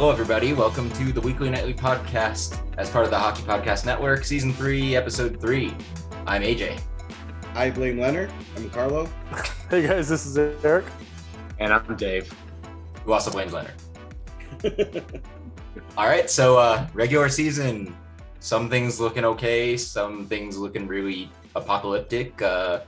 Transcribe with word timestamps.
Hello, 0.00 0.10
everybody. 0.10 0.54
Welcome 0.54 0.90
to 0.92 1.12
the 1.12 1.20
Weekly 1.20 1.50
Knightly 1.50 1.74
Podcast 1.74 2.58
as 2.78 2.88
part 2.88 3.04
of 3.04 3.10
the 3.10 3.18
Hockey 3.18 3.42
Podcast 3.42 3.84
Network, 3.84 4.24
Season 4.24 4.50
3, 4.50 4.96
Episode 4.96 5.38
3. 5.38 5.74
I'm 6.26 6.40
AJ. 6.40 6.80
I 7.52 7.68
blame 7.68 8.00
Leonard. 8.00 8.32
I'm 8.56 8.70
Carlo. 8.70 9.06
Hey 9.68 9.86
guys, 9.86 10.08
this 10.08 10.24
is 10.24 10.38
Eric. 10.64 10.86
And 11.58 11.70
I'm 11.70 11.96
Dave. 11.96 12.32
Who 13.04 13.12
also 13.12 13.30
blames 13.30 13.52
Leonard. 13.52 13.74
All 15.98 16.06
right, 16.06 16.30
so 16.30 16.56
uh, 16.56 16.88
regular 16.94 17.28
season, 17.28 17.94
some 18.38 18.70
things 18.70 19.00
looking 19.00 19.26
okay, 19.26 19.76
some 19.76 20.24
things 20.24 20.56
looking 20.56 20.86
really 20.86 21.30
apocalyptic. 21.54 22.40
Uh, 22.40 22.80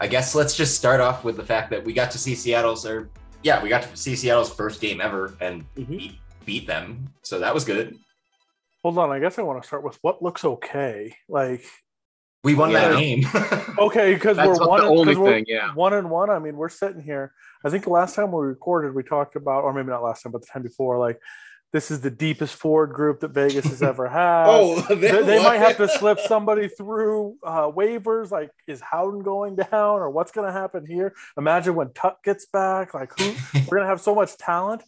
I 0.00 0.06
guess 0.06 0.34
let's 0.34 0.56
just 0.56 0.78
start 0.78 1.02
off 1.02 1.24
with 1.24 1.36
the 1.36 1.44
fact 1.44 1.68
that 1.72 1.84
we 1.84 1.92
got 1.92 2.10
to 2.12 2.18
see 2.18 2.34
Seattle's, 2.34 2.86
or 2.86 3.10
yeah, 3.44 3.62
we 3.62 3.68
got 3.68 3.82
to 3.82 3.96
see 3.96 4.16
Seattle's 4.16 4.52
first 4.52 4.80
game 4.80 5.00
ever 5.00 5.34
and 5.40 5.64
Mhm. 5.76 5.88
beat, 5.88 6.18
beat 6.46 6.66
them. 6.66 7.10
So 7.22 7.38
that 7.40 7.54
was 7.54 7.64
good. 7.64 7.96
Hold 8.82 8.98
on, 8.98 9.12
I 9.12 9.18
guess 9.20 9.38
I 9.38 9.42
want 9.42 9.62
to 9.62 9.66
start 9.66 9.84
with 9.84 9.98
what 10.02 10.22
looks 10.22 10.44
okay. 10.44 11.14
Like, 11.28 11.62
We 12.42 12.54
won 12.54 12.72
that 12.72 12.98
game. 12.98 13.24
okay, 13.78 14.14
because 14.14 14.36
we're 14.38 14.66
one. 14.66 14.80
the 14.80 14.86
only 14.86 15.14
'cause 15.14 15.18
we're 15.22 15.30
thing, 15.32 15.44
yeah. 15.48 15.72
one 15.74 15.92
and 15.94 16.10
one. 16.10 16.28
I 16.30 16.38
mean, 16.38 16.56
we're 16.56 16.68
sitting 16.68 17.00
here. 17.02 17.32
I 17.64 17.70
think 17.70 17.84
the 17.84 17.90
last 17.90 18.14
time 18.14 18.32
we 18.32 18.44
recorded, 18.46 18.94
we 18.94 19.02
talked 19.02 19.36
about, 19.36 19.64
or 19.64 19.72
maybe 19.72 19.88
not 19.88 20.02
last 20.02 20.22
time, 20.22 20.32
but 20.32 20.40
the 20.42 20.48
time 20.48 20.62
before, 20.62 20.98
like 20.98 21.18
this 21.74 21.90
is 21.90 22.00
the 22.02 22.10
deepest 22.10 22.54
forward 22.54 22.92
group 22.94 23.18
that 23.18 23.32
Vegas 23.32 23.64
has 23.66 23.82
ever 23.82 24.08
had. 24.20 24.44
oh, 24.46 24.80
they, 24.94 25.10
they 25.22 25.42
might 25.42 25.58
have 25.58 25.76
to 25.78 25.88
slip 25.98 26.20
somebody 26.20 26.68
through 26.68 27.36
uh, 27.42 27.68
waivers. 27.68 28.30
Like, 28.30 28.50
is 28.68 28.80
Howden 28.80 29.24
going 29.24 29.56
down, 29.56 29.70
or 30.00 30.08
what's 30.08 30.30
going 30.30 30.46
to 30.46 30.52
happen 30.52 30.86
here? 30.86 31.14
Imagine 31.36 31.74
when 31.74 31.92
Tuch 31.92 32.16
gets 32.22 32.46
back. 32.46 32.94
Like, 32.94 33.18
who 33.18 33.24
we're 33.66 33.78
going 33.78 33.82
to 33.82 33.88
have 33.88 34.00
so 34.00 34.14
much 34.14 34.36
talent. 34.38 34.84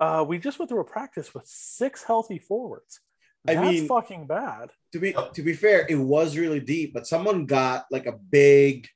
Uh, 0.00 0.24
we 0.26 0.38
just 0.38 0.58
went 0.58 0.70
through 0.70 0.80
a 0.80 0.84
practice 0.84 1.34
with 1.34 1.44
six 1.46 2.02
healthy 2.02 2.38
forwards. 2.38 3.00
I 3.46 3.54
That's 3.56 3.68
mean- 3.70 3.86
fucking 3.88 4.26
bad. 4.26 4.70
to 4.92 4.98
be 4.98 5.14
to 5.34 5.42
be 5.42 5.52
fair, 5.52 5.84
it 5.90 5.96
was 5.96 6.38
really 6.38 6.60
deep, 6.60 6.94
but 6.94 7.06
someone 7.06 7.44
got 7.44 7.84
like 7.90 8.06
a 8.06 8.12
big 8.12 8.88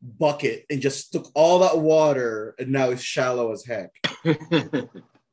bucket 0.00 0.64
and 0.70 0.80
just 0.80 1.10
took 1.10 1.26
all 1.34 1.58
that 1.58 1.78
water, 1.78 2.54
and 2.60 2.68
now 2.70 2.90
it's 2.90 3.02
shallow 3.02 3.50
as 3.52 3.64
heck. 3.66 3.90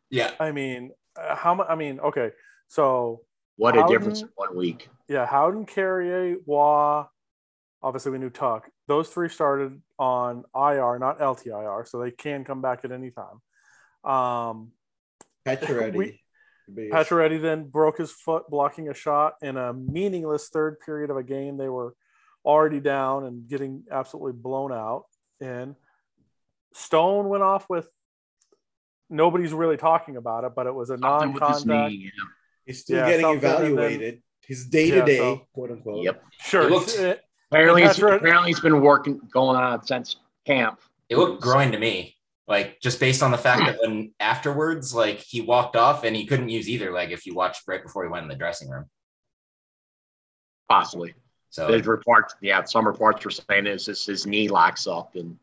yeah. 0.10 0.32
I 0.40 0.52
mean, 0.52 0.90
how 1.18 1.56
much? 1.56 1.68
I 1.70 1.76
mean, 1.76 2.00
okay, 2.00 2.32
so 2.68 3.22
what 3.58 3.78
a 3.78 3.86
difference 3.88 4.22
in 4.22 4.30
one 4.36 4.56
week. 4.56 4.90
yeah, 5.08 5.26
Howden, 5.26 5.66
Carrier, 5.66 6.38
Wah. 6.46 7.08
Obviously, 7.84 8.12
we 8.12 8.20
knew 8.20 8.30
Tuch. 8.30 8.64
Those 8.88 9.10
three 9.10 9.28
started 9.30 9.82
on 9.98 10.44
IR, 10.56 11.00
not 11.00 11.20
LTIR, 11.20 11.88
so 11.88 12.00
they 12.00 12.12
can 12.12 12.44
come 12.44 12.62
back 12.62 12.82
at 12.84 12.92
any 12.92 13.12
time. 13.12 13.42
Um, 14.10 14.72
Pacioretty. 15.46 15.96
We- 15.96 16.22
Biggest. 16.74 17.10
Pacioretty 17.10 17.42
then 17.42 17.66
broke 17.66 17.98
his 17.98 18.12
foot 18.12 18.44
blocking 18.50 18.88
a 18.88 18.94
shot 18.94 19.34
in 19.42 19.58
a 19.58 19.74
meaningless 19.74 20.48
third 20.48 20.80
period 20.80 21.10
of 21.10 21.18
a 21.18 21.24
game. 21.24 21.58
They 21.58 21.68
were 21.68 21.96
already 22.46 22.80
down 22.80 23.26
and 23.26 23.48
getting 23.48 23.84
absolutely 23.92 24.34
blown 24.34 24.72
out. 24.72 25.06
And 25.42 25.76
Stone 26.74 27.28
went 27.28 27.44
off 27.44 27.70
with 27.70 27.90
nobody's 29.12 29.54
really 29.54 29.78
talking 29.78 30.16
about 30.18 30.44
it, 30.46 30.54
but 30.56 30.66
it 30.68 30.74
was 30.74 30.90
a 30.90 30.98
Something 30.98 31.34
with 31.34 31.44
his 31.44 31.66
non-contact. 31.66 31.94
yeah. 31.96 32.10
He's 32.66 32.80
still 32.82 32.98
Yeah, 32.98 33.08
getting 33.10 33.26
something, 33.26 33.42
then- 33.42 33.62
evaluated. 33.74 34.24
His 34.44 34.66
day 34.66 34.92
to 34.92 35.06
day, 35.06 35.42
quote 35.54 35.72
unquote. 35.72 36.04
Yep. 36.04 36.24
Sure, 36.40 36.64
It 36.64 36.72
looked- 36.72 36.96
it- 36.98 37.24
Apparently, 37.52 37.82
And 37.84 37.92
it's, 37.92 38.00
Pacioretty- 38.00 38.16
apparently, 38.18 38.52
it's 38.52 38.60
been 38.62 38.82
working, 38.82 39.20
going 39.30 39.58
on 39.58 39.84
since 39.86 40.16
camp. 40.46 40.80
It 41.10 41.18
looked 41.18 41.42
groin 41.42 41.72
to 41.74 41.78
me, 41.78 42.16
like 42.48 42.80
just 42.80 42.98
based 43.00 43.22
on 43.22 43.32
the 43.32 43.38
fact 43.38 43.66
that 43.66 43.80
when 43.82 44.14
afterwards, 44.22 44.96
like 44.96 45.18
he 45.20 45.42
walked 45.42 45.76
off 45.76 46.04
and 46.06 46.16
he 46.16 46.26
couldn't 46.26 46.48
use 46.50 46.70
either 46.70 46.92
leg 46.94 47.12
if 47.12 47.26
you 47.26 47.34
watched 47.36 47.68
right 47.68 47.84
before 47.84 48.04
he 48.04 48.10
went 48.10 48.24
in 48.24 48.30
the 48.30 48.36
dressing 48.36 48.70
room. 48.70 48.90
Possibly. 50.70 51.14
So 51.50 51.68
There's 51.68 51.86
reports, 51.88 52.34
yeah, 52.42 52.64
some 52.64 52.88
reports 52.88 53.26
were 53.26 53.32
saying 53.32 53.68
is 53.68 53.86
this 53.86 54.06
his 54.06 54.26
knee 54.26 54.48
locks 54.48 54.88
up 54.88 55.16
and 55.16 55.38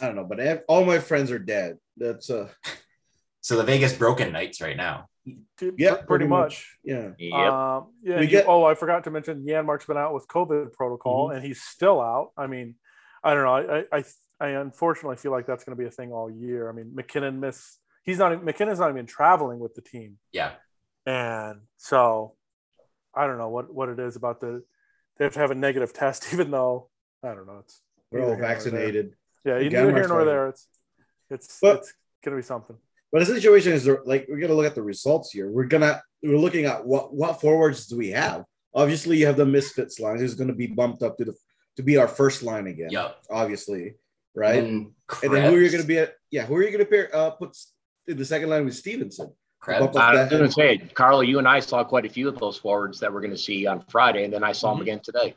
I 0.00 0.06
don't 0.06 0.16
know, 0.16 0.24
but 0.24 0.40
ev- 0.40 0.62
all 0.68 0.84
my 0.84 0.98
friends 0.98 1.30
are 1.30 1.38
dead. 1.38 1.78
That's 1.96 2.30
uh, 2.30 2.48
so 3.40 3.56
the 3.56 3.64
Vegas 3.64 3.92
broken 3.92 4.32
nights 4.32 4.60
right 4.60 4.76
now. 4.76 5.06
Yeah, 5.24 5.34
pretty, 5.60 6.06
pretty 6.06 6.26
much. 6.26 6.76
yeah. 6.82 7.10
yep. 7.18 7.32
Um, 7.52 7.92
yeah. 8.02 8.20
You- 8.20 8.26
get- 8.26 8.46
oh, 8.48 8.64
I 8.64 8.74
forgot 8.74 9.04
to 9.04 9.10
mention 9.10 9.44
Janmark's 9.46 9.84
been 9.86 9.96
out 9.98 10.14
with 10.14 10.26
COVID 10.28 10.72
protocol, 10.72 11.28
Mm-hmm. 11.28 11.36
and 11.36 11.44
he's 11.46 11.60
still 11.62 12.00
out. 12.00 12.30
I 12.36 12.46
mean, 12.46 12.74
I 13.22 13.34
don't 13.34 13.44
know. 13.44 13.54
I, 13.92 13.98
I, 13.98 13.98
I, 13.98 14.04
I 14.40 14.48
unfortunately 14.60 15.16
feel 15.16 15.30
like 15.32 15.46
that's 15.46 15.64
going 15.64 15.76
to 15.76 15.80
be 15.80 15.86
a 15.86 15.90
thing 15.90 16.12
all 16.12 16.30
year. 16.30 16.68
I 16.70 16.72
mean, 16.72 16.92
MacKinnon 16.94 17.38
miss. 17.40 17.76
He's 18.02 18.16
not. 18.18 18.42
MacKinnon's 18.42 18.78
not 18.78 18.90
even 18.90 19.04
traveling 19.04 19.58
with 19.58 19.74
the 19.74 19.82
team, 19.82 20.16
Yeah. 20.32 20.52
and 21.04 21.60
so 21.76 22.34
I 23.14 23.26
don't 23.26 23.36
know 23.36 23.50
what 23.50 23.72
what 23.72 23.90
it 23.90 23.98
is 24.00 24.16
about 24.16 24.40
the. 24.40 24.62
They 25.18 25.26
have 25.26 25.34
to 25.34 25.40
have 25.40 25.50
a 25.50 25.54
negative 25.54 25.92
test, 25.92 26.28
even 26.32 26.50
though 26.50 26.88
I 27.22 27.34
don't 27.34 27.46
know. 27.46 27.58
It's 27.62 27.82
We're 28.10 28.20
neither 28.20 28.30
all 28.32 28.36
here 28.38 28.46
vaccinated. 28.46 29.14
Yeah, 29.44 29.58
you 29.58 29.70
neither 29.70 29.92
here 29.94 30.02
my 30.08 30.14
nor 30.14 30.24
there. 30.24 30.48
It's 30.48 30.68
it's 31.30 31.58
But- 31.60 31.78
it's 31.78 31.92
going 32.24 32.36
to 32.36 32.42
be 32.42 32.46
something. 32.46 32.76
But 33.12 33.20
the 33.20 33.26
situation 33.26 33.72
is 33.72 33.88
like 34.04 34.26
we're 34.28 34.38
gonna 34.38 34.54
look 34.54 34.66
at 34.66 34.76
the 34.76 34.82
results 34.82 35.32
here. 35.32 35.50
We're 35.50 35.64
gonna 35.64 36.00
we're 36.22 36.38
looking 36.38 36.66
at 36.66 36.86
what 36.86 37.12
what 37.12 37.40
forwards 37.40 37.86
do 37.88 37.96
we 37.96 38.10
have. 38.10 38.44
Obviously, 38.72 39.16
you 39.16 39.26
have 39.26 39.36
the 39.36 39.44
misfits 39.46 39.98
line 39.98 40.18
who's 40.20 40.34
gonna 40.36 40.52
be 40.54 40.68
bumped 40.68 41.02
up 41.02 41.18
to 41.18 41.24
the 41.24 41.34
to 41.76 41.82
be 41.82 41.96
our 41.96 42.06
first 42.06 42.44
line 42.44 42.68
again. 42.68 42.90
Yep. 42.90 43.16
Obviously, 43.30 43.94
right? 44.34 44.62
And, 44.62 44.92
And 45.24 45.34
then 45.34 45.50
who 45.50 45.56
are 45.56 45.60
you 45.60 45.70
going 45.70 45.82
to 45.82 45.86
be 45.88 45.98
at? 45.98 46.14
Yeah, 46.30 46.44
who 46.46 46.54
are 46.56 46.62
you 46.62 46.68
going 46.70 46.84
to 46.84 46.90
pair 46.90 47.08
uh, 47.14 47.30
put 47.30 47.56
in 48.06 48.16
the 48.16 48.24
second 48.24 48.48
line 48.50 48.64
with 48.64 48.74
Stephenson? 48.76 49.32
Krebs? 49.60 49.96
I 49.96 50.14
was 50.22 50.30
going 50.30 50.44
to 50.44 50.52
say, 50.52 50.78
Carlo, 50.94 51.20
you 51.20 51.38
and 51.38 51.46
I 51.48 51.60
saw 51.60 51.82
quite 51.84 52.06
a 52.06 52.08
few 52.08 52.28
of 52.28 52.38
those 52.38 52.56
forwards 52.58 53.00
that 53.00 53.12
we're 53.12 53.20
going 53.20 53.32
to 53.32 53.38
see 53.38 53.66
on 53.66 53.84
Friday, 53.88 54.24
and 54.24 54.32
then 54.32 54.42
I 54.44 54.52
saw 54.52 54.70
Mhm. 54.72 54.74
them 54.74 54.82
again 54.82 55.00
today. 55.00 55.34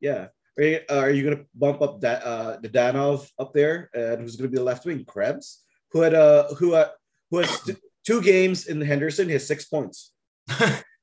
Yeah. 0.00 0.28
Are 0.58 0.64
you, 0.64 0.80
uh, 0.90 0.98
are 0.98 1.10
you 1.10 1.22
going 1.22 1.36
to 1.36 1.44
bump 1.54 1.80
up 1.80 2.00
that 2.00 2.24
uh, 2.24 2.58
Dadonov 2.62 3.28
up 3.38 3.52
there? 3.54 3.88
And 3.94 4.20
who's 4.20 4.36
going 4.36 4.50
to 4.50 4.52
be 4.52 4.58
the 4.58 4.64
left 4.64 4.84
wing? 4.84 5.04
Krebs, 5.04 5.62
who 5.92 6.00
had 6.02 6.14
uh, 6.14 6.54
who 6.54 6.74
uh, 6.74 6.88
who 7.30 7.38
has 7.38 7.62
t- 7.62 7.76
two 8.04 8.20
games 8.20 8.66
in 8.66 8.80
Henderson. 8.80 9.26
He 9.26 9.32
has 9.34 9.46
six 9.46 9.64
points. 9.66 10.12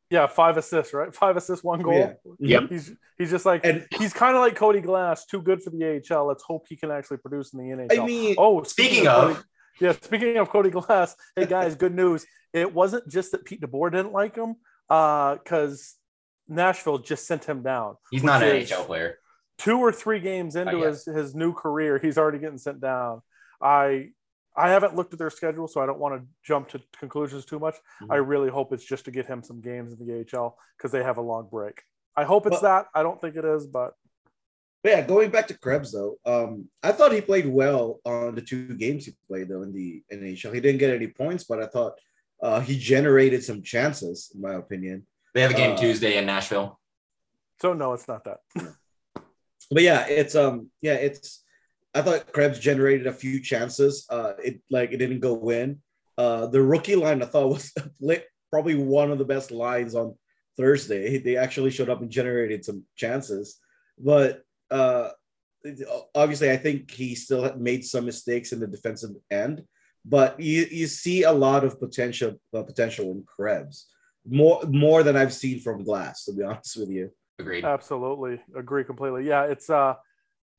Yeah, 0.10 0.28
five 0.28 0.56
assists, 0.56 0.94
right? 0.94 1.14
Five 1.14 1.36
assists, 1.36 1.64
one 1.66 1.82
goal. 1.82 1.94
Yeah. 2.40 2.60
Yep. 2.62 2.70
He's 2.70 2.94
he's 3.18 3.30
just 3.30 3.46
like 3.46 3.66
And 3.66 3.86
he's 4.00 4.14
kind 4.14 4.36
of 4.36 4.42
like 4.42 4.56
Cody 4.56 4.80
Glass, 4.80 5.26
too 5.26 5.42
good 5.42 5.62
for 5.62 5.70
the 5.70 6.02
AHL. 6.10 6.26
Let's 6.28 6.44
hope 6.44 6.66
he 6.70 6.78
can 6.78 6.92
actually 6.92 7.18
produce 7.18 7.54
in 7.54 7.60
the 7.60 7.76
NHL. 7.76 8.00
I 8.02 8.06
mean, 8.06 8.36
oh, 8.38 8.64
Speaking 8.64 9.08
of- 9.08 9.34
Cody, 9.36 9.46
yeah, 9.82 9.92
speaking 9.92 10.38
of 10.38 10.50
Cody 10.50 10.70
Glass, 10.70 11.14
hey 11.36 11.46
guys, 11.46 11.76
good 11.76 11.94
news. 11.94 12.26
It 12.54 12.74
wasn't 12.74 13.08
just 13.10 13.34
that 13.34 13.44
Pete 13.44 13.60
DeBoer 13.62 13.92
didn't 13.92 14.14
like 14.14 14.36
him, 14.36 14.56
because 14.88 15.96
Nashville 16.48 17.00
just 17.00 17.28
sent 17.28 17.44
him 17.44 17.62
down. 17.62 17.98
He's 18.10 18.24
not 18.24 18.42
an 18.42 18.56
which 18.56 18.64
is 18.64 18.72
NHL 18.72 18.86
player. 18.86 19.18
Two 19.58 19.80
or 19.80 19.92
three 19.92 20.20
games 20.20 20.56
into 20.56 20.82
his 20.82 21.06
his 21.06 21.34
new 21.36 21.54
career, 21.54 21.98
he's 21.98 22.18
already 22.18 22.38
getting 22.40 22.58
sent 22.60 22.80
down. 22.80 23.22
I 23.62 24.10
I 24.56 24.70
haven't 24.70 24.96
looked 24.96 25.14
at 25.14 25.20
their 25.20 25.30
schedule, 25.30 25.68
so 25.68 25.82
I 25.82 25.86
don't 25.86 26.00
want 26.00 26.20
to 26.22 26.28
jump 26.44 26.70
to 26.70 26.82
conclusions 27.00 27.46
too 27.46 27.60
much. 27.60 27.76
Mhm. 28.02 28.08
I 28.12 28.16
really 28.18 28.50
hope 28.50 28.74
it's 28.74 28.84
just 28.84 29.06
to 29.06 29.12
get 29.12 29.26
him 29.26 29.44
some 29.44 29.62
games 29.62 29.94
in 29.94 30.00
the 30.06 30.14
AHL 30.20 30.58
because 30.78 30.92
they 30.92 31.04
have 31.04 31.18
a 31.18 31.22
long 31.22 31.48
break. 31.50 31.84
I 32.16 32.24
hope 32.24 32.46
it's 32.48 32.62
Well- 32.62 32.84
that. 32.84 32.88
I 32.94 33.04
don't 33.04 33.20
think 33.22 33.36
it 33.36 33.46
is, 33.46 33.68
but 33.68 33.94
But 34.84 34.90
yeah, 34.92 35.02
going 35.02 35.32
back 35.32 35.48
to 35.48 35.58
Krebs 35.58 35.92
though, 35.92 36.18
um, 36.26 36.70
I 36.84 36.92
thought 36.92 37.12
he 37.12 37.20
played 37.22 37.48
well 37.48 38.00
on 38.06 38.36
the 38.36 38.42
two 38.42 38.76
games 38.76 39.06
he 39.06 39.18
played 39.28 39.50
though 39.50 39.64
in 39.64 39.74
the 39.74 40.04
NHL. 40.12 40.52
He 40.54 40.62
didn't 40.62 40.80
get 40.80 40.94
any 40.94 41.08
points, 41.08 41.44
but 41.46 41.62
I 41.62 41.66
thought 41.66 41.94
uh, 42.42 42.60
he 42.60 42.78
generated 42.78 43.44
some 43.44 43.64
chances, 43.64 44.32
in 44.36 44.40
my 44.42 44.54
opinion. 44.54 45.08
They 45.34 45.42
have 45.42 45.50
a 45.52 45.56
game 45.56 45.74
Uh, 45.74 45.78
Tuesday 45.78 46.18
in 46.18 46.28
Nashville. 46.28 46.80
so 47.60 47.74
no, 47.74 47.94
it's 47.94 48.08
not 48.08 48.24
that. 48.26 48.42
But 49.72 49.84
yeah, 49.84 50.08
it's 50.08 50.36
um 50.36 50.70
yeah, 50.82 50.94
it's 50.94 51.44
I 51.94 52.02
thought 52.02 52.32
Krebs 52.32 52.60
generated 52.60 53.08
a 53.08 53.14
few 53.14 53.42
chances. 53.42 54.06
Uh 54.10 54.34
it 54.44 54.62
like 54.70 54.92
it 54.92 54.98
didn't 54.98 55.20
go 55.20 55.50
in. 55.50 55.82
Uh 56.18 56.48
the 56.48 56.62
rookie 56.62 56.96
line 56.96 57.22
I 57.22 57.26
thought 57.26 57.50
was 57.50 57.74
probably 58.52 58.76
one 58.76 59.12
of 59.12 59.18
the 59.18 59.26
best 59.26 59.52
lines 59.52 59.96
on 59.96 60.16
Thursday. 60.58 61.18
They 61.18 61.38
actually 61.38 61.72
showed 61.72 61.90
up 61.90 62.02
and 62.02 62.10
generated 62.10 62.64
some 62.64 62.84
chances. 62.96 63.60
But 64.00 64.44
uh 64.72 65.10
obviously 66.16 66.52
I 66.52 66.58
think 66.58 66.92
he 66.92 67.16
still 67.16 67.54
made 67.58 67.86
some 67.86 68.06
mistakes 68.06 68.52
in 68.52 68.60
the 68.60 68.68
defensive 68.68 69.12
end, 69.32 69.64
but 70.06 70.40
you 70.40 70.66
you 70.72 70.88
see 70.88 71.24
a 71.24 71.32
lot 71.32 71.64
of 71.64 71.80
potential 71.80 72.40
uh, 72.54 72.64
potential 72.64 73.12
in 73.12 73.24
Krebs. 73.24 73.88
More 74.26 74.62
more 74.68 75.04
than 75.04 75.16
I've 75.16 75.34
seen 75.34 75.60
from 75.60 75.84
Glass, 75.84 76.26
to 76.26 76.34
be 76.34 76.44
honest 76.50 76.78
with 76.78 76.90
you. 76.90 77.12
Agreed. 77.40 77.66
Absolutely 77.66 78.42
agree 78.56 78.84
completely. 78.84 79.28
Yeah, 79.28 79.44
it's 79.44 79.70
uh 79.70 79.96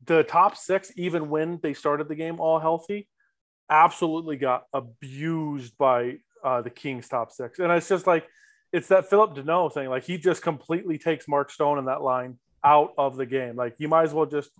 the 0.04 0.22
top 0.22 0.56
six, 0.56 0.92
even 0.96 1.28
when 1.28 1.58
they 1.62 1.74
started 1.74 2.08
the 2.08 2.14
game 2.14 2.38
all 2.40 2.60
healthy, 2.60 3.08
absolutely 3.68 4.36
got 4.36 4.64
abused 4.72 5.76
by 5.76 6.18
uh, 6.44 6.62
the 6.62 6.70
Kings 6.70 7.08
top 7.08 7.32
six. 7.32 7.58
And 7.58 7.72
it's 7.72 7.88
just 7.88 8.06
like 8.06 8.26
it's 8.72 8.88
that 8.88 9.10
Phillip 9.10 9.34
Danault 9.34 9.72
thing. 9.74 9.88
Like 9.88 10.04
he 10.04 10.18
just 10.18 10.42
completely 10.42 10.98
takes 10.98 11.26
Mark 11.26 11.50
Stone 11.50 11.78
in 11.78 11.86
that 11.86 12.00
line 12.02 12.38
out 12.62 12.92
of 12.96 13.16
the 13.16 13.26
game. 13.26 13.56
Like 13.56 13.74
you 13.78 13.88
might 13.88 14.04
as 14.04 14.14
well 14.14 14.26
just 14.26 14.50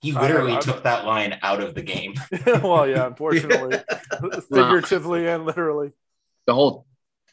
He 0.00 0.12
literally 0.12 0.54
I- 0.54 0.60
took 0.60 0.84
that 0.84 1.04
line 1.04 1.38
out 1.42 1.62
of 1.62 1.74
the 1.74 1.82
game. 1.82 2.14
well, 2.46 2.88
yeah, 2.88 3.06
unfortunately, 3.08 3.78
figuratively 4.50 5.26
and 5.28 5.44
literally. 5.44 5.90
The 6.46 6.54
whole 6.54 6.86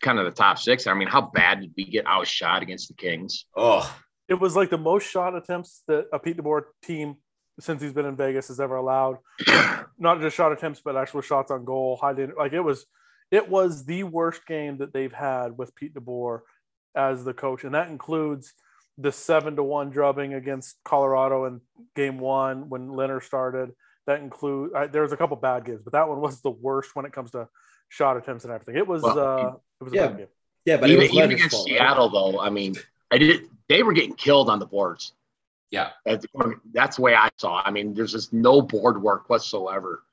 kind 0.04 0.20
of 0.20 0.26
the 0.26 0.32
top 0.32 0.60
six. 0.60 0.86
I 0.86 0.94
mean, 0.94 1.08
how 1.08 1.22
bad 1.34 1.62
did 1.62 1.72
we 1.76 1.86
get 1.86 2.06
outshot 2.06 2.62
against 2.62 2.90
the 2.90 2.94
Kings? 2.94 3.46
Oh, 3.56 3.84
It 4.30 4.36
was 4.36 4.56
like 4.56 4.70
the 4.70 4.78
most 4.78 5.10
shot 5.10 5.36
attempts 5.36 5.82
that 5.88 6.06
a 6.14 6.20
Pete 6.20 6.38
DeBoer 6.38 6.64
team 6.84 7.16
since 7.60 7.82
he's 7.82 7.94
been 7.94 8.06
in 8.06 8.16
Vegas 8.16 8.48
has 8.48 8.60
ever 8.60 8.76
allowed. 8.76 9.18
Not 9.98 10.22
just 10.22 10.36
shot 10.36 10.52
attempts, 10.52 10.82
but 10.84 10.96
actual 10.96 11.22
shots 11.22 11.52
on 11.52 11.66
goal. 11.66 11.98
High 12.02 12.14
din- 12.14 12.34
like 12.38 12.54
it 12.54 12.62
was, 12.62 12.86
it 13.32 13.50
was 13.50 13.86
the 13.86 14.04
worst 14.04 14.46
game 14.46 14.78
that 14.78 14.94
they've 14.94 15.14
had 15.14 15.58
with 15.58 15.76
Pete 15.76 15.94
DeBoer 15.94 16.42
as 16.96 17.24
the 17.24 17.34
coach, 17.34 17.64
and 17.64 17.74
that 17.74 17.90
includes 17.90 18.54
the 18.98 19.12
seven 19.12 19.56
to 19.56 19.64
one 19.64 19.90
drubbing 19.90 20.34
against 20.36 20.78
Colorado 20.86 21.46
in 21.46 21.62
Game 21.96 22.20
One 22.20 22.70
when 22.70 22.90
Leonard 22.94 23.24
started. 23.24 23.72
That 24.06 24.20
include 24.20 24.74
uh, 24.74 24.88
there 24.88 25.02
was 25.04 25.14
a 25.14 25.18
couple 25.18 25.38
bad 25.38 25.66
games, 25.66 25.82
but 25.84 25.94
that 25.94 26.08
one 26.10 26.22
was 26.22 26.42
the 26.42 26.52
worst 26.52 26.96
when 26.96 27.06
it 27.06 27.14
comes 27.14 27.32
to 27.32 27.48
shot 27.90 28.18
attempts 28.18 28.44
and 28.44 28.54
everything. 28.54 28.76
It 28.76 28.88
was 28.88 29.02
Well, 29.02 29.20
uh, 29.20 29.52
it 29.88 29.92
was 29.92 29.94
a 29.94 29.96
yeah. 29.96 30.08
bad 30.08 30.18
game. 30.18 30.28
Yeah, 30.66 30.78
but 30.78 30.90
even, 30.90 31.04
it 31.04 31.10
was 31.12 31.18
even 31.18 31.32
against 31.32 31.56
fault, 31.56 31.70
right? 31.70 31.78
Seattle, 31.78 32.10
though, 32.10 32.40
I 32.40 32.50
mean, 32.50 32.76
I 33.12 33.18
did. 33.18 33.50
They 33.70 33.84
were 33.84 33.94
getting 33.94 34.16
killed 34.16 34.50
on 34.50 34.60
the 34.60 34.66
boards. 34.66 35.14
yeah. 35.72 35.90
That's, 36.06 36.26
that's 36.74 36.96
the 36.98 37.02
way 37.02 37.16
I 37.16 37.30
saw. 37.38 37.60
it. 37.60 37.64
I 37.66 37.72
mean, 37.72 37.94
there's 37.94 38.12
just 38.12 38.34
no 38.34 38.62
board 38.62 39.02
work 39.02 39.30
whatsoever. 39.30 40.04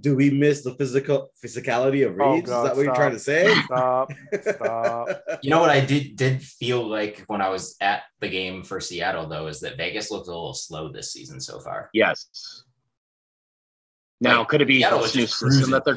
Do 0.00 0.16
we 0.16 0.30
miss 0.30 0.62
the 0.62 0.74
physical 0.74 1.28
physicality 1.44 2.06
of 2.06 2.14
Oh, 2.14 2.40
God, 2.40 2.44
Is 2.44 2.50
that 2.50 2.76
what 2.76 2.84
you're 2.86 2.94
trying 2.94 3.12
to 3.12 3.18
say? 3.18 3.54
Stop. 3.64 4.10
Stop. 4.40 5.08
You 5.42 5.50
know 5.50 5.60
what 5.60 5.68
I 5.68 5.80
did 5.80 6.16
did 6.16 6.42
feel 6.42 6.88
like 6.88 7.24
when 7.26 7.42
I 7.42 7.50
was 7.50 7.76
at 7.82 8.04
the 8.20 8.28
game 8.28 8.62
for 8.62 8.80
Seattle 8.80 9.28
though 9.28 9.48
is 9.48 9.60
that 9.60 9.76
Vegas 9.76 10.10
looked 10.10 10.28
a 10.28 10.30
little 10.30 10.54
slow 10.54 10.90
this 10.90 11.12
season 11.12 11.40
so 11.40 11.60
far. 11.60 11.90
Yes. 11.92 12.64
Now, 14.18 14.38
Like, 14.38 14.48
could 14.48 14.62
it 14.62 14.68
be 14.68 14.78
Seattle 14.78 15.00
this 15.00 15.08
was 15.08 15.14
new 15.16 15.22
just 15.22 15.34
system 15.34 15.50
cruising. 15.50 15.70
that 15.72 15.84
they're? 15.84 15.96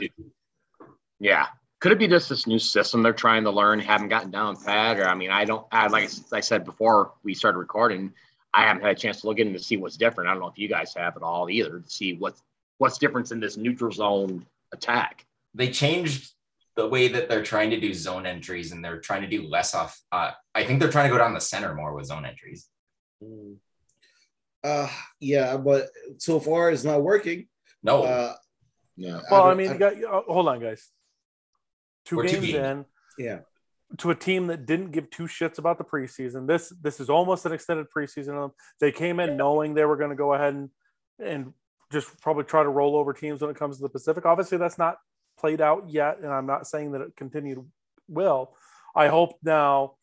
Yeah. 1.22 1.48
Could 1.80 1.94
it 1.94 2.00
be 2.00 2.08
just 2.08 2.28
this 2.28 2.46
new 2.46 2.60
system 2.60 3.02
they're 3.02 3.14
trying 3.14 3.44
to 3.46 3.52
learn, 3.52 3.80
haven't 3.80 4.10
gotten 4.10 4.32
down 4.32 4.58
pat? 4.58 5.00
Or 5.00 5.08
I 5.08 5.16
mean, 5.16 5.32
I 5.32 5.46
don't. 5.46 5.66
I 5.72 5.88
like 5.88 6.10
I 6.34 6.40
said 6.42 6.66
before 6.66 7.14
we 7.24 7.34
started 7.34 7.58
recording, 7.58 8.14
I 8.54 8.64
haven't 8.64 8.82
had 8.84 8.92
a 8.92 9.00
chance 9.00 9.22
to 9.22 9.28
look 9.28 9.40
in 9.40 9.54
to 9.54 9.60
see 9.60 9.78
what's 9.78 9.96
different. 9.96 10.30
I 10.30 10.34
don't 10.34 10.42
know 10.42 10.50
if 10.50 10.58
you 10.58 10.68
guys 10.68 10.94
have 10.96 11.16
at 11.16 11.24
all 11.24 11.50
either 11.50 11.80
to 11.80 11.90
see 11.90 12.14
what's 12.14 12.42
what's 12.80 12.98
difference 12.98 13.32
in 13.32 13.40
this 13.40 13.56
neutral 13.56 13.92
zone 13.92 14.46
attack. 14.74 15.26
They 15.54 15.70
changed 15.72 16.32
the 16.76 16.88
way 16.88 17.08
that 17.10 17.30
they're 17.30 17.44
trying 17.44 17.70
to 17.72 17.80
do 17.80 17.94
zone 17.94 18.26
entries 18.26 18.72
and 18.72 18.84
they're 18.84 19.00
trying 19.00 19.22
to 19.22 19.28
do 19.28 19.48
less 19.48 19.74
off. 19.74 20.00
Uh, 20.12 20.32
I 20.56 20.64
think 20.64 20.80
they're 20.80 20.92
trying 20.92 21.10
to 21.10 21.14
go 21.14 21.18
down 21.18 21.34
the 21.34 21.42
center 21.42 21.74
more 21.74 21.94
with 21.94 22.06
zone 22.06 22.26
entries. 22.26 22.68
Mm. 23.24 23.56
Uh, 24.64 24.90
yeah, 25.20 25.58
but 25.58 25.88
so 26.18 26.40
far 26.40 26.72
it's 26.72 26.84
not 26.84 27.02
working. 27.02 27.48
No, 27.84 28.04
Uh, 28.04 28.36
Yeah. 28.96 29.22
Well, 29.32 29.44
I 29.44 29.48
don't- 29.50 29.58
mean, 29.58 29.72
you 29.72 29.78
got, 29.78 30.04
uh, 30.04 30.22
hold 30.28 30.48
on, 30.50 30.60
guys. 30.60 30.90
2 32.10 32.16
We're 32.18 32.24
two 32.24 32.30
games 32.42 32.46
games. 32.48 32.56
in 32.56 32.86
yeah, 33.26 33.40
to 33.98 34.12
a 34.12 34.16
team 34.16 34.48
that 34.48 34.66
didn't 34.66 34.92
give 34.92 35.10
two 35.10 35.24
shits 35.24 35.58
about 35.58 35.78
the 35.78 35.84
preseason. 35.84 36.48
This 36.48 36.70
this 36.82 37.00
is 37.00 37.10
almost 37.10 37.46
an 37.46 37.52
extended 37.52 37.88
preseason. 37.96 38.52
They 38.80 38.92
came 38.92 39.20
in 39.20 39.38
knowing 39.38 39.74
they 39.74 39.86
were 39.86 39.98
going 39.98 40.12
to 40.12 40.16
go 40.16 40.34
ahead 40.34 40.54
and 40.54 40.70
and 41.20 41.54
just 41.92 42.20
probably 42.22 42.44
try 42.44 42.64
to 42.64 42.70
roll 42.70 42.96
over 42.96 43.14
teams 43.14 43.42
when 43.42 43.50
it 43.50 43.58
comes 43.58 43.78
to 43.78 43.84
the 43.84 43.90
Pacific. 43.90 44.26
Obviously, 44.26 44.58
that's 44.58 44.78
not 44.78 44.98
played 45.40 45.62
out 45.62 45.90
yet, 45.90 46.20
and 46.20 46.32
I'm 46.32 46.46
not 46.46 46.68
saying 46.68 46.92
that 46.92 47.02
it 47.02 47.16
continued 47.16 47.66
will. 48.08 48.54
I 48.96 49.08
hope 49.08 49.38
now 49.44 49.96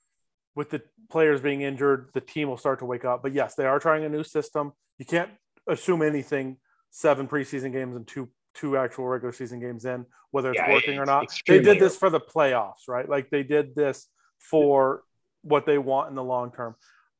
with 0.55 0.71
the 0.71 0.83
players 1.11 1.41
being 1.41 1.61
injured, 1.61 2.11
the 2.15 2.21
team 2.21 2.49
will 2.49 2.57
start 2.57 2.81
to 2.81 2.87
wake 2.87 3.05
up. 3.05 3.23
But 3.23 3.35
yes, 3.35 3.55
they 3.55 3.67
are 3.67 3.79
trying 3.79 4.05
a 4.05 4.09
new 4.09 4.25
system. 4.25 4.73
You 4.99 5.05
can't 5.05 5.31
assume 5.69 6.03
anything 6.03 6.57
seven 6.91 7.29
preseason 7.29 7.73
games 7.73 7.95
and 7.95 8.07
two 8.07 8.31
two 8.57 8.77
actual 8.77 9.07
regular 9.07 9.33
season 9.33 9.61
games 9.61 9.85
in, 9.85 10.07
whether 10.31 10.51
it's 10.51 10.61
Yeah, 10.61 10.73
working 10.73 10.99
or 10.99 11.05
not. 11.05 11.33
They 11.47 11.61
did 11.61 11.79
this 11.79 11.97
for 11.97 12.11
the 12.11 12.21
playoffs, 12.21 12.89
right? 12.89 13.09
Like 13.09 13.31
they 13.31 13.43
did 13.43 13.75
this 13.75 14.09
for 14.39 15.03
what 15.43 15.67
they 15.67 15.79
want 15.79 16.11
in 16.11 16.17
the 16.17 16.25
long 16.25 16.53
term. 16.53 16.75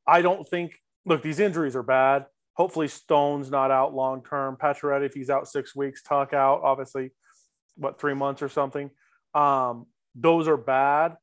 I 0.05 0.21
don't 0.21 0.47
think 0.47 0.79
look, 1.05 1.23
these 1.23 1.39
injuries 1.39 1.75
are 1.75 1.83
bad. 1.83 2.25
Hopefully 2.53 2.87
Stone's 2.87 3.49
not 3.49 3.71
out 3.71 3.93
long 3.93 4.23
term. 4.23 4.57
Pacioretty, 4.57 5.05
if 5.05 5.13
he's 5.13 5.29
out 5.29 5.47
six 5.47 5.75
weeks, 5.75 6.01
Tuch 6.01 6.33
out, 6.33 6.61
obviously, 6.63 7.11
what, 7.75 7.99
three 7.99 8.13
months 8.13 8.41
or 8.41 8.49
something. 8.49 8.89
Um, 9.33 9.85
those 10.15 10.47
are 10.47 10.57
bad, 10.57 11.15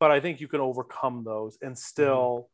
but 0.00 0.10
I 0.10 0.20
think 0.20 0.40
you 0.40 0.48
can 0.48 0.60
overcome 0.60 1.24
those 1.24 1.58
and 1.60 1.78
still 1.78 2.48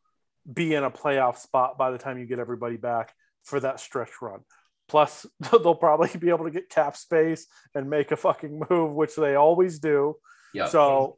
be 0.51 0.73
in 0.75 0.83
a 0.83 0.91
playoff 0.91 1.37
spot 1.37 1.77
by 1.77 1.91
the 1.91 1.97
time 1.97 2.19
you 2.19 2.25
get 2.25 2.39
everybody 2.39 2.77
back 2.77 3.13
for 3.43 3.59
that 3.59 3.79
stretch 3.79 4.11
run. 4.21 4.41
Plus, 4.87 5.25
they'll 5.51 5.75
probably 5.75 6.09
be 6.19 6.29
able 6.29 6.45
to 6.45 6.51
get 6.51 6.69
cap 6.69 6.95
space 6.95 7.47
and 7.73 7.89
make 7.89 8.11
a 8.11 8.15
fucking 8.17 8.63
move, 8.69 8.93
which 8.93 9.15
they 9.15 9.35
always 9.35 9.79
do. 9.79 10.15
yeah. 10.53 10.67
So 10.67 11.17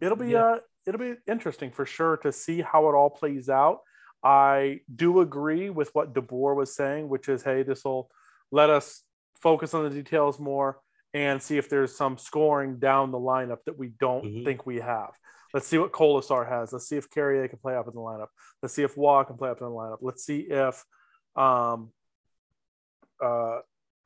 it'll 0.00 0.16
be 0.16 0.30
Yeah. 0.30 0.44
uh 0.44 0.58
it'll 0.86 1.00
be 1.00 1.14
interesting 1.26 1.70
for 1.70 1.86
sure 1.86 2.18
to 2.18 2.30
see 2.30 2.60
how 2.60 2.88
it 2.90 2.94
all 2.94 3.08
plays 3.08 3.48
out. 3.48 3.78
I 4.22 4.80
do 4.94 5.20
agree 5.20 5.70
with 5.70 5.90
what 5.94 6.12
DeBoer 6.12 6.54
was 6.54 6.74
saying, 6.74 7.08
which 7.08 7.28
is, 7.28 7.42
hey, 7.42 7.62
this 7.62 7.84
will 7.84 8.10
let 8.50 8.68
us 8.68 9.02
focus 9.40 9.72
on 9.74 9.84
the 9.84 9.90
details 9.90 10.38
more 10.38 10.78
and 11.14 11.42
see 11.42 11.56
if 11.56 11.70
there's 11.70 11.96
some 11.96 12.18
scoring 12.18 12.78
down 12.78 13.12
the 13.12 13.18
lineup 13.18 13.58
that 13.66 13.78
we 13.78 13.88
don't 13.98 14.24
Mhm. 14.24 14.44
think 14.44 14.66
we 14.66 14.80
have. 14.80 15.12
Let's 15.54 15.66
see 15.68 15.78
what 15.78 15.92
Kolesar 15.92 16.46
has. 16.48 16.72
Let's 16.72 16.86
see 16.88 16.96
if 16.96 17.08
Carrier 17.08 17.46
can 17.48 17.58
play 17.60 17.76
up 17.76 17.86
in 17.86 17.94
the 17.94 18.00
lineup. 18.00 18.28
Let's 18.60 18.74
see 18.74 18.82
if 18.82 18.96
Waugh 18.96 19.24
can 19.24 19.36
play 19.38 19.48
up 19.50 19.60
in 19.60 19.66
the 19.66 19.72
lineup. 19.72 19.98
Let's 20.02 20.24
see 20.24 20.40
if 20.40 20.84
um, 21.36 21.92
uh, 23.22 23.58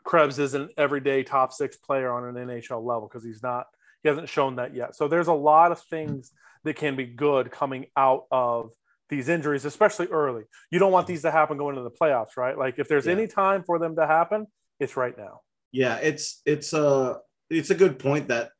Krebs 0.04 0.38
is 0.38 0.54
an 0.54 0.68
everyday 0.76 1.22
top 1.22 1.52
six 1.52 1.76
player 1.76 2.10
on 2.10 2.24
an 2.36 2.46
NHL 2.48 2.84
level 2.84 3.08
because 3.08 3.24
he's 3.24 3.42
not 3.42 3.66
he 4.02 4.08
hasn't 4.08 4.28
shown 4.28 4.56
that 4.56 4.74
yet. 4.74 4.94
So 4.96 5.08
there's 5.08 5.26
a 5.28 5.32
lot 5.32 5.72
of 5.72 5.80
things 5.82 6.30
that 6.64 6.74
can 6.76 6.96
be 6.96 7.04
good 7.06 7.50
coming 7.50 7.86
out 7.96 8.24
of 8.30 8.72
these 9.10 9.28
injuries, 9.28 9.64
especially 9.64 10.06
early. 10.06 10.44
You 10.70 10.78
don't 10.78 10.92
want 10.92 11.06
these 11.06 11.22
to 11.22 11.30
happen 11.30 11.56
going 11.58 11.76
into 11.76 11.88
the 11.88 11.94
playoffs, 11.96 12.36
right? 12.36 12.56
Like 12.56 12.78
if 12.78 12.88
there's 12.88 13.06
Yeah. 13.06 13.12
any 13.12 13.26
time 13.26 13.64
for 13.64 13.78
them 13.78 13.96
to 13.96 14.06
happen, 14.06 14.46
it's 14.80 14.96
right 14.96 15.16
now. 15.16 15.40
yeah. 15.72 15.96
It's 15.96 16.40
it's 16.46 16.72
a 16.72 17.18
it's 17.50 17.70
a 17.70 17.74
good 17.74 17.98
point 17.98 18.28
that 18.28 18.50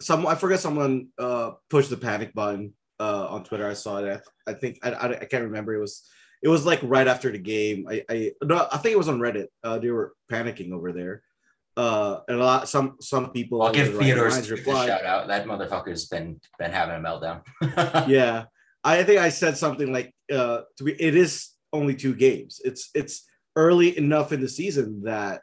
some 0.00 0.26
I 0.26 0.34
forget 0.34 0.60
someone 0.60 1.08
uh 1.18 1.52
pushed 1.70 1.90
the 1.90 1.96
panic 1.96 2.34
button 2.34 2.74
uh 3.00 3.26
on 3.28 3.44
Twitter. 3.44 3.66
I 3.68 3.74
saw 3.74 3.98
it. 3.98 4.22
I, 4.46 4.50
I 4.50 4.54
think 4.54 4.78
I, 4.82 4.90
I 4.90 5.06
I 5.20 5.24
can't 5.24 5.44
remember. 5.44 5.74
It 5.74 5.80
was 5.80 6.08
it 6.42 6.48
was 6.48 6.66
like 6.66 6.80
right 6.82 7.06
after 7.06 7.30
the 7.30 7.38
game. 7.38 7.86
I 7.88 8.04
I 8.08 8.32
no 8.42 8.66
I 8.70 8.78
think 8.78 8.92
it 8.92 8.98
was 8.98 9.08
on 9.08 9.20
Reddit. 9.20 9.46
Uh, 9.62 9.78
they 9.78 9.90
were 9.90 10.14
panicking 10.30 10.72
over 10.72 10.92
there. 10.92 11.22
Uh, 11.76 12.20
and 12.28 12.38
a 12.38 12.44
lot 12.44 12.68
some 12.68 12.96
some 13.00 13.30
people. 13.30 13.62
I'll 13.62 13.72
give 13.72 13.88
with 13.88 13.96
right 13.96 14.04
Theodore 14.06 14.28
minds 14.28 14.46
Steve 14.46 14.58
a 14.58 14.60
replied- 14.60 14.88
shout 14.88 15.04
out. 15.04 15.28
That 15.28 15.46
motherfucker's 15.46 16.06
been 16.06 16.40
been 16.58 16.70
having 16.72 16.96
a 16.96 16.98
meltdown. 16.98 17.42
yeah 18.08 18.44
i 18.84 19.04
think 19.04 19.20
i 19.20 19.28
said 19.28 19.56
something 19.56 19.92
like 19.92 20.12
uh 20.32 20.62
to 20.76 20.82
be 20.82 20.92
it 21.00 21.14
is 21.14 21.50
only 21.72 21.94
two 21.94 22.14
games 22.14 22.60
it's 22.64 22.90
it's 22.94 23.24
early 23.54 23.96
enough 23.96 24.32
in 24.32 24.40
the 24.40 24.48
season 24.48 25.02
that 25.04 25.40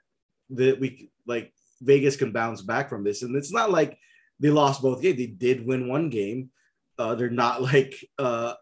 that 0.49 0.77
we 0.77 1.09
like 1.25 1.53
vegas 1.81 2.17
can 2.17 2.33
bounce 2.33 2.61
back 2.61 2.89
from 2.89 3.03
this 3.05 3.21
and 3.23 3.33
it's 3.37 3.53
not 3.53 3.71
like 3.71 3.97
they 4.41 4.49
lost 4.49 4.81
both 4.81 5.01
games 5.01 5.17
they 5.17 5.25
did 5.25 5.65
win 5.65 5.87
one 5.87 6.09
game 6.09 6.49
uh 6.97 7.15
they're 7.15 7.29
not 7.29 7.61
like 7.73 7.93
uh 8.17 8.53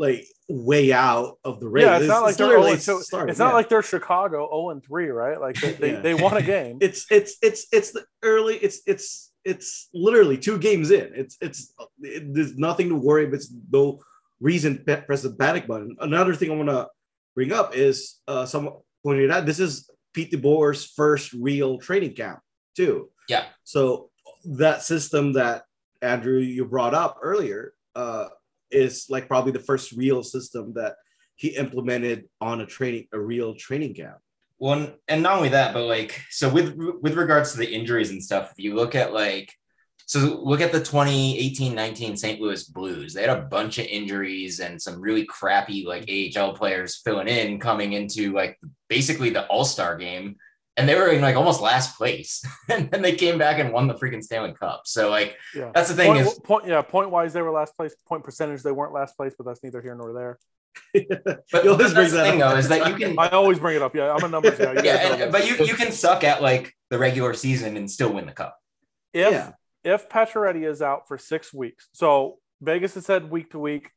like 0.00 0.26
way 0.48 0.92
out 0.92 1.36
of 1.44 1.60
the 1.60 1.68
race 1.68 1.84
Yeah, 1.84 1.98
it's 1.98 2.08
not 2.08 2.22
like 2.22 2.36
they're 2.36 2.48
literally 2.48 2.76
0 2.76 2.98
2. 2.98 3.04
started, 3.04 3.30
It's 3.30 3.38
not 3.38 3.50
yeah. 3.50 3.54
like 3.54 3.68
they're 3.68 3.82
Chicago 3.82 4.48
0 4.50 4.70
and 4.70 4.82
3, 4.82 5.08
right? 5.10 5.38
Like 5.40 5.60
they, 5.60 5.72
they, 5.72 5.92
Yeah. 5.92 6.00
they 6.00 6.14
won 6.14 6.36
a 6.38 6.42
game. 6.42 6.78
it's 6.80 7.06
it's 7.10 7.36
it's 7.42 7.66
it's 7.70 7.92
the 7.92 8.04
early 8.22 8.56
it's 8.56 8.80
it's 8.86 9.30
it's 9.44 9.88
literally 9.94 10.36
two 10.36 10.58
games 10.58 10.90
in 10.90 11.12
it's 11.14 11.36
it's 11.40 11.72
it, 12.02 12.34
there's 12.34 12.56
nothing 12.56 12.88
to 12.88 12.94
worry 12.94 13.24
about 13.24 13.34
it's 13.36 13.52
no 13.72 14.00
reason 14.40 14.84
to 14.84 14.96
press 15.02 15.22
the 15.22 15.32
panic 15.32 15.66
button 15.66 15.96
another 16.00 16.34
thing 16.34 16.50
i 16.50 16.54
want 16.54 16.68
to 16.68 16.86
bring 17.34 17.50
up 17.50 17.74
is 17.74 18.20
uh 18.28 18.44
someone 18.44 18.74
pointed 19.02 19.30
out 19.30 19.46
this 19.46 19.58
is 19.58 19.88
pete 20.12 20.30
DeBoer's 20.30 20.84
first 20.84 21.32
real 21.32 21.78
training 21.78 22.12
camp 22.14 22.40
too 22.76 23.08
yeah. 23.28 23.44
so 23.64 24.10
that 24.44 24.82
system 24.82 25.32
that 25.32 25.62
andrew 26.02 26.38
you 26.38 26.66
brought 26.66 26.92
up 26.92 27.16
earlier 27.22 27.72
uh 27.94 28.28
is 28.70 29.06
like 29.08 29.28
probably 29.28 29.52
the 29.52 29.58
first 29.58 29.92
real 29.92 30.22
system 30.22 30.72
that 30.74 30.94
he 31.36 31.48
implemented 31.56 32.28
on 32.40 32.60
a 32.60 32.66
training 32.66 33.06
a 33.12 33.18
real 33.18 33.54
training 33.54 33.94
camp 33.94 34.18
Well, 34.58 34.92
and 35.08 35.22
not 35.22 35.36
only 35.38 35.48
that, 35.50 35.72
but 35.72 35.84
like, 35.84 36.20
so 36.30 36.50
with 36.50 36.76
with 37.00 37.14
regards 37.14 37.52
to 37.52 37.58
the 37.58 37.72
injuries 37.72 38.10
and 38.10 38.22
stuff, 38.22 38.52
if 38.52 38.62
you 38.62 38.74
look 38.74 38.94
at 38.94 39.14
like, 39.14 39.50
so 40.04 40.40
look 40.42 40.60
at 40.60 40.72
the 40.72 40.80
2018-19 40.80 42.18
St. 42.18 42.40
Louis 42.40 42.64
Blues. 42.64 43.14
They 43.14 43.22
had 43.22 43.38
a 43.38 43.42
bunch 43.42 43.78
of 43.78 43.86
injuries 43.86 44.60
and 44.60 44.82
some 44.82 45.00
really 45.00 45.24
crappy 45.24 45.86
like 45.86 46.10
AHL 46.10 46.52
players 46.52 47.00
filling 47.04 47.28
in 47.28 47.58
coming 47.60 47.92
into 47.94 48.32
like 48.32 48.58
basically 48.88 49.30
the 49.30 49.46
All-Star 49.46 49.96
game. 49.96 50.36
And 50.80 50.88
they 50.88 50.94
were 50.94 51.08
in 51.08 51.20
like 51.20 51.36
almost 51.36 51.60
last 51.60 51.96
place. 51.98 52.42
and 52.68 52.90
then 52.90 53.02
they 53.02 53.14
came 53.14 53.38
back 53.38 53.58
and 53.58 53.70
won 53.72 53.86
the 53.86 53.94
freaking 53.94 54.22
Stanley 54.22 54.54
Cup. 54.54 54.82
So 54.86 55.10
like 55.10 55.36
Yeah. 55.54 55.70
that's 55.74 55.88
the 55.90 55.94
thing 55.94 56.06
Point, 56.14 56.26
is 56.26 56.38
point, 56.40 56.66
yeah, 56.66 56.80
point 56.82 57.10
wise, 57.10 57.32
they 57.34 57.42
were 57.42 57.50
last 57.50 57.76
place. 57.76 57.94
Point 58.08 58.24
percentage, 58.24 58.62
they 58.62 58.72
weren't 58.72 58.94
last 58.94 59.16
place, 59.16 59.34
but 59.36 59.44
that's 59.46 59.62
neither 59.62 59.82
here 59.82 59.94
nor 59.94 60.12
there. 60.14 60.38
But, 60.92 61.02
You 61.02 61.06
but 61.52 61.66
always 61.66 61.78
that's 61.78 61.94
bring 61.94 62.10
the 62.10 62.16
that 62.16 62.30
thing 62.30 62.42
up. 62.42 62.52
though 62.52 62.58
is 62.58 62.68
that 62.68 62.88
you 62.88 62.94
can 63.06 63.18
I 63.18 63.28
always 63.28 63.58
bring 63.58 63.76
it 63.76 63.82
up. 63.82 63.94
Yeah, 63.94 64.12
I'm 64.14 64.24
a 64.24 64.28
numbers 64.28 64.56
guy. 64.58 64.72
You 64.74 64.80
yeah, 64.84 65.14
and, 65.14 65.32
but 65.32 65.46
you 65.46 65.64
you 65.66 65.74
can 65.74 65.92
suck 65.92 66.24
at 66.24 66.40
like 66.42 66.74
the 66.90 66.98
regular 66.98 67.34
season 67.34 67.76
and 67.76 67.90
still 67.90 68.12
win 68.12 68.24
the 68.26 68.32
cup. 68.32 68.56
if 69.12 69.32
Yeah. 69.32 69.52
if 69.84 70.08
Pacioretty 70.08 70.64
is 70.66 70.80
out 70.80 71.08
for 71.08 71.18
six 71.18 71.52
weeks, 71.52 71.88
so 71.92 72.38
Vegas 72.62 72.94
has 72.94 73.04
said 73.04 73.30
week 73.30 73.50
to 73.50 73.58
week. 73.58 73.90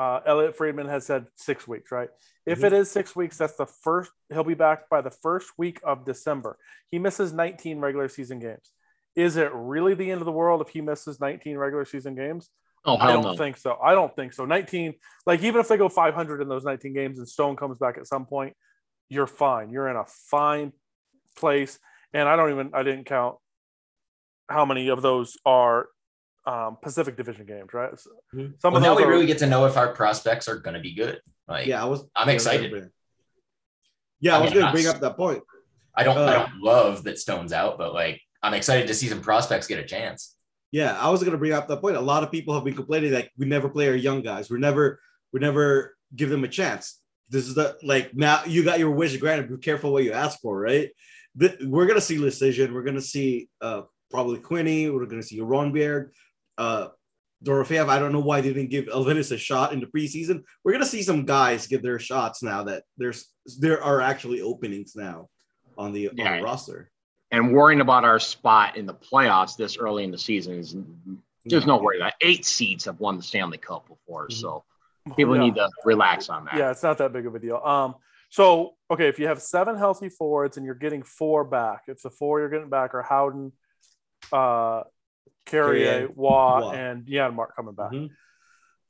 Uh, 0.00 0.22
Elliotte 0.24 0.56
Friedman 0.56 0.88
has 0.88 1.04
said 1.04 1.26
six 1.34 1.68
weeks, 1.68 1.92
right? 1.92 2.08
If 2.46 2.60
Mhm. 2.60 2.64
it 2.68 2.72
is 2.72 2.90
six 2.90 3.14
weeks, 3.14 3.36
that's 3.36 3.56
the 3.56 3.66
first. 3.66 4.10
He'll 4.30 4.44
be 4.44 4.54
back 4.54 4.88
by 4.88 5.02
the 5.02 5.10
first 5.10 5.58
week 5.58 5.78
of 5.84 6.06
December. 6.06 6.56
He 6.90 6.98
misses 6.98 7.34
19 7.34 7.80
regular 7.80 8.08
season 8.08 8.38
games. 8.38 8.72
Is 9.14 9.36
it 9.36 9.52
really 9.52 9.92
the 9.92 10.10
end 10.10 10.22
of 10.22 10.24
the 10.24 10.32
world 10.32 10.62
if 10.62 10.70
he 10.70 10.80
misses 10.80 11.20
19 11.20 11.58
regular 11.58 11.84
season 11.84 12.14
games? 12.14 12.48
Oh 12.86 12.96
I 12.96 13.12
don't 13.12 13.24
no. 13.24 13.36
think 13.36 13.58
so. 13.58 13.76
I 13.82 13.92
don't 13.92 14.16
think 14.16 14.32
so. 14.32 14.46
19, 14.46 14.94
like 15.26 15.42
even 15.42 15.60
if 15.60 15.68
they 15.68 15.76
go 15.76 15.90
500 15.90 16.40
in 16.40 16.48
those 16.48 16.64
19 16.64 16.94
games 16.94 17.18
and 17.18 17.28
Stone 17.28 17.56
comes 17.56 17.76
back 17.76 17.98
at 17.98 18.06
some 18.06 18.24
point, 18.24 18.56
you're 19.10 19.26
fine. 19.26 19.68
You're 19.68 19.88
in 19.88 19.96
a 19.96 20.06
fine 20.06 20.72
place. 21.36 21.78
And 22.14 22.26
I 22.26 22.36
don't 22.36 22.50
even, 22.52 22.70
I 22.72 22.84
didn't 22.84 23.04
count 23.04 23.36
how 24.48 24.64
many 24.64 24.88
of 24.88 25.02
those 25.02 25.36
are 25.44 25.88
um, 26.46 26.78
Pacific 26.82 27.16
Division 27.16 27.46
games, 27.46 27.72
right? 27.74 27.98
So- 27.98 28.10
Mhm. 28.34 28.60
Some 28.60 28.72
Well, 28.72 28.76
of 28.78 28.82
now 28.82 28.96
we 28.96 29.04
are, 29.04 29.08
really 29.08 29.26
get 29.26 29.38
to 29.38 29.46
know 29.46 29.66
if 29.66 29.76
our 29.76 29.92
prospects 29.94 30.48
are 30.48 30.56
going 30.56 30.74
to 30.74 30.80
be 30.80 30.94
good. 30.94 31.20
Like, 31.48 31.66
Yeah, 31.66 31.82
I 31.82 31.86
was. 31.86 32.04
I'm 32.16 32.28
excited. 32.28 32.90
Yeah, 34.20 34.36
I, 34.36 34.38
I 34.38 34.42
was 34.42 34.52
going 34.52 34.66
to 34.66 34.72
bring 34.72 34.86
up 34.86 35.00
that 35.00 35.16
point. 35.16 35.42
I 35.94 36.04
don't, 36.04 36.16
I 36.16 36.20
Uh, 36.36 36.46
don't 36.46 36.62
love 36.62 37.04
that 37.04 37.18
Stone's 37.18 37.52
out, 37.52 37.78
but 37.78 37.92
like, 37.94 38.20
I'm 38.42 38.54
excited 38.54 38.86
to 38.88 38.94
see 38.94 39.06
some 39.08 39.20
prospects 39.20 39.66
get 39.66 39.78
a 39.78 39.84
chance. 39.84 40.36
Yeah, 40.72 40.96
I 40.98 41.10
was 41.10 41.20
going 41.20 41.32
to 41.32 41.38
bring 41.38 41.52
up 41.52 41.68
that 41.68 41.80
point. 41.80 41.96
A 41.96 42.00
lot 42.00 42.22
of 42.22 42.30
people 42.30 42.54
have 42.54 42.64
been 42.64 42.74
complaining 42.74 43.10
that 43.12 43.28
we 43.36 43.46
never 43.46 43.68
play 43.68 43.88
our 43.88 43.94
young 43.94 44.22
guys. 44.22 44.48
We 44.50 44.58
never, 44.58 45.00
we 45.32 45.40
never 45.40 45.96
give 46.14 46.30
them 46.30 46.44
a 46.44 46.48
chance. 46.48 47.00
This 47.28 47.46
is 47.46 47.54
the 47.54 47.76
like 47.82 48.14
now 48.14 48.42
you 48.44 48.64
got 48.64 48.78
your 48.80 48.90
wish 48.90 49.16
granted. 49.18 49.48
Be 49.50 49.56
careful 49.58 49.92
what 49.92 50.02
you 50.04 50.12
ask 50.12 50.40
for, 50.40 50.58
right? 50.58 50.90
The, 51.36 51.56
we're 51.64 51.86
gonna 51.86 52.00
see 52.00 52.18
Leschyshyn. 52.18 52.72
We're 52.72 52.82
gonna 52.82 53.00
see 53.00 53.48
uh 53.60 53.82
probably 54.10 54.38
Quinney. 54.40 54.92
We're 54.92 55.06
gonna 55.06 55.22
see 55.22 55.38
Rondbjerg, 55.38 56.10
uh 56.60 56.88
Dorofeyev. 57.42 57.88
I 57.88 57.98
don't 57.98 58.12
know 58.12 58.20
why 58.20 58.42
they 58.42 58.52
didn't 58.52 58.68
give 58.68 58.84
Elvenes 58.88 59.32
a 59.32 59.38
shot 59.38 59.72
in 59.72 59.80
the 59.80 59.86
preseason. 59.86 60.42
We're 60.62 60.72
gonna 60.72 60.84
see 60.84 61.02
some 61.02 61.24
guys 61.24 61.66
get 61.66 61.82
their 61.82 61.98
shots 61.98 62.42
now 62.42 62.64
that 62.64 62.84
there's 62.98 63.28
there 63.58 63.82
are 63.82 64.00
actually 64.02 64.42
openings 64.42 64.94
now 64.94 65.28
on 65.78 65.92
the, 65.94 66.10
on 66.10 66.16
Yeah. 66.18 66.36
the 66.36 66.42
roster. 66.44 66.90
And 67.30 67.54
worrying 67.54 67.80
about 67.80 68.04
our 68.04 68.18
spot 68.18 68.76
in 68.76 68.84
the 68.84 68.92
playoffs 68.94 69.56
this 69.56 69.78
early 69.78 70.04
in 70.04 70.10
the 70.10 70.18
season 70.18 70.58
is 70.58 70.76
there's 71.46 71.64
no 71.66 71.78
worry. 71.78 71.98
That 71.98 72.14
eight 72.20 72.44
seeds 72.44 72.84
have 72.84 73.00
won 73.00 73.16
the 73.16 73.22
Stanley 73.22 73.56
Cup 73.56 73.88
before, 73.88 74.28
Mhm. 74.28 74.32
so 74.32 74.64
people 75.16 75.34
Yeah. 75.36 75.42
need 75.44 75.54
to 75.54 75.66
relax 75.86 76.28
on 76.28 76.44
that. 76.44 76.56
Yeah, 76.56 76.70
it's 76.72 76.82
not 76.82 76.98
that 76.98 77.12
big 77.14 77.24
of 77.26 77.34
a 77.34 77.38
deal. 77.38 77.56
Um, 77.56 77.94
so 78.28 78.74
okay, 78.90 79.08
if 79.08 79.18
you 79.18 79.26
have 79.28 79.40
seven 79.40 79.76
healthy 79.76 80.10
forwards 80.10 80.58
and 80.58 80.66
you're 80.66 80.74
getting 80.74 81.02
four 81.02 81.44
back, 81.44 81.84
if 81.88 82.02
the 82.02 82.10
four 82.10 82.40
you're 82.40 82.50
getting 82.50 82.68
back 82.68 82.92
are 82.94 83.02
Howden, 83.02 83.52
uh, 84.30 84.82
Carrier, 85.50 86.08
Waugh, 86.14 86.60
Waugh. 86.60 86.72
and 86.72 87.04
Janmark 87.06 87.54
coming 87.56 87.74
back. 87.74 87.92
Mhm. 87.92 88.10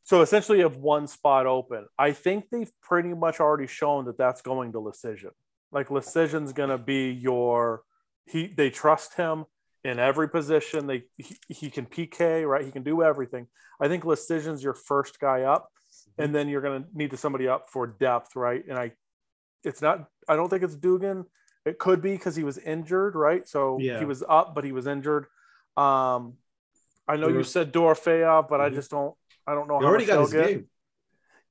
So 0.02 0.22
essentially, 0.22 0.58
you 0.58 0.64
have 0.64 0.76
one 0.76 1.06
spot 1.06 1.46
open. 1.46 1.86
I 1.98 2.12
think 2.12 2.50
they've 2.50 2.72
pretty 2.80 3.14
much 3.14 3.38
already 3.40 3.66
shown 3.66 4.06
that 4.06 4.18
that's 4.18 4.42
going 4.42 4.72
to 4.72 4.78
Leschyshyn. 4.78 5.30
Like 5.72 5.88
Leschyshyn's 5.88 6.52
going 6.52 6.70
to 6.70 6.78
be 6.78 7.10
your 7.12 7.82
he. 8.26 8.46
They 8.48 8.70
trust 8.70 9.14
him 9.14 9.44
in 9.84 9.98
every 9.98 10.28
position. 10.28 10.86
They 10.86 11.04
he, 11.16 11.36
he 11.48 11.70
can 11.70 11.86
PK 11.86 12.48
right. 12.48 12.64
He 12.64 12.72
can 12.72 12.82
do 12.82 13.02
everything. 13.02 13.46
I 13.80 13.88
think 13.88 14.04
Leschyshyn's 14.04 14.62
your 14.64 14.74
first 14.74 15.20
guy 15.20 15.42
up, 15.42 15.70
and 16.18 16.34
then 16.34 16.48
you're 16.48 16.60
going 16.62 16.82
to 16.82 16.88
need 16.92 17.10
to 17.12 17.16
somebody 17.16 17.46
up 17.46 17.68
for 17.70 17.86
depth, 17.86 18.34
right? 18.36 18.64
And 18.68 18.76
I, 18.78 18.92
it's 19.62 19.80
not. 19.80 20.08
I 20.28 20.34
don't 20.36 20.48
think 20.48 20.62
it's 20.64 20.74
Dugan. 20.76 21.24
It 21.64 21.78
could 21.78 22.00
be 22.02 22.12
because 22.12 22.34
he 22.34 22.42
was 22.42 22.58
injured, 22.58 23.14
right? 23.14 23.46
So 23.46 23.78
Yeah. 23.78 23.98
he 23.98 24.06
was 24.06 24.24
up, 24.28 24.54
but 24.54 24.64
he 24.64 24.72
was 24.72 24.86
injured. 24.86 25.26
Um, 25.76 26.34
I 27.12 27.16
know 27.16 27.28
you 27.28 27.38
was- 27.38 27.50
said 27.52 27.72
Dorofeyev, 27.72 28.48
but 28.48 28.60
I 28.60 28.70
Mhm. 28.70 28.74
just 28.74 28.90
don't. 28.90 29.14
I 29.46 29.54
don't 29.54 29.68
know 29.68 29.78
He 29.78 29.84
how 29.84 29.90
already 29.90 30.06
much 30.06 30.14
got 30.14 30.20
his 30.22 30.32
get. 30.32 30.46
game. 30.46 30.68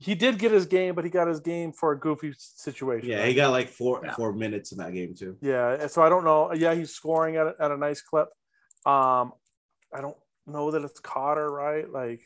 He 0.01 0.15
did 0.15 0.39
get 0.39 0.51
his 0.53 0.65
game, 0.65 0.95
but 0.95 1.03
he 1.03 1.09
got 1.09 1.27
his 1.27 1.41
game 1.41 1.73
for 1.73 1.91
a 1.91 1.99
goofy 1.99 2.33
situation. 2.37 3.09
Yeah, 3.09 3.19
right? 3.19 3.27
he 3.27 3.33
got 3.33 3.51
like 3.51 3.67
four 3.67 4.01
Yeah. 4.03 4.15
four 4.15 4.31
minutes 4.31 4.71
in 4.71 4.77
that 4.77 4.93
game 4.93 5.13
too. 5.13 5.37
Yeah, 5.41 5.87
so 5.87 6.01
I 6.01 6.07
don't 6.07 6.23
know. 6.23 6.53
Yeah, 6.53 6.73
he's 6.73 6.91
scoring 6.91 7.35
at 7.35 7.47
a, 7.47 7.55
at 7.59 7.71
a 7.71 7.77
nice 7.77 8.01
clip. 8.01 8.29
Um, 8.85 9.33
I 9.93 9.99
don't 9.99 10.15
know 10.47 10.71
that 10.71 10.83
it's 10.83 10.99
Cotter, 11.01 11.51
right? 11.51 11.89
Like, 11.91 12.21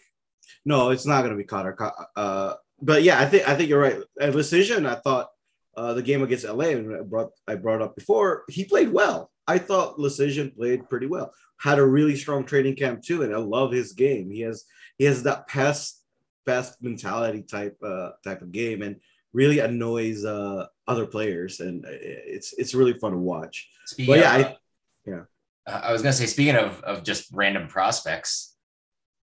No, 0.65 0.91
it's 0.91 1.05
not 1.07 1.21
going 1.21 1.31
to 1.31 1.37
be 1.37 1.45
Cotter. 1.45 1.73
Co- 1.73 2.05
Uh, 2.15 2.55
but 2.81 3.01
yeah, 3.01 3.19
I 3.19 3.25
think 3.25 3.47
I 3.49 3.55
think 3.55 3.69
you're 3.69 3.79
right. 3.81 3.97
At 4.19 4.33
Leschyshyn, 4.33 4.85
I 4.85 4.95
thought 4.95 5.31
uh, 5.75 5.93
the 5.95 6.03
game 6.03 6.21
against 6.21 6.45
LA, 6.45 6.65
and 6.75 6.95
I 6.95 7.01
brought 7.01 7.31
I 7.47 7.55
brought 7.55 7.81
up 7.81 7.95
before, 7.95 8.43
he 8.49 8.65
played 8.65 8.91
well. 8.93 9.31
I 9.47 9.57
thought 9.57 9.97
Leschyshyn 9.97 10.55
played 10.55 10.89
pretty 10.89 11.07
well. 11.07 11.33
Had 11.59 11.79
a 11.79 11.85
really 11.85 12.15
strong 12.15 12.45
training 12.45 12.75
camp 12.75 13.01
too, 13.03 13.23
and 13.23 13.33
I 13.33 13.38
love 13.38 13.71
his 13.71 13.93
game. 13.93 14.29
He 14.31 14.41
has 14.41 14.65
he 14.97 15.05
has 15.05 15.23
that 15.23 15.47
pest 15.47 16.01
pest 16.45 16.81
mentality 16.81 17.41
type 17.43 17.77
uh, 17.85 18.12
type 18.23 18.41
of 18.41 18.51
game, 18.51 18.81
and 18.81 18.97
really 19.33 19.59
annoys 19.59 20.25
uh, 20.25 20.65
other 20.88 21.05
players, 21.05 21.59
and 21.59 21.85
it's 21.88 22.53
it's 22.57 22.73
really 22.73 22.93
fun 22.93 23.12
to 23.12 23.17
watch. 23.17 23.69
Speaking 23.85 24.13
But 24.13 24.19
yeah, 24.19 24.35
of, 24.38 24.45
I- 24.45 24.57
yeah. 25.05 25.21
uh, 25.67 25.81
I 25.85 25.91
was 25.93 26.01
gonna 26.01 26.13
say, 26.13 26.25
speaking 26.25 26.55
of 26.55 26.81
of 26.83 27.03
just 27.03 27.29
random 27.33 27.67
prospects, 27.67 28.55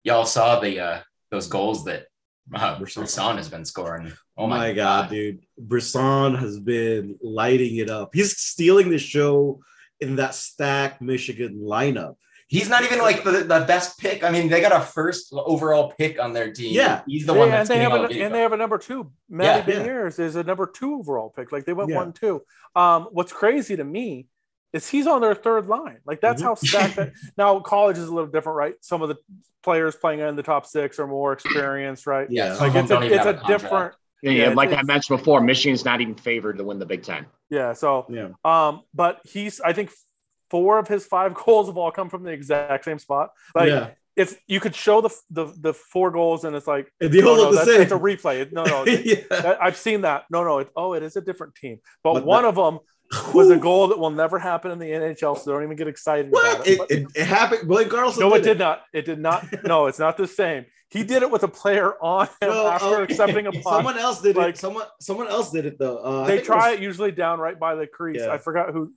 y'all 0.04 0.26
saw 0.26 0.60
the 0.60 0.80
uh 0.80 1.00
those 1.32 1.48
goals 1.48 1.86
that 1.86 2.06
uh, 2.54 2.78
Brisson. 2.80 3.02
Brisson 3.04 3.38
has 3.38 3.50
been 3.50 3.66
scoring. 3.66 4.12
Oh 4.38 4.48
my, 4.48 4.72
god, 4.74 5.10
dude. 5.10 5.42
Brisson 5.58 6.36
has 6.36 6.58
been 6.60 7.18
lighting 7.22 7.76
it 7.78 7.90
up. 7.90 8.12
He's 8.14 8.38
stealing 8.38 8.90
the 8.90 8.98
show 8.98 9.60
in 10.00 10.16
that 10.18 10.34
stack 10.36 11.02
Michigan 11.02 11.60
lineup. 11.64 12.16
He's 12.48 12.68
not 12.68 12.84
even 12.84 12.98
like 13.00 13.24
the, 13.24 13.32
the 13.44 13.64
best 13.68 14.00
pick. 14.00 14.24
I 14.24 14.32
mean, 14.32 14.50
they 14.50 14.60
got 14.60 14.72
a 14.72 14.80
first 14.84 15.32
overall 15.34 15.94
pick 15.98 16.20
on 16.20 16.34
their 16.34 16.52
team. 16.52 16.74
Yeah. 16.74 17.04
he's 17.06 17.28
the 17.28 17.34
They- 17.34 17.40
one 17.40 17.50
and 17.50 17.58
that's 17.58 17.70
they 17.70 17.76
getting 17.76 17.92
have 17.92 18.00
a, 18.00 18.02
the 18.04 18.08
video. 18.08 18.26
and 18.26 18.34
they 18.34 18.42
have 18.42 18.54
a 18.54 18.58
number 18.58 18.80
two. 18.80 19.12
Matty 19.30 19.72
Yeah. 19.72 19.80
Beniers 19.84 20.20
is 20.20 20.36
a 20.36 20.44
number 20.44 20.66
two 20.66 20.96
overall 20.96 21.30
pick. 21.30 21.52
Like 21.52 21.66
they 21.66 21.74
went 21.74 21.92
Yeah. 21.92 21.98
one 21.98 22.12
two. 22.14 22.42
Um, 22.76 23.08
what's 23.12 23.32
crazy 23.32 23.76
to 23.76 23.84
me 23.84 24.26
is 24.74 24.88
he's 24.90 25.06
on 25.06 25.22
their 25.22 25.36
third 25.36 25.68
line. 25.68 26.00
Like 26.06 26.22
that's 26.22 26.42
Mhm. 26.42 26.46
how 26.46 26.56
stacked 26.56 26.96
that. 26.96 27.12
Now 27.38 27.60
college 27.60 28.00
is 28.00 28.08
a 28.08 28.14
little 28.14 28.32
different, 28.32 28.56
right? 28.58 28.74
Some 28.82 29.04
of 29.04 29.10
the 29.10 29.18
players 29.62 29.96
playing 29.96 30.22
in 30.22 30.36
the 30.36 30.42
top 30.44 30.66
six 30.66 30.98
are 30.98 31.06
more 31.08 31.34
experienced, 31.34 32.08
right? 32.08 32.28
Yeah. 32.32 32.56
Like 32.56 32.74
it's 32.74 32.90
a, 32.90 33.00
it's 33.02 33.16
have 33.26 33.44
a 33.44 33.48
different. 33.48 33.94
Yeah, 34.24 34.32
Yeah, 34.32 34.50
like 34.54 34.74
I 34.74 34.82
mentioned 34.82 35.20
before, 35.20 35.40
Michigan's 35.40 35.86
not 35.86 36.02
even 36.02 36.16
favored 36.16 36.58
to 36.58 36.64
win 36.64 36.80
the 36.80 36.86
Big 36.88 37.04
Ten. 37.04 37.28
Yeah. 37.50 37.74
So 37.74 38.06
Yeah. 38.10 38.30
Um, 38.44 38.82
but 38.94 39.20
he's 39.26 39.60
I 39.62 39.74
think 39.74 39.92
four 40.50 40.80
of 40.80 40.88
his 40.88 41.06
five 41.06 41.34
goals 41.46 41.68
have 41.68 41.78
all 41.78 41.92
come 41.92 42.10
from 42.10 42.24
the 42.24 42.32
exact 42.32 42.86
same 42.86 43.00
spot. 43.00 43.32
Like 43.56 43.70
yeah. 43.70 43.90
if 44.16 44.40
you 44.48 44.60
could 44.60 44.76
show 44.76 45.02
the 45.02 45.10
the 45.30 45.54
the 45.60 45.74
four 45.74 46.12
goals 46.12 46.44
and 46.44 46.56
it's 46.56 46.68
like 46.68 46.92
And 47.02 47.14
no, 47.14 47.30
all 47.30 47.36
no, 47.36 47.42
look 47.44 47.52
the 47.52 47.56
that's, 47.58 47.70
same. 47.70 47.82
it's 47.82 47.92
a 47.92 47.98
replay. 48.00 48.52
No, 48.52 48.64
no, 48.64 48.86
yeah. 48.86 49.58
I've 49.62 49.78
seen 49.78 50.02
that. 50.02 50.26
No, 50.30 50.44
no, 50.44 50.60
it, 50.60 50.70
oh, 50.76 50.94
it 50.94 51.04
is 51.04 51.16
a 51.16 51.22
different 51.22 51.56
team. 51.56 51.80
But, 52.04 52.14
But 52.16 52.26
one 52.26 52.44
that- 52.44 52.50
of 52.50 52.56
them 52.56 52.80
was 53.34 53.50
a 53.50 53.58
goal 53.58 53.88
that 53.88 53.98
will 54.00 54.12
never 54.12 54.38
happen 54.38 54.72
in 54.72 54.80
the 54.80 54.86
NHL, 54.90 55.38
so 55.38 55.52
don't 55.52 55.64
even 55.64 55.76
get 55.78 55.88
excited 55.88 56.32
What? 56.32 56.56
about 56.56 56.68
It, 56.68 56.80
it. 56.80 56.92
It, 56.92 57.08
it 57.16 57.26
happened. 57.26 57.68
Blake 57.68 57.90
Carlson. 57.90 58.22
no, 58.22 58.34
it 58.36 58.40
did 58.40 58.46
did 58.50 58.60
not. 58.60 58.84
It 58.94 59.06
did 59.06 59.20
not. 59.20 59.46
No, 59.64 59.88
it's 59.88 60.00
not 60.00 60.18
the 60.18 60.28
same. 60.28 60.66
He 60.92 61.04
did 61.04 61.22
it 61.24 61.30
with 61.30 61.44
a 61.44 61.48
player 61.48 61.94
on 62.02 62.26
him 62.42 62.50
Well, 62.50 62.68
after 62.68 62.86
oh, 62.88 63.04
accepting 63.04 63.46
a 63.48 63.52
punt. 63.52 63.64
Someone 63.64 63.98
else 63.98 64.22
did 64.22 64.36
Like- 64.36 64.56
it. 64.56 64.58
Someone 64.58 64.86
someone 65.00 65.28
else 65.28 65.52
did 65.52 65.66
it 65.66 65.78
though. 65.78 65.98
Uh, 65.98 66.26
they 66.26 66.36
think 66.38 66.46
try 66.48 66.72
was- 66.72 66.80
it 66.80 66.84
usually 66.84 67.12
down 67.12 67.40
right 67.40 67.60
by 67.60 67.76
the 67.76 67.86
crease. 67.88 68.22
Yeah. 68.22 68.32
I 68.34 68.38
forgot 68.40 68.72
who. 68.74 68.94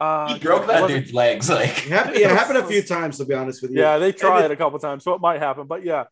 Uh, 0.00 0.34
He 0.34 0.38
broke 0.40 0.66
that 0.66 0.88
dude's 0.88 1.14
legs. 1.14 1.48
Like 1.48 1.68
It 1.70 1.76
happened, 1.92 2.16
yeah, 2.18 2.30
it 2.32 2.36
happened 2.36 2.58
a 2.58 2.66
few 2.66 2.82
times 2.82 3.18
to 3.18 3.24
be 3.24 3.34
honest 3.34 3.62
with 3.62 3.70
you. 3.70 3.80
Yeah, 3.80 3.98
they 3.98 4.12
tried 4.12 4.42
And 4.44 4.46
it 4.46 4.50
a 4.52 4.56
couple 4.56 4.78
times, 4.78 5.04
so 5.04 5.14
it 5.14 5.20
might 5.20 5.38
happen. 5.40 5.66
But 5.66 5.84
yeah, 5.84 6.04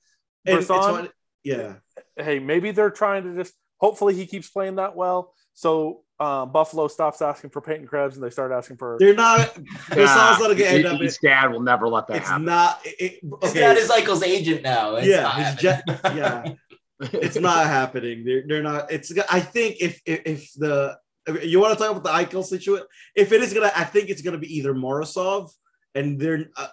and 0.46 0.58
it's 0.58 0.68
Brisson, 0.68 1.08
yeah. 1.42 1.74
hey, 2.16 2.38
maybe 2.38 2.70
they're 2.70 2.90
trying 2.90 3.24
to 3.24 3.34
just. 3.42 3.52
Hopefully, 3.78 4.14
he 4.14 4.26
keeps 4.26 4.48
playing 4.48 4.76
that 4.76 4.94
well. 4.96 5.34
So 5.54 6.03
um, 6.20 6.52
Buffalo 6.52 6.86
stops 6.88 7.20
asking 7.22 7.50
for 7.50 7.60
Peyton 7.60 7.86
Krebs 7.86 8.14
and 8.16 8.24
they 8.24 8.30
start 8.30 8.52
asking 8.52 8.76
for. 8.76 8.96
They're 9.00 9.14
not. 9.14 9.54
Brisson's 9.54 9.96
not 10.16 10.38
gonna 10.40 10.54
his, 10.54 10.66
end 10.66 10.86
up. 10.86 11.00
his 11.00 11.18
dad 11.18 11.50
will 11.52 11.60
never 11.62 11.88
let 11.88 12.06
that 12.08 12.18
It's 12.18 12.28
happen. 12.28 12.44
not. 12.44 12.80
It, 12.84 13.18
it- 13.22 13.34
his 13.42 13.52
dad 13.52 13.76
is 13.76 13.90
Eichel's 13.90 14.22
agent 14.22 14.62
now. 14.62 14.96
It's 14.96 15.06
yeah, 15.08 15.22
not 15.22 15.34
his 15.34 15.60
happening. 15.62 15.98
yeah. 16.16 16.52
it's 17.00 17.36
not 17.36 17.66
happening. 17.66 18.24
They're, 18.24 18.44
they're 18.46 18.62
not. 18.62 18.92
It's. 18.92 19.12
I 19.30 19.40
think 19.40 19.76
if 19.80 20.00
if, 20.06 20.22
if 20.24 20.52
the 20.54 20.96
you 21.42 21.58
want 21.60 21.76
to 21.76 21.82
talk 21.84 21.96
about 21.96 22.04
the 22.04 22.10
Eichel 22.10 22.44
situation, 22.44 22.86
if 23.16 23.32
it 23.32 23.42
is 23.42 23.52
gonna, 23.52 23.72
I 23.74 23.84
think 23.84 24.10
it's 24.10 24.22
gonna 24.22 24.38
be 24.38 24.56
either 24.56 24.72
Morozov 24.74 25.50
and 25.96 26.20
they're 26.20 26.50
uh, 26.56 26.68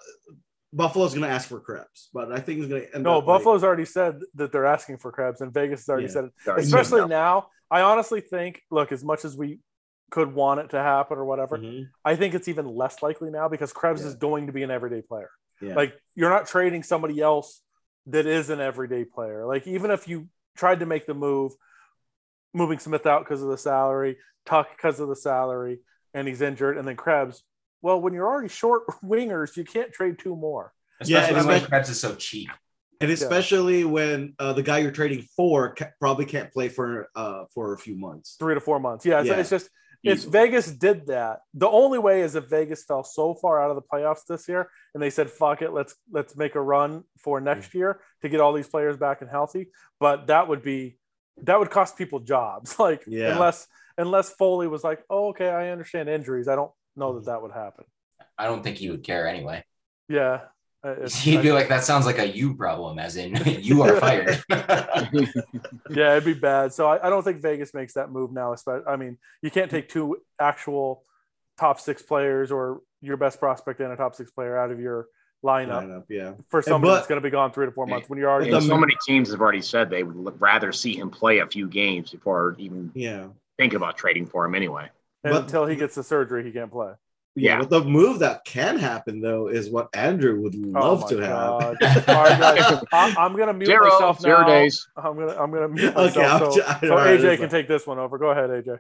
Buffalo's 0.74 1.14
gonna 1.14 1.28
ask 1.28 1.48
for 1.50 1.60
Krebs, 1.60 2.10
but 2.14 2.32
I 2.32 2.40
think 2.40 2.60
it's 2.60 2.68
gonna 2.70 2.84
end 2.94 3.04
no, 3.04 3.18
up 3.18 3.26
like- 3.28 3.40
Buffalo's 3.40 3.64
already 3.64 3.86
said 3.86 4.20
that 4.36 4.52
they're 4.52 4.66
asking 4.68 4.98
for 4.98 5.12
Krebs, 5.12 5.42
and 5.42 5.54
Vegas 5.54 5.82
has 5.82 5.90
already 5.90 6.06
Yeah. 6.08 6.12
said 6.14 6.24
it. 6.26 6.32
Sorry. 6.44 6.62
Especially 6.62 7.02
No. 7.02 7.08
now, 7.08 7.48
I 7.72 7.82
honestly 7.82 8.20
think, 8.22 8.62
look, 8.70 8.92
as 8.92 9.04
much 9.04 9.24
as 9.26 9.36
we 9.38 9.60
could 10.12 10.34
want 10.34 10.60
it 10.60 10.72
to 10.72 10.78
happen 10.78 11.18
or 11.18 11.24
whatever, 11.26 11.58
Mhm. 11.58 11.90
I 12.04 12.18
think 12.18 12.34
it's 12.36 12.50
even 12.50 12.66
less 12.68 13.02
likely 13.02 13.30
now 13.32 13.48
because 13.48 13.72
Krebs 13.72 14.02
Yeah. 14.02 14.08
is 14.10 14.16
going 14.16 14.48
to 14.48 14.54
be 14.54 14.62
an 14.62 14.70
everyday 14.70 15.02
player. 15.02 15.30
Yeah. 15.62 15.76
Like 15.76 15.98
you're 16.16 16.30
not 16.30 16.48
trading 16.48 16.84
somebody 16.84 17.22
else 17.22 17.62
that 18.08 18.26
is 18.26 18.50
an 18.50 18.60
everyday 18.60 19.06
player. 19.06 19.46
Like 19.48 19.66
even 19.68 19.90
if 19.90 20.08
you 20.10 20.28
tried 20.58 20.82
to 20.82 20.86
make 20.86 21.06
the 21.06 21.14
move, 21.14 21.54
moving 22.54 22.78
Smith 22.80 23.06
out 23.06 23.24
because 23.24 23.42
of 23.42 23.48
the 23.48 23.58
salary, 23.58 24.18
Tuch 24.46 24.68
because 24.76 25.00
of 25.00 25.08
the 25.08 25.16
salary, 25.16 25.80
and 26.14 26.28
he's 26.28 26.42
injured, 26.42 26.78
and 26.78 26.86
then 26.86 26.98
Krebs. 26.98 27.44
Well, 27.82 28.02
when 28.02 28.14
you're 28.14 28.28
already 28.28 28.50
short 28.50 28.84
wingers, 29.04 29.56
you 29.56 29.64
can't 29.64 29.94
trade 29.94 30.20
two 30.20 30.36
more. 30.36 30.74
Yeah, 31.06 31.20
Especially 31.22 31.38
and 31.40 31.48
when 31.48 31.66
Krebs 31.66 31.90
is 31.90 32.00
so 32.02 32.16
cheap. 32.16 32.50
And 33.02 33.12
especially 33.12 33.84
when 33.84 34.34
uh, 34.40 34.54
the 34.54 34.64
guy 34.64 34.78
you're 34.80 34.92
trading 34.92 35.24
for 35.36 35.74
ca- 35.76 35.90
probably 36.00 36.26
can't 36.26 36.52
play 36.52 36.70
for 36.70 37.10
uh, 37.16 37.46
for 37.54 37.74
a 37.74 37.78
few 37.78 37.96
months. 37.98 38.36
Three 38.40 38.54
to 38.54 38.62
four 38.62 38.80
months. 38.80 39.06
Yeah, 39.06 39.20
it's, 39.20 39.28
Yeah. 39.30 39.36
it's 39.40 39.50
just 39.50 39.70
if 40.04 40.18
Easily. 40.20 40.32
Vegas 40.32 40.72
did 40.72 41.08
that, 41.08 41.42
the 41.54 41.68
only 41.70 42.00
way 42.00 42.22
is 42.22 42.36
if 42.36 42.46
Vegas 42.50 42.84
fell 42.84 43.04
so 43.04 43.36
far 43.36 43.62
out 43.62 43.70
of 43.70 43.76
the 43.76 43.84
playoffs 43.84 44.26
this 44.28 44.48
year, 44.48 44.70
and 44.94 45.02
they 45.04 45.12
said, 45.12 45.30
"Fuck 45.30 45.62
it, 45.62 45.72
let's 45.74 45.96
let's 46.12 46.36
make 46.36 46.56
a 46.56 46.62
run 46.62 47.04
for 47.20 47.40
next 47.40 47.74
year 47.76 48.02
to 48.24 48.30
get 48.30 48.40
all 48.42 48.52
these 48.54 48.68
players 48.68 48.98
back 48.98 49.22
and 49.22 49.30
healthy." 49.30 49.70
But 50.00 50.28
that 50.28 50.48
would 50.48 50.64
be 50.64 50.98
that 51.44 51.60
would 51.60 51.70
cost 51.70 51.98
people 51.98 52.20
jobs. 52.20 52.76
Like 52.80 53.04
Yeah. 53.08 53.34
unless 53.34 53.68
unless 53.98 54.32
Foley 54.34 54.68
was 54.68 54.84
like, 54.84 55.04
"Oh, 55.10 55.30
okay, 55.30 55.50
I 55.50 55.70
understand 55.70 56.10
injuries. 56.10 56.48
I 56.48 56.56
don't 56.56 56.72
know 56.96 57.14
that 57.16 57.26
that 57.26 57.42
would 57.44 57.52
happen." 57.52 57.86
I 58.38 58.46
don't 58.46 58.64
think 58.64 58.78
he 58.78 58.90
would 58.90 59.04
care 59.04 59.28
anyway. 59.28 59.64
Yeah, 60.10 60.42
Uh, 60.84 60.92
it's- 60.92 61.16
He'd 61.22 61.42
be 61.42 61.52
I- 61.52 61.54
like, 61.54 61.70
that 61.70 61.84
sounds 61.84 62.06
like 62.06 62.20
a 62.20 62.28
you 62.28 62.54
problem, 62.56 63.00
as 63.00 63.16
in 63.18 63.36
you 63.46 63.82
are 63.84 63.96
fired. 64.00 64.44
yeah, 65.90 66.14
it'd 66.14 66.26
be 66.26 66.34
bad. 66.34 66.74
So 66.74 66.88
I, 66.88 67.06
I 67.08 67.10
don't 67.10 67.24
think 67.24 67.42
Vegas 67.42 67.74
makes 67.74 67.94
that 67.94 68.12
move 68.12 68.32
now. 68.32 68.54
Especially, 68.54 68.86
I 68.88 68.96
mean, 68.96 69.18
you 69.42 69.52
can't 69.52 69.70
take 69.72 69.90
two 69.90 70.18
actual 70.40 71.04
top 71.60 71.80
six 71.80 72.02
players 72.02 72.52
or 72.52 72.82
your 73.02 73.18
best 73.18 73.40
prospect 73.40 73.80
and 73.80 73.92
a 73.92 73.96
top 73.96 74.16
six 74.16 74.32
player 74.32 74.58
out 74.58 74.72
of 74.72 74.80
your 74.80 75.08
lineup 75.44 75.84
Lineup, 75.88 76.04
yeah. 76.08 76.34
for 76.50 76.62
somebody 76.62 76.92
but- 76.92 76.96
that's 76.98 77.08
going 77.08 77.20
to 77.20 77.26
be 77.26 77.32
gone 77.32 77.52
three 77.52 77.66
to 77.66 77.72
four 77.72 77.88
months 77.88 78.08
when 78.10 78.20
you're 78.20 78.30
already. 78.30 78.52
So 78.62 78.78
many 78.78 78.96
teams 79.08 79.32
have 79.32 79.42
already 79.42 79.62
said 79.62 79.90
they 79.90 80.04
would 80.04 80.40
rather 80.40 80.72
see 80.72 80.96
him 80.96 81.10
play 81.10 81.40
a 81.40 81.48
few 81.48 81.68
games 81.68 82.12
before 82.12 82.56
even 82.60 82.92
Yeah. 82.94 83.28
thinking 83.58 83.78
about 83.78 83.98
trading 83.98 84.26
for 84.28 84.46
him 84.46 84.54
anyway. 84.56 84.90
and 85.24 85.34
but- 85.34 85.44
until 85.44 85.66
he 85.66 85.76
gets 85.76 85.96
the 85.96 86.04
surgery, 86.04 86.44
he 86.44 86.52
can't 86.52 86.72
play. 86.72 86.92
Yeah, 87.36 87.54
Yeah. 87.54 87.60
but 87.60 87.70
the 87.70 87.84
move 87.84 88.20
that 88.20 88.44
can 88.46 88.78
happen 88.78 89.22
though 89.22 89.48
is 89.48 89.70
what 89.70 89.88
Andrew 89.94 90.42
would 90.42 90.56
oh 90.56 90.80
love 90.80 91.04
oh 91.06 91.10
to 91.10 91.18
my 91.18 91.26
have. 91.26 91.38
God. 91.38 91.78
All 92.10 92.24
right, 92.24 92.40
guys, 92.40 92.80
I, 92.92 93.14
I'm 93.18 93.36
going 93.36 93.48
to 93.48 93.54
mute 93.54 93.68
Zero, 93.68 93.90
myself 93.90 94.20
zero 94.22 94.42
now. 94.42 94.48
days. 94.48 94.88
I'm 94.98 95.18
gonna 95.18 95.36
I'm 95.38 95.52
gonna 95.52 95.70
mute 95.70 95.96
Okay, 95.96 95.96
myself. 96.04 96.42
I'll 96.42 96.52
so, 96.54 96.56
ju- 96.56 96.64
so 96.82 96.96
know, 96.96 96.98
AJ 96.98 97.24
it's 97.24 97.40
can 97.42 97.50
take 97.50 97.68
this 97.68 97.88
one 97.88 98.00
over. 98.00 98.18
Go 98.18 98.32
ahead, 98.32 98.50
AJ. 98.50 98.80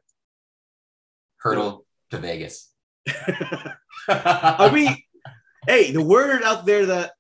Hertl 1.44 1.86
to 2.12 2.18
Vegas. 2.18 2.70
I 4.08 4.70
mean, 4.74 4.98
hey, 5.68 5.92
the 5.92 6.04
word 6.04 6.44
out 6.44 6.66
there 6.66 6.88
that 6.88 7.12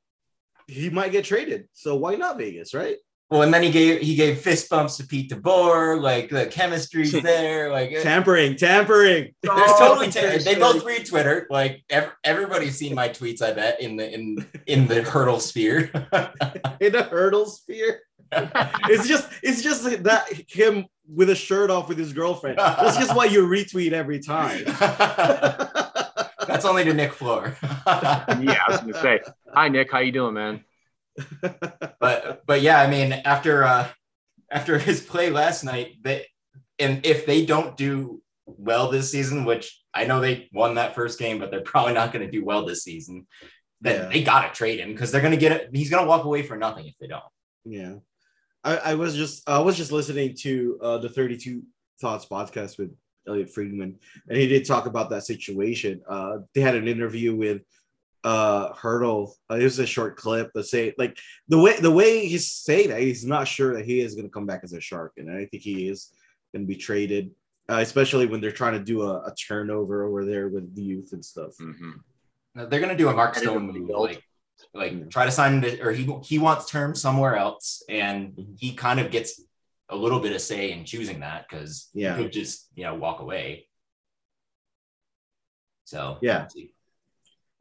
he 0.67 0.89
might 0.89 1.11
get 1.11 1.25
traded, 1.25 1.67
so 1.73 1.95
why 1.95 2.15
not 2.15 2.37
Vegas, 2.37 2.73
right? 2.73 2.97
Well, 3.31 3.43
and 3.43 3.53
then 3.53 3.63
he 3.63 3.71
gave 3.71 4.01
he 4.01 4.15
gave 4.15 4.39
fist 4.39 4.69
bumps 4.69 4.97
to 4.97 5.07
Pete 5.07 5.31
DeBoer. 5.31 6.01
Like 6.01 6.29
the 6.29 6.47
chemistry's 6.47 7.13
there. 7.23 7.71
Like 7.71 7.93
uh, 7.95 8.01
Tampering, 8.01 8.57
tampering. 8.57 9.33
there's 9.41 9.57
oh, 9.57 9.79
totally 9.79 10.11
ter- 10.11 10.37
they 10.37 10.55
both 10.55 10.83
read 10.83 11.05
Twitter. 11.05 11.47
Like 11.49 11.81
ev- 11.89 12.11
everybody's 12.25 12.77
seen 12.77 12.93
my 12.93 13.07
tweets. 13.07 13.41
I 13.41 13.53
bet 13.53 13.79
in 13.79 13.95
the 13.95 14.13
in 14.13 14.45
in 14.67 14.85
the 14.85 14.95
Hertl 14.95 15.39
sphere. 15.39 15.89
in 16.81 16.93
a 16.93 17.03
Hertl 17.03 17.47
sphere. 17.47 18.01
it's 18.33 19.07
just 19.07 19.29
it's 19.41 19.61
just 19.63 20.03
that 20.03 20.27
him 20.49 20.87
with 21.07 21.29
a 21.29 21.35
shirt 21.35 21.69
off 21.69 21.87
with 21.87 21.97
his 21.97 22.11
girlfriend. 22.11 22.57
That's 22.57 22.97
just 22.97 23.15
why 23.15 23.25
you 23.25 23.47
retweet 23.47 23.93
every 23.93 24.19
time. 24.19 24.65
That's 26.47 26.65
only 26.65 26.83
to 26.83 26.93
Nick 26.93 27.13
Floor. 27.13 27.55
Yeah, 27.63 27.71
I 27.87 28.63
was 28.67 28.79
gonna 28.81 29.01
say, 29.01 29.21
hi 29.53 29.69
Nick, 29.69 29.89
how 29.89 29.99
you 29.99 30.11
doing, 30.11 30.33
man? 30.33 30.65
But 31.99 32.41
but 32.45 32.61
yeah, 32.61 32.81
I 32.81 32.89
mean, 32.89 33.13
after 33.13 33.63
uh 33.63 33.87
after 34.51 34.77
his 34.77 35.01
play 35.01 35.29
last 35.29 35.63
night, 35.63 35.95
they 36.01 36.25
and 36.79 37.05
if 37.05 37.25
they 37.25 37.45
don't 37.45 37.77
do 37.77 38.21
well 38.45 38.89
this 38.89 39.11
season, 39.11 39.45
which 39.45 39.79
I 39.93 40.05
know 40.05 40.19
they 40.19 40.49
won 40.51 40.75
that 40.75 40.95
first 40.95 41.19
game, 41.19 41.39
but 41.39 41.51
they're 41.51 41.61
probably 41.61 41.93
not 41.93 42.11
going 42.11 42.25
to 42.25 42.31
do 42.31 42.43
well 42.43 42.65
this 42.65 42.83
season, 42.83 43.27
then 43.81 44.01
Yeah. 44.03 44.09
they 44.09 44.23
got 44.23 44.47
to 44.47 44.57
trade 44.57 44.79
him 44.79 44.91
because 44.91 45.11
they're 45.11 45.21
going 45.21 45.31
to 45.33 45.37
get 45.39 45.51
it. 45.51 45.69
He's 45.73 45.89
going 45.89 46.03
to 46.03 46.09
walk 46.09 46.23
away 46.25 46.43
for 46.43 46.57
nothing 46.57 46.85
if 46.87 46.95
they 46.99 47.07
don't. 47.07 47.23
Yeah. 47.65 47.95
I, 48.63 48.77
I 48.77 48.93
was 48.95 49.15
just 49.15 49.47
I 49.49 49.59
was 49.59 49.77
just 49.77 49.91
listening 49.91 50.35
to 50.41 50.79
uh, 50.81 50.97
the 50.99 51.09
32 51.09 51.63
Thoughts 51.99 52.25
podcast 52.25 52.77
with 52.79 52.91
Elliotte 53.27 53.51
Friedman, 53.53 53.99
and 54.27 54.37
he 54.37 54.47
did 54.47 54.65
talk 54.65 54.85
about 54.87 55.09
that 55.11 55.23
situation. 55.23 56.01
Uh, 56.09 56.39
they 56.55 56.61
had 56.61 56.75
an 56.75 56.87
interview 56.87 57.35
with 57.35 57.61
uh 58.23 58.73
Hertl. 58.73 59.31
Uh, 59.49 59.55
it 59.55 59.63
was 59.63 59.79
a 59.79 59.85
short 59.85 60.15
clip 60.17 60.51
that 60.53 60.65
say 60.65 60.93
like 60.97 61.17
the 61.47 61.57
way 61.59 61.79
the 61.79 61.91
way 61.91 62.25
he's 62.27 62.51
saying 62.51 62.89
that 62.89 63.01
he's 63.01 63.25
not 63.25 63.47
sure 63.47 63.75
that 63.75 63.85
he 63.85 63.99
is 64.01 64.13
going 64.15 64.27
to 64.27 64.31
come 64.31 64.45
back 64.45 64.61
as 64.63 64.73
a 64.73 64.81
shark, 64.81 65.13
and 65.17 65.29
I 65.31 65.45
think 65.45 65.63
he 65.63 65.87
is 65.87 66.11
going 66.53 66.63
to 66.63 66.67
be 66.67 66.75
traded, 66.75 67.31
uh, 67.69 67.79
especially 67.81 68.27
when 68.27 68.41
they're 68.41 68.51
trying 68.51 68.73
to 68.73 68.83
do 68.83 69.01
a, 69.03 69.21
a 69.21 69.33
turnover 69.35 70.03
over 70.05 70.25
there 70.25 70.49
with 70.49 70.75
the 70.75 70.83
youth 70.83 71.13
and 71.13 71.23
stuff. 71.23 71.55
Mhm. 71.59 71.93
They're 72.55 72.79
going 72.79 72.89
to 72.89 72.97
do 72.97 73.07
a 73.09 73.13
Mark 73.13 73.31
I 73.37 73.39
didn't 73.39 73.51
Stone 73.53 73.71
move, 73.71 73.87
build. 73.87 74.09
like 74.09 74.23
like 74.75 75.09
try 75.09 75.25
to 75.25 75.31
sign 75.31 75.61
the, 75.61 75.81
or 75.81 75.91
he 75.91 76.03
he 76.23 76.37
wants 76.37 76.69
terms 76.69 77.01
somewhere 77.01 77.35
else, 77.35 77.81
and 77.89 78.33
Mhm. 78.35 78.59
he 78.59 78.73
kind 78.75 78.99
of 78.99 79.09
gets 79.09 79.41
a 79.89 79.95
little 79.95 80.19
bit 80.19 80.33
of 80.33 80.41
say 80.41 80.71
in 80.71 80.85
choosing 80.85 81.21
that 81.21 81.47
because 81.49 81.89
Yeah. 81.93 82.15
he 82.15 82.23
could 82.23 82.31
just 82.33 82.67
you 82.75 82.83
know 82.83 82.93
walk 82.95 83.19
away. 83.21 83.67
So 85.85 86.17
Yeah. 86.21 86.47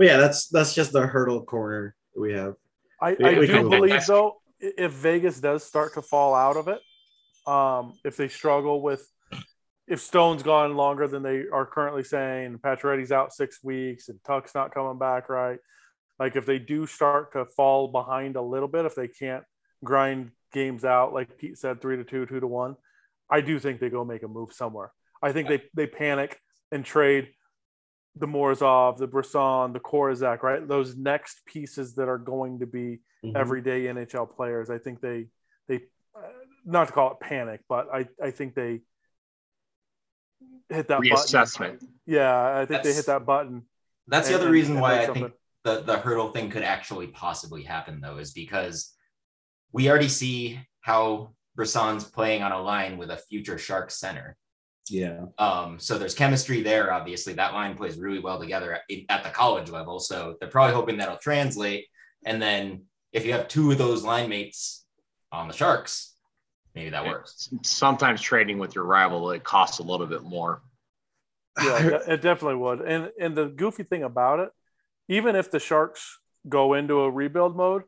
But 0.01 0.07
yeah, 0.07 0.17
that's 0.17 0.49
that's 0.49 0.75
just 0.75 0.93
the 0.93 1.01
Hertl 1.07 1.45
corner 1.45 1.95
we 2.17 2.33
have. 2.33 2.55
I, 3.03 3.17
We- 3.19 3.25
I 3.27 3.39
we 3.39 3.47
do 3.47 3.69
believe 3.69 4.07
though, 4.07 4.41
if 4.59 4.93
Vegas 4.93 5.39
does 5.39 5.63
start 5.63 5.93
to 5.93 6.01
fall 6.01 6.35
out 6.35 6.57
of 6.57 6.69
it, 6.69 6.81
um, 7.47 7.93
if 8.03 8.17
they 8.17 8.29
struggle 8.29 8.81
with, 8.81 9.07
if 9.87 10.01
Stone's 10.01 10.43
gone 10.43 10.75
longer 10.75 11.07
than 11.07 11.23
they 11.23 11.45
are 11.53 11.67
currently 11.67 12.03
saying, 12.03 12.61
Pacioretty's 12.61 13.13
out 13.13 13.35
six 13.35 13.63
weeks, 13.63 14.09
and 14.09 14.19
Tuch's 14.25 14.55
not 14.55 14.73
coming 14.73 14.99
back 14.99 15.29
right. 15.29 15.59
Like 16.19 16.35
if 16.35 16.47
they 16.47 16.59
do 16.59 16.87
start 16.87 17.35
to 17.35 17.45
fall 17.45 17.89
behind 17.89 18.37
a 18.37 18.43
little 18.43 18.69
bit, 18.69 18.87
if 18.87 18.95
they 18.95 19.09
can't 19.09 19.45
grind 19.85 20.31
games 20.51 20.83
out, 20.83 21.13
like 21.13 21.37
Pete 21.37 21.59
said, 21.59 21.83
three 21.83 21.99
to 21.99 22.05
two, 22.05 22.25
two 22.25 22.41
to 22.41 22.47
one, 22.47 22.75
I 23.29 23.43
do 23.43 23.59
think 23.59 23.81
they 23.81 23.91
go 23.91 24.03
make 24.07 24.23
a 24.23 24.29
move 24.29 24.55
somewhere. 24.55 24.93
I 25.23 25.33
think 25.33 25.49
they 25.49 25.63
they 25.75 25.87
panic 25.87 26.41
and 26.73 26.87
trade 26.87 27.29
the 28.16 28.27
Morozov, 28.27 28.99
the 28.99 29.07
Brisson, 29.07 29.73
the 29.73 29.81
Korczak, 29.81 30.42
right? 30.42 30.66
Those 30.66 30.96
next 30.96 31.44
pieces 31.46 31.94
that 31.94 32.09
are 32.09 32.18
going 32.18 32.59
to 32.61 32.66
be 32.66 33.01
Mhm. 33.25 33.37
everyday 33.37 33.87
NHL 33.87 34.27
players. 34.27 34.70
I 34.70 34.79
think 34.79 35.01
they 35.01 35.27
they 35.68 35.77
uh, 36.16 36.20
not 36.64 36.87
to 36.88 36.92
call 36.92 37.12
it 37.12 37.20
panic, 37.20 37.61
but 37.68 37.88
I 37.92 38.09
I 38.23 38.31
think 38.31 38.55
they 38.55 38.81
hit 40.68 40.88
that 40.88 41.01
button. 41.01 41.11
Reassessment. 41.11 41.85
Yeah, 42.07 42.59
I 42.59 42.66
think 42.66 42.83
they 42.83 42.92
hit 42.94 43.07
that 43.07 43.27
button. 43.27 43.62
That's 44.07 44.29
the 44.29 44.35
other 44.35 44.51
reason 44.51 44.75
and 44.75 44.83
why 44.83 44.92
make 44.92 45.01
I 45.03 45.07
something. 45.07 45.23
think 45.25 45.35
the, 45.64 45.81
the 45.83 45.96
Hertl 45.99 46.33
thing 46.33 46.51
could 46.51 46.62
actually 46.62 47.09
possibly 47.09 47.62
happen, 47.62 48.01
though, 48.01 48.16
is 48.16 48.33
because 48.33 48.94
we 49.73 49.88
already 49.90 50.09
see 50.09 50.59
how 50.81 51.35
Brisson's 51.55 52.05
playing 52.05 52.42
on 52.42 52.53
a 52.53 52.61
line 52.61 52.96
with 52.99 53.11
a 53.11 53.16
future 53.18 53.59
Shark 53.59 53.90
center. 53.90 54.37
Yeah. 54.90 55.26
Um, 55.38 55.79
so 55.79 55.98
there's 55.98 56.14
chemistry 56.14 56.62
there. 56.62 56.92
Obviously, 56.92 57.35
that 57.35 57.55
line 57.55 57.76
plays 57.76 57.98
really 57.98 58.18
well 58.18 58.38
together 58.40 58.74
at, 58.74 58.83
at 59.09 59.22
the 59.24 59.31
college 59.31 59.70
level. 59.70 60.00
So 60.00 60.37
they're 60.40 60.48
probably 60.48 60.74
hoping 60.74 60.98
that'll 60.98 61.16
translate. 61.16 61.87
And 62.24 62.40
then 62.42 62.83
if 63.12 63.24
you 63.24 63.33
have 63.33 63.48
two 63.48 63.70
of 63.70 63.79
those 63.79 64.03
line 64.03 64.29
mates 64.29 64.85
on 65.33 65.48
the 65.48 65.55
Sharks, 65.55 66.14
maybe 66.74 66.90
that 66.90 67.07
works. 67.07 67.48
Sometimes 67.62 68.20
trading 68.20 68.59
with 68.59 68.74
your 68.74 68.85
rival 68.85 69.31
it 69.31 69.44
costs 69.44 69.79
a 69.79 69.83
little 69.83 70.07
bit 70.07 70.22
more. 70.22 70.62
Yeah, 71.62 71.79
it- 71.87 72.03
it 72.09 72.22
definitely 72.22 72.57
would. 72.57 72.81
And 72.81 73.11
and 73.20 73.37
the 73.37 73.46
goofy 73.46 73.83
thing 73.85 74.03
about 74.03 74.40
it, 74.40 74.50
even 75.09 75.37
if 75.37 75.50
the 75.50 75.59
Sharks 75.59 76.18
go 76.48 76.74
into 76.74 77.00
a 77.00 77.11
rebuild 77.11 77.57
mode, 77.57 77.83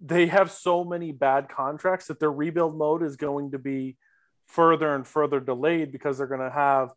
they 0.00 0.26
have 0.26 0.50
so 0.50 0.84
many 0.84 1.12
bad 1.12 1.48
contracts 1.48 2.06
that 2.08 2.20
their 2.20 2.32
rebuild 2.32 2.76
mode 2.76 3.02
is 3.02 3.16
going 3.16 3.52
to 3.52 3.58
be 3.58 3.96
further 4.50 4.94
and 4.94 5.06
further 5.06 5.40
delayed 5.40 5.92
because 5.92 6.18
they're 6.18 6.26
going 6.26 6.40
to 6.40 6.50
have 6.50 6.90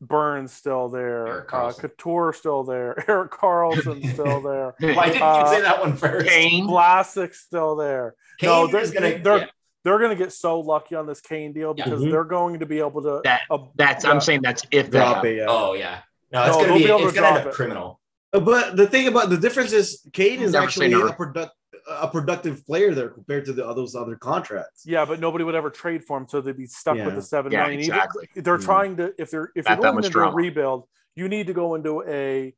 Burns 0.00 0.52
still 0.52 0.88
there, 0.88 1.26
Eric 1.26 1.54
uh, 1.54 1.72
Couture 1.72 2.32
still 2.34 2.62
there, 2.64 3.02
Erik 3.08 3.30
Karlsson 3.30 4.12
still 4.12 4.40
there, 4.50 4.74
Why 4.94 5.06
didn't 5.06 5.22
Uh, 5.22 5.44
you 5.46 5.56
say 5.56 5.62
that 5.62 5.80
one 5.80 5.96
first? 5.96 6.28
Kane, 6.28 6.66
Vlasic 6.66 7.34
still 7.34 7.76
there. 7.76 8.14
Kane 8.38 8.50
no, 8.50 8.66
they're, 8.66 8.86
gonna. 8.92 9.18
they're, 9.22 9.38
yeah. 9.38 9.46
they're 9.84 9.98
going 9.98 10.10
to 10.10 10.22
get 10.22 10.32
so 10.32 10.60
lucky 10.60 10.94
on 10.94 11.06
this 11.06 11.20
Kane 11.20 11.52
deal 11.52 11.72
because 11.72 12.02
Mhm. 12.02 12.10
they're 12.10 12.24
going 12.24 12.58
to 12.58 12.66
be 12.66 12.80
able 12.80 13.00
to. 13.02 13.20
That- 13.24 13.42
uh, 13.50 13.58
that's 13.76 14.04
Yeah. 14.04 14.10
I'm 14.10 14.20
saying 14.20 14.42
that's 14.42 14.64
if 14.70 14.90
that 14.90 14.98
Drop 14.98 15.14
happens. 15.16 15.32
it. 15.32 15.36
Yeah. 15.38 15.46
Oh 15.48 15.72
yeah. 15.74 15.98
No, 16.32 16.44
it's 16.44 16.56
No, 16.56 16.62
gonna 16.64 16.72
be. 16.74 16.84
be 16.84 16.90
able 16.90 17.04
it's 17.06 17.12
gonna 17.14 17.26
end 17.28 17.38
up 17.38 17.46
it. 17.46 17.54
criminal. 17.54 18.00
But 18.32 18.76
the 18.76 18.86
thing 18.88 19.06
about 19.06 19.30
the 19.30 19.36
difference 19.38 19.72
is 19.72 20.04
Kane 20.12 20.40
is 20.42 20.52
Never 20.52 20.64
actually 20.66 20.92
a, 20.92 21.12
product, 21.12 21.52
a 21.88 22.08
productive 22.08 22.64
player 22.66 22.94
there 22.94 23.08
compared 23.10 23.44
to 23.46 23.52
the 23.52 23.62
those 23.74 23.94
other 23.94 24.16
contracts. 24.16 24.84
Yeah, 24.86 25.04
but 25.04 25.20
nobody 25.20 25.44
would 25.44 25.54
ever 25.54 25.70
trade 25.70 26.04
for 26.04 26.16
him, 26.16 26.26
so 26.26 26.40
they'd 26.40 26.56
be 26.56 26.66
stuck 26.66 26.96
Yeah. 26.96 27.06
with 27.06 27.14
the 27.16 27.22
seven 27.22 27.52
Yeah, 27.52 27.62
million. 27.62 27.80
Even- 27.80 27.94
exactly. 27.94 28.28
they're 28.36 28.58
Mm. 28.58 28.64
trying 28.64 28.96
to 28.98 29.14
if 29.18 29.30
they're 29.30 29.52
if 29.54 29.66
Not 29.66 29.72
you're 29.76 29.82
going 29.82 29.94
much 29.96 30.04
into 30.06 30.12
drama. 30.18 30.32
a 30.32 30.34
rebuild, 30.34 30.88
you 31.14 31.28
need 31.28 31.46
to 31.48 31.52
go 31.52 31.74
into 31.74 32.02
a 32.02 32.54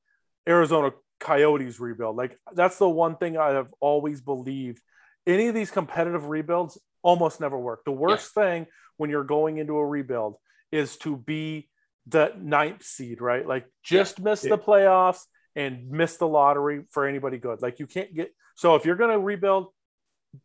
Arizona 0.49 0.93
Coyotes 1.19 1.81
rebuild. 1.81 2.17
Like 2.17 2.39
that's 2.53 2.79
the 2.79 2.89
one 2.89 3.17
thing 3.17 3.37
I 3.37 3.51
have 3.51 3.69
always 3.81 4.21
believed. 4.21 4.81
Any 5.27 5.49
of 5.49 5.55
these 5.55 5.71
competitive 5.71 6.29
rebuilds, 6.29 6.79
almost 7.03 7.41
never 7.41 7.59
work. 7.59 7.85
The 7.85 7.93
worst 7.93 8.33
thing 8.35 8.67
when 8.97 9.11
you're 9.11 9.25
going 9.25 9.59
into 9.59 9.77
a 9.77 9.87
rebuild 9.87 10.37
is 10.71 10.97
to 10.99 11.17
be 11.17 11.69
the 12.07 12.33
ninth 12.39 12.85
seed, 12.85 13.21
right? 13.21 13.47
Like 13.47 13.67
just 13.83 14.21
miss 14.21 14.45
Yeah. 14.45 14.51
the 14.51 14.59
playoffs 14.59 15.25
and 15.57 15.91
miss 15.91 16.17
the 16.19 16.29
lottery 16.29 16.85
for 16.91 17.07
anybody 17.07 17.39
good. 17.39 17.61
Like 17.63 17.81
you 17.81 17.87
can't 17.89 18.15
get 18.15 18.33
so 18.55 18.77
if 18.77 18.85
you're 18.85 18.95
gonna 18.97 19.19
rebuild, 19.19 19.69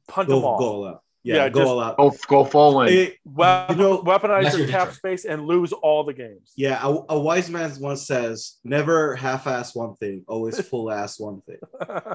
punt 0.07 0.27
Go, 0.29 0.35
them 0.37 0.45
all. 0.45 0.57
go 0.59 0.65
all 0.65 0.87
out. 0.87 1.03
Yeah, 1.23 1.35
Yeah, 1.35 1.49
go 1.49 1.59
just- 1.59 1.69
all 1.69 1.79
out. 1.79 1.97
Go 1.97 2.15
go 2.27 2.43
full 2.45 2.81
in. 2.81 2.87
It- 2.93 3.17
Wep- 3.25 3.69
You 3.71 3.75
know- 3.75 4.01
weaponize 4.03 4.51
your 4.53 4.61
you're 4.61 4.67
cap 4.69 4.91
space 4.93 5.23
and 5.25 5.45
lose 5.45 5.71
all 5.71 6.03
the 6.03 6.13
games. 6.13 6.51
yeah, 6.55 6.79
a, 6.81 6.89
a 7.09 7.19
wise 7.19 7.47
man 7.49 7.71
once 7.79 8.07
says, 8.07 8.57
"Never 8.63 9.15
half-ass 9.15 9.75
one 9.75 9.93
thing, 9.97 10.23
always 10.27 10.59
full-ass 10.69 11.19
one 11.19 11.41
thing." 11.41 11.59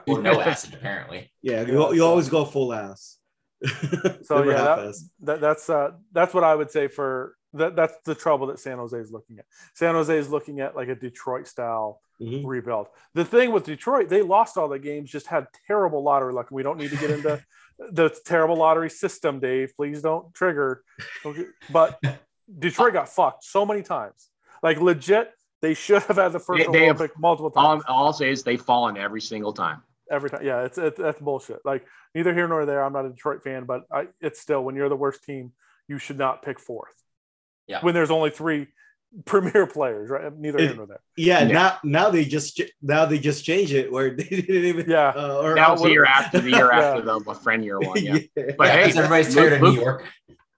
or 0.09 0.20
no 0.22 0.40
ass, 0.40 0.64
apparently. 0.66 1.30
Yeah, 1.40 1.61
Yeah, 1.62 1.66
you, 1.68 1.94
you 1.94 2.04
always 2.04 2.28
go 2.28 2.44
full 2.44 2.72
ass. 2.72 3.18
So, 4.22 4.38
Never 4.38 4.50
yeah, 4.50 4.62
that- 4.64 4.94
that, 5.20 5.40
that's 5.40 5.70
uh, 5.70 5.92
that's 6.12 6.35
what 6.35 6.42
I 6.44 6.54
would 6.54 6.70
say 6.72 6.88
for 6.88 7.37
that. 7.58 7.76
That's 7.76 7.94
the 8.04 8.14
trouble 8.14 8.46
that 8.48 8.58
San 8.58 8.78
Jose 8.78 8.96
is 8.98 9.10
looking 9.12 9.38
at. 9.38 9.44
San 9.74 9.94
Jose 9.94 10.16
is 10.16 10.30
looking 10.30 10.60
at 10.60 10.74
like 10.76 10.88
a 10.88 10.94
Detroit 10.94 11.46
style 11.46 12.00
Mhm. 12.20 12.42
rebuild. 12.46 12.86
The 13.14 13.24
thing 13.24 13.52
with 13.52 13.64
Detroit, 13.64 14.08
they 14.08 14.22
lost 14.22 14.56
all 14.56 14.68
the 14.68 14.78
games, 14.78 15.10
just 15.10 15.26
had 15.26 15.46
terrible 15.66 16.02
lottery 16.02 16.32
luck. 16.32 16.48
We 16.50 16.62
don't 16.62 16.78
need 16.78 16.90
to 16.90 16.96
get 16.96 17.10
into 17.10 17.44
the 17.92 18.08
terrible 18.24 18.56
lottery 18.56 18.88
system, 18.90 19.38
Dave. 19.40 19.74
Please 19.76 20.00
don't 20.02 20.32
trigger. 20.34 20.82
Okay. 21.24 21.44
But 21.70 22.00
Detroit 22.58 22.92
got 22.94 23.08
fucked 23.08 23.44
so 23.44 23.66
many 23.66 23.82
times. 23.82 24.30
Like 24.62 24.80
legit, 24.80 25.32
they 25.60 25.74
should 25.74 26.02
have 26.04 26.16
had 26.16 26.32
the 26.32 26.38
first 26.40 26.66
They- 26.66 26.78
they 26.78 26.90
overall 26.90 27.08
have- 27.08 27.18
multiple 27.18 27.52
All, 27.56 27.64
times. 27.74 27.84
all 27.88 28.06
I'll 28.06 28.12
say 28.12 28.30
is 28.30 28.42
they've 28.42 28.60
fallen 28.60 28.96
every 28.96 29.20
single 29.20 29.52
time. 29.52 29.82
Every 30.10 30.30
time, 30.30 30.44
yeah, 30.44 30.62
it's, 30.64 30.78
it's 30.78 30.96
that's 30.98 31.18
bullshit. 31.20 31.60
Like 31.64 31.84
neither 32.14 32.32
here 32.32 32.46
nor 32.46 32.64
there. 32.64 32.84
I'm 32.84 32.92
not 32.92 33.06
a 33.06 33.10
Detroit 33.10 33.42
fan, 33.42 33.64
but 33.64 33.82
I, 33.92 34.06
it's 34.20 34.40
still 34.40 34.62
when 34.64 34.76
you're 34.76 34.88
the 34.88 34.94
worst 34.96 35.24
team, 35.24 35.52
you 35.88 35.98
should 35.98 36.16
not 36.16 36.42
pick 36.42 36.60
fourth. 36.60 36.94
Yeah. 37.66 37.81
When 37.81 37.94
there's 37.94 38.11
only 38.11 38.31
three 38.31 38.68
premier 39.24 39.66
players, 39.66 40.11
right? 40.11 40.37
Neither 40.37 40.59
It- 40.59 40.66
here 40.68 40.76
nor 40.76 40.87
there. 40.87 41.00
Yeah, 41.16 41.40
Yeah. 41.42 41.52
now 41.52 41.79
now 41.85 42.11
they 42.11 42.24
just 42.24 42.61
now 42.83 43.07
they 43.07 43.18
just 43.18 43.44
change 43.44 43.72
it 43.72 43.90
where 43.90 44.11
they 44.16 44.24
didn't 44.24 44.64
even 44.64 44.90
Yeah. 44.90 45.12
uh, 45.16 45.38
or 45.42 45.55
That 45.55 45.70
was 45.72 45.83
the 45.83 45.90
year 45.90 46.05
after 46.05 46.40
the 46.40 46.50
year 46.50 46.70
Yeah. 46.72 46.81
after 46.81 47.02
the 47.02 47.20
Lafreniere 47.20 47.85
one. 47.85 48.02
Yeah. 48.02 48.18
yeah. 48.37 48.52
But 48.59 48.66
yeah, 48.68 48.72
hey, 48.72 48.85
'cause 48.85 48.96
everybody's 48.96 49.35
tired 49.35 49.52
of 49.55 49.62
New 49.62 49.81
York. 49.81 50.05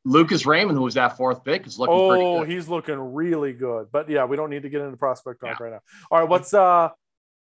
Lucas 0.05 0.47
Raymond, 0.47 0.79
who 0.79 0.85
was 0.85 0.95
that 0.95 1.17
fourth 1.19 1.45
pick, 1.45 1.67
is 1.67 1.79
looking 1.79 1.95
Oh, 1.95 2.09
pretty 2.09 2.25
good. 2.25 2.49
he's 2.57 2.69
looking 2.69 2.99
really 3.15 3.53
good. 3.53 3.89
But 3.93 4.09
yeah, 4.09 4.25
we 4.25 4.37
don't 4.37 4.49
need 4.49 4.63
to 4.63 4.69
get 4.71 4.81
into 4.81 4.97
prospect 4.97 5.41
talk 5.41 5.61
right 5.61 5.73
now. 5.73 5.81
All 6.11 6.21
right, 6.21 6.29
what's 6.29 6.55
uh 6.55 6.89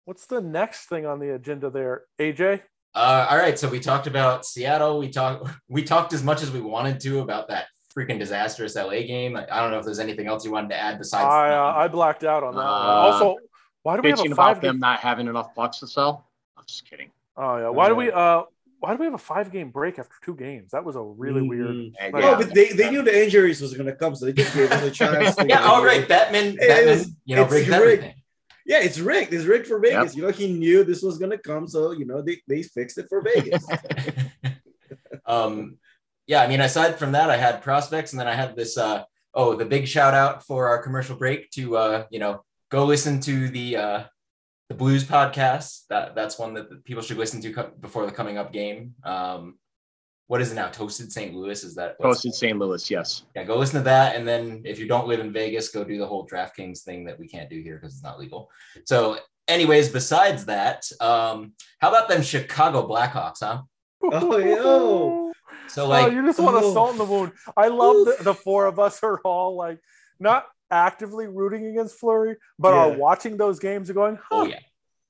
what's 0.06 0.26
the 0.28 0.42
next 0.42 0.86
thing 0.88 1.06
on 1.06 1.20
the 1.20 1.34
agenda 1.36 1.70
there? 1.70 2.04
AJ? 2.20 2.62
Uh, 2.94 3.28
all 3.30 3.38
right, 3.38 3.60
so 3.60 3.68
we 3.68 3.80
talked 3.80 4.08
about 4.08 4.46
Seattle. 4.46 5.00
We 5.00 5.10
talked 5.10 5.48
we 5.68 5.84
talked 5.84 6.14
as 6.14 6.24
much 6.24 6.42
as 6.42 6.50
we 6.50 6.62
wanted 6.62 7.00
to 7.02 7.20
about 7.20 7.50
that 7.50 7.66
freaking 7.96 8.20
disastrous 8.20 8.76
LA 8.76 9.02
game. 9.04 9.36
I 9.38 9.46
I 9.52 9.62
don't 9.62 9.72
know 9.72 9.80
if 9.80 9.86
there's 9.86 10.00
anything 10.00 10.28
else 10.28 10.44
you 10.46 10.52
wanted 10.52 10.70
to 10.70 10.78
add 10.78 10.98
besides. 10.98 11.26
I 11.26 11.52
uh, 11.54 11.74
I 11.76 11.88
blacked 11.88 12.24
out 12.24 12.44
on 12.44 12.56
that. 12.56 12.62
Uh, 12.62 12.64
Also, 12.64 13.38
why 13.84 13.96
do 13.96 14.02
we 14.02 14.10
have 14.10 14.20
Bitching 14.20 14.30
a 14.30 14.34
about 14.34 14.36
five 14.56 14.62
them 14.62 14.76
game? 14.76 14.80
not 14.80 15.00
having 15.00 15.28
enough 15.28 15.54
bucks 15.56 15.80
to 15.80 15.88
sell. 15.88 16.28
I'm 16.58 16.64
just 16.68 16.90
kidding. 16.90 17.12
Oh 17.38 17.58
yeah. 17.58 17.70
Why 17.70 17.88
do 17.90 17.96
we 17.96 18.12
uh 18.12 18.44
why 18.80 18.92
do 18.94 19.00
we 19.00 19.06
have 19.06 19.14
a 19.16 19.18
five 19.18 19.52
game 19.52 19.72
break 19.72 19.98
after 19.98 20.16
two 20.24 20.36
games? 20.36 20.72
That 20.72 20.84
was 20.84 20.96
a 20.96 21.02
really 21.02 21.42
weird. 21.42 21.70
Mhm. 21.70 21.94
And 22.00 22.14
Like- 22.14 22.24
No, 22.24 22.32
yeah, 22.32 22.38
but 22.38 22.54
they, 22.54 22.68
they 22.74 22.90
knew 22.92 23.02
the 23.02 23.24
injuries 23.24 23.62
was 23.62 23.74
gonna 23.74 23.96
come, 23.96 24.16
so 24.16 24.26
they 24.26 24.34
just 24.34 24.54
gave 24.56 24.72
us 24.72 24.84
a 24.84 24.92
chance. 24.92 25.36
to- 25.38 25.46
yeah, 25.50 25.64
all 25.64 25.84
right, 25.84 26.08
Batman. 26.08 26.54
It 26.54 26.60
Batman, 26.68 26.88
is- 26.90 27.12
you 27.26 27.36
know, 27.36 27.44
it's 27.44 27.54
rigged 27.54 27.68
rigged. 27.70 27.82
everything. 27.82 28.14
Yeah, 28.68 28.80
it's 28.82 29.00
rigged. 29.00 29.34
It's 29.34 29.46
rigged 29.46 29.68
for 29.68 29.80
Vegas. 29.80 30.16
You 30.16 30.24
know, 30.24 30.32
he 30.32 30.52
knew 30.52 30.84
this 30.84 31.02
was 31.04 31.18
gonna 31.18 31.38
come, 31.38 31.68
so 31.68 31.92
you 31.92 32.06
know 32.06 32.22
they, 32.22 32.42
they 32.48 32.64
fixed 32.64 32.98
it 32.98 33.08
for 33.10 33.22
Vegas. 33.22 33.66
um, 35.26 35.78
yeah, 36.28 36.42
I 36.42 36.48
mean, 36.48 36.62
aside 36.62 36.98
from 36.98 37.12
that, 37.14 37.30
I 37.30 37.38
had 37.38 37.62
prospects, 37.62 38.14
and 38.14 38.20
then 38.20 38.28
I 38.28 38.34
had 38.34 38.56
this. 38.56 38.78
Uh, 38.78 39.04
oh, 39.34 39.56
the 39.56 39.66
big 39.66 39.88
shout 39.88 40.14
out 40.14 40.46
for 40.46 40.68
our 40.68 40.82
commercial 40.82 41.16
break 41.16 41.52
to 41.52 41.78
uh, 41.78 42.06
you 42.10 42.20
know 42.20 42.44
go 42.70 42.86
listen 42.86 43.20
to 43.22 43.50
the 43.50 43.78
uh, 43.78 44.04
the 44.70 44.76
Blues 44.76 45.04
podcast. 45.04 45.86
That 45.90 46.16
that's 46.16 46.40
one 46.40 46.54
that 46.56 46.84
people 46.86 47.04
should 47.04 47.18
listen 47.18 47.42
to 47.42 47.54
co- 47.54 47.72
before 47.80 48.06
the 48.06 48.12
coming 48.12 48.38
up 48.38 48.52
game. 48.52 48.96
Um, 49.04 49.60
what 50.28 50.42
is 50.42 50.52
it 50.52 50.56
now? 50.56 50.70
Toasted 50.70 51.12
St. 51.12 51.36
Louis 51.36 51.64
is 51.64 51.76
that? 51.76 51.96
what's- 52.00 52.16
posted 52.18 52.34
St. 52.34 52.58
Louis. 52.58 52.90
Yes. 52.90 53.24
Yeah, 53.36 53.44
go 53.44 53.58
listen 53.60 53.78
to 53.80 53.84
that, 53.84 54.16
and 54.16 54.28
then 54.28 54.64
if 54.66 54.80
you 54.80 54.88
don't 54.88 55.08
live 55.08 55.20
in 55.20 55.32
Vegas, 55.32 55.70
go 55.70 55.84
do 55.84 56.00
the 56.00 56.08
whole 56.08 56.28
DraftKings 56.28 56.82
thing 56.82 57.06
that 57.06 57.20
we 57.20 57.28
can't 57.28 57.50
do 57.50 57.62
here 57.62 57.76
because 57.76 57.94
it's 57.94 58.04
not 58.04 58.20
legal. 58.20 58.50
So, 58.86 59.20
anyways, 59.48 59.90
besides 59.90 60.46
that, 60.46 60.84
um, 61.00 61.54
how 61.80 61.90
about 61.90 62.10
them 62.10 62.24
Chicago 62.24 62.88
Blackhawks, 62.88 63.42
huh? 63.42 63.62
Oh, 64.02 64.38
yo. 64.38 65.25
So 65.68 65.92
oh, 65.92 66.08
you 66.08 66.24
just 66.26 66.40
want 66.40 66.60
to 66.60 66.66
oh. 66.66 66.74
salt 66.74 66.92
in 66.92 66.98
the 66.98 67.06
wound. 67.06 67.32
I 67.56 67.68
love 67.68 68.06
that 68.06 68.20
the 68.24 68.34
four 68.34 68.66
of 68.66 68.80
us 68.80 69.02
are 69.04 69.20
all 69.22 69.56
like 69.56 69.80
not 70.20 70.46
actively 70.72 71.28
rooting 71.28 71.66
against 71.68 72.00
Fleury, 72.00 72.38
but 72.58 72.74
are 72.74 72.92
watching 72.92 73.38
those 73.38 73.60
games 73.60 73.90
and 73.90 73.96
going, 73.96 74.18
oh, 74.32 74.38
huh, 74.38 74.42
oh 74.42 74.46
yeah, 74.46 74.60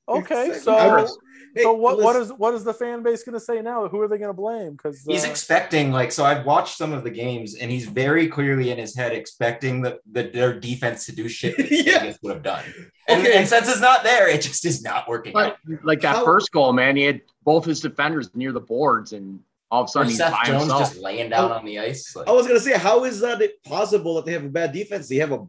okay, 0.07 0.47
Exactly. 0.47 0.59
so 0.61 1.01
was- 1.01 1.17
Hey, 1.55 1.63
so 1.63 1.71
what 1.73 2.01
what 2.01 2.17
listen- 2.17 2.33
is 2.33 2.39
what 2.39 2.53
is 2.53 2.65
the 2.65 2.73
fan 2.73 3.01
base 3.01 3.23
going 3.23 3.31
to 3.33 3.39
say 3.39 3.61
now? 3.61 3.87
Who 3.87 4.01
are 4.01 4.09
they 4.09 4.17
going 4.17 4.29
to 4.29 4.33
blame? 4.33 4.73
Because 4.73 5.01
he's 5.07 5.23
uh, 5.25 5.29
expecting 5.29 5.89
like 5.93 6.11
so. 6.11 6.25
I've 6.25 6.45
watched 6.45 6.75
some 6.75 6.91
of 6.91 7.05
the 7.05 7.09
games, 7.09 7.55
and 7.55 7.71
he's 7.71 7.85
very 7.85 8.27
clearly 8.27 8.71
in 8.71 8.77
his 8.77 8.93
head 8.93 9.13
expecting 9.13 9.81
that 9.83 9.99
the 10.11 10.23
their 10.23 10.59
defense 10.59 11.05
to 11.05 11.13
do 11.13 11.29
shit 11.29 11.55
that 11.55 11.71
Yeah. 11.85 12.11
Would 12.23 12.33
have 12.33 12.43
done. 12.43 12.63
And, 13.07 13.21
Okay. 13.21 13.37
and 13.37 13.47
since 13.47 13.69
it's 13.69 13.79
not 13.79 14.03
there, 14.03 14.27
it 14.27 14.41
just 14.41 14.65
is 14.65 14.81
not 14.81 15.07
working. 15.07 15.37
out. 15.37 15.57
But 15.63 15.85
like 15.85 16.01
that 16.01 16.15
How- 16.15 16.25
first 16.25 16.51
goal, 16.51 16.73
man, 16.73 16.95
he 16.97 17.03
had 17.03 17.21
both 17.43 17.63
his 17.63 17.79
defenders 17.79 18.35
near 18.35 18.51
the 18.51 18.59
boards, 18.59 19.13
and 19.13 19.39
all 19.71 19.81
of 19.83 19.85
a 19.85 19.87
Or 19.87 19.91
sudden 19.91 20.09
he's 20.09 20.17
Seth 20.17 20.31
by 20.31 20.43
Jones 20.45 20.61
himself. 20.63 20.79
just 20.81 20.97
laying 20.97 21.29
down 21.29 21.51
Oh. 21.51 21.55
on 21.55 21.65
the 21.65 21.79
ice. 21.79 22.15
Like, 22.15 22.27
I 22.27 22.31
was 22.31 22.47
gonna 22.47 22.59
say, 22.59 22.77
how 22.77 23.03
is 23.05 23.19
that 23.21 23.41
possible 23.65 24.15
that 24.15 24.25
they 24.25 24.33
have 24.33 24.45
a 24.45 24.49
bad 24.49 24.71
defense? 24.73 25.07
They 25.07 25.15
have 25.17 25.31
a 25.31 25.45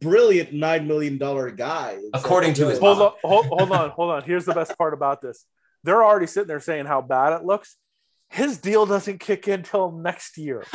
brilliant 0.00 0.52
nine 0.52 0.86
million 0.88 1.18
dollar 1.18 1.50
guy. 1.50 1.96
It's 1.98 2.10
According 2.24 2.50
like, 2.50 2.56
to 2.56 2.68
his 2.68 2.78
yo, 2.80 2.94
hold 2.94 3.00
on, 3.00 3.12
hold, 3.22 3.46
hold 3.46 3.72
on, 3.72 3.90
hold 3.90 4.10
on. 4.10 4.22
Here's 4.24 4.44
the 4.44 4.54
best 4.54 4.76
part 4.76 4.94
about 4.94 5.20
this. 5.22 5.46
They're 5.84 6.04
already 6.04 6.26
sitting 6.26 6.48
there 6.48 6.60
saying 6.60 6.86
how 6.86 7.00
bad 7.02 7.32
it 7.40 7.44
looks. 7.44 7.76
His 8.30 8.58
deal 8.58 8.86
doesn't 8.86 9.18
kick 9.20 9.46
in 9.48 9.62
till 9.62 9.92
next 9.92 10.38
year. 10.38 10.64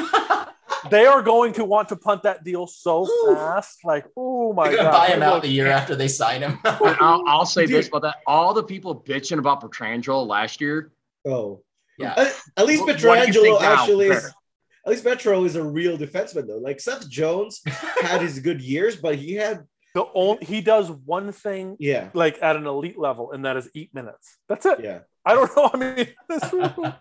They 0.91 1.05
are 1.07 1.23
going 1.23 1.53
to 1.53 1.65
want 1.65 1.89
to 1.89 1.95
punt 1.95 2.23
that 2.23 2.43
deal 2.43 2.67
so 2.67 3.05
Ooh. 3.05 3.35
fast. 3.35 3.79
Like, 3.83 4.05
oh 4.15 4.53
my 4.53 4.67
they're 4.69 4.77
god. 4.77 4.83
gonna 4.83 4.97
buy 4.97 5.07
him 5.07 5.23
out 5.23 5.41
the 5.41 5.47
year 5.49 5.67
after 5.67 5.95
they 5.95 6.07
sign 6.07 6.41
him. 6.43 6.59
I'll, 6.63 7.23
I'll 7.27 7.45
say 7.47 7.65
Dude. 7.65 7.75
this 7.77 7.87
about 7.87 8.03
that: 8.03 8.17
all 8.27 8.53
the 8.53 8.63
people 8.63 8.95
bitching 9.01 9.39
about 9.39 9.61
Pietrangelo 9.61 10.25
last 10.25 10.61
year. 10.61 10.91
Oh, 11.25 11.61
yeah, 11.97 12.13
at, 12.17 12.33
at 12.57 12.65
least 12.65 12.81
What- 12.81 13.01
what 13.03 13.27
Pietrangelo 13.27 13.59
now? 13.61 13.73
actually 13.81 14.07
is. 14.07 14.25
At 14.85 14.91
least 14.91 15.03
Petro 15.03 15.43
is 15.43 15.55
a 15.57 15.63
real 15.63 15.97
defenseman 15.97 16.47
though. 16.47 16.59
Like 16.59 16.79
Seth 16.79 17.09
Jones 17.09 17.61
had 17.65 18.21
his 18.21 18.39
good 18.39 18.61
years, 18.61 18.95
but 18.95 19.15
he 19.15 19.33
had 19.33 19.65
The 19.93 20.05
only 20.13 20.45
he 20.45 20.61
does 20.61 20.89
one 20.89 21.31
thing 21.33 21.75
yeah, 21.79 22.09
like 22.13 22.37
at 22.41 22.55
an 22.55 22.65
elite 22.65 22.97
level, 22.97 23.33
and 23.33 23.43
that 23.45 23.57
is 23.57 23.69
eat 23.73 23.93
minutes. 23.93 24.37
That's 24.47 24.65
it. 24.65 24.79
yeah. 24.81 24.99
I 25.25 25.33
don't 25.35 25.53
know. 25.57 25.69
I 25.73 25.77
mean, 25.77 26.07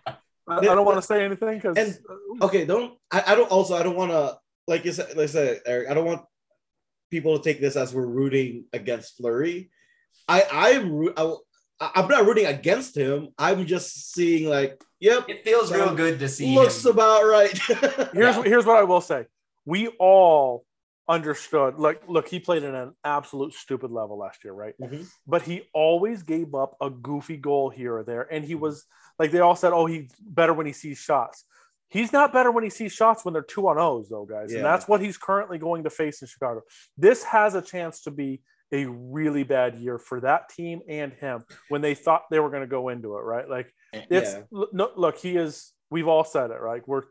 I 0.49 0.61
don't 0.61 0.85
want 0.85 0.97
to 0.97 1.01
say 1.01 1.23
anything 1.23 1.55
because 1.59 1.77
And- 1.77 1.97
Okay, 2.41 2.65
don't 2.65 2.97
I, 3.11 3.23
I 3.27 3.35
don't 3.35 3.49
also 3.51 3.75
I 3.77 3.83
don't 3.83 3.95
want 3.95 4.11
to 4.11 4.37
like 4.67 4.83
you 4.83 4.91
said, 4.91 5.09
like 5.15 5.23
I 5.23 5.25
said, 5.27 5.61
Eric. 5.65 5.89
I 5.89 5.93
don't 5.93 6.05
want 6.05 6.23
people 7.09 7.37
to 7.37 7.43
take 7.43 7.61
this 7.61 7.77
as 7.77 7.93
we're 7.93 8.05
rooting 8.05 8.65
against 8.73 9.15
Fleury. 9.15 9.69
I 10.27 10.43
I'm 10.51 11.07
I, 11.15 11.35
I'm 11.79 12.07
not 12.07 12.25
rooting 12.25 12.45
against 12.47 12.95
him. 12.97 13.29
I'm 13.37 13.65
just 13.65 14.11
seeing 14.13 14.49
like, 14.49 14.81
yep, 14.99 15.29
it 15.29 15.43
feels 15.43 15.71
real 15.71 15.93
good 15.93 16.19
to 16.19 16.27
see. 16.29 16.55
looks 16.55 16.83
him. 16.85 16.93
about 16.93 17.23
right. 17.25 17.55
here's 18.13 18.35
Yeah. 18.35 18.43
here's 18.43 18.65
what 18.65 18.77
I 18.77 18.83
will 18.83 19.01
say. 19.01 19.25
We 19.65 19.87
all 19.99 20.65
understood. 21.07 21.79
Like, 21.79 22.01
look, 22.07 22.27
he 22.27 22.39
played 22.39 22.63
at 22.63 22.73
an 22.73 22.93
absolute 23.03 23.53
stupid 23.53 23.91
level 23.91 24.17
last 24.17 24.43
year, 24.43 24.53
right? 24.53 24.73
Mhm. 24.81 25.07
But 25.25 25.43
he 25.43 25.63
always 25.73 26.23
gave 26.23 26.53
up 26.55 26.75
a 26.81 26.89
goofy 26.89 27.37
goal 27.37 27.69
here 27.69 27.97
or 27.97 28.03
there, 28.03 28.27
and 28.31 28.43
he 28.43 28.55
was 28.55 28.85
like 29.19 29.31
they 29.31 29.39
all 29.39 29.55
said, 29.55 29.71
"Oh, 29.73 29.85
he's 29.85 30.11
better 30.19 30.53
when 30.53 30.65
he 30.65 30.73
sees 30.73 30.97
shots." 30.97 31.45
He's 31.89 32.11
not 32.11 32.33
better 32.33 32.51
when 32.51 32.65
he 32.65 32.69
sees 32.69 32.91
shots 32.91 33.23
when 33.23 33.33
they're 33.33 33.41
two 33.43 33.65
on 33.69 33.77
O's, 33.79 34.09
though, 34.09 34.25
guys. 34.25 34.51
Yeah. 34.51 34.57
And 34.57 34.65
that's 34.65 34.89
what 34.89 34.99
he's 34.99 35.17
currently 35.17 35.57
going 35.57 35.85
to 35.85 35.89
face 35.89 36.21
in 36.21 36.27
Chicago. 36.27 36.63
This 36.97 37.23
has 37.23 37.55
a 37.55 37.61
chance 37.61 38.01
to 38.01 38.11
be 38.11 38.41
a 38.71 38.85
really 38.85 39.43
bad 39.43 39.75
year 39.75 39.97
for 39.97 40.19
that 40.21 40.49
team 40.49 40.81
and 40.89 41.13
him 41.13 41.43
when 41.69 41.81
they 41.81 41.95
thought 41.95 42.23
they 42.29 42.39
were 42.39 42.49
going 42.49 42.61
to 42.61 42.67
go 42.67 42.89
into 42.89 43.15
it, 43.15 43.21
right? 43.21 43.49
Like, 43.49 43.73
eh, 43.93 44.03
it's 44.09 44.33
Yeah. 44.33 44.63
no, 44.73 44.91
look, 44.95 45.17
he 45.17 45.37
is. 45.37 45.73
We've 45.89 46.07
all 46.07 46.25
said 46.25 46.51
it, 46.51 46.59
right? 46.59 46.85
We're 46.85 47.03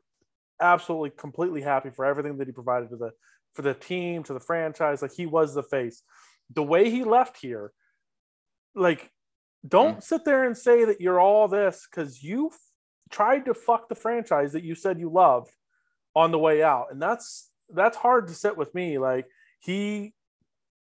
absolutely 0.60 1.10
completely 1.10 1.62
happy 1.62 1.90
for 1.90 2.04
everything 2.04 2.36
that 2.38 2.46
he 2.46 2.52
provided 2.52 2.90
to 2.90 2.96
the 2.96 3.12
for 3.54 3.62
the 3.62 3.74
team, 3.74 4.22
to 4.24 4.34
the 4.34 4.40
franchise. 4.40 5.00
Like 5.00 5.12
he 5.12 5.26
was 5.26 5.54
the 5.54 5.62
face. 5.62 6.02
The 6.54 6.62
way 6.62 6.90
he 6.90 7.04
left 7.04 7.38
here, 7.40 7.72
like, 8.74 9.10
don't 9.66 9.98
mm. 9.98 10.02
sit 10.02 10.24
there 10.24 10.44
and 10.44 10.56
say 10.56 10.84
that 10.84 11.00
you're 11.00 11.18
all 11.18 11.48
this 11.48 11.88
because 11.90 12.22
you 12.22 12.48
f- 12.48 12.58
tried 13.10 13.46
to 13.46 13.54
fuck 13.54 13.88
the 13.88 13.94
franchise 13.94 14.52
that 14.52 14.62
you 14.62 14.74
said 14.74 15.00
you 15.00 15.10
loved 15.10 15.50
on 16.14 16.30
the 16.30 16.38
way 16.38 16.62
out, 16.62 16.88
and 16.90 17.00
that's 17.00 17.50
that's 17.70 17.96
hard 17.96 18.28
to 18.28 18.34
sit 18.34 18.56
with 18.56 18.74
me. 18.74 18.98
Like 18.98 19.26
he, 19.60 20.14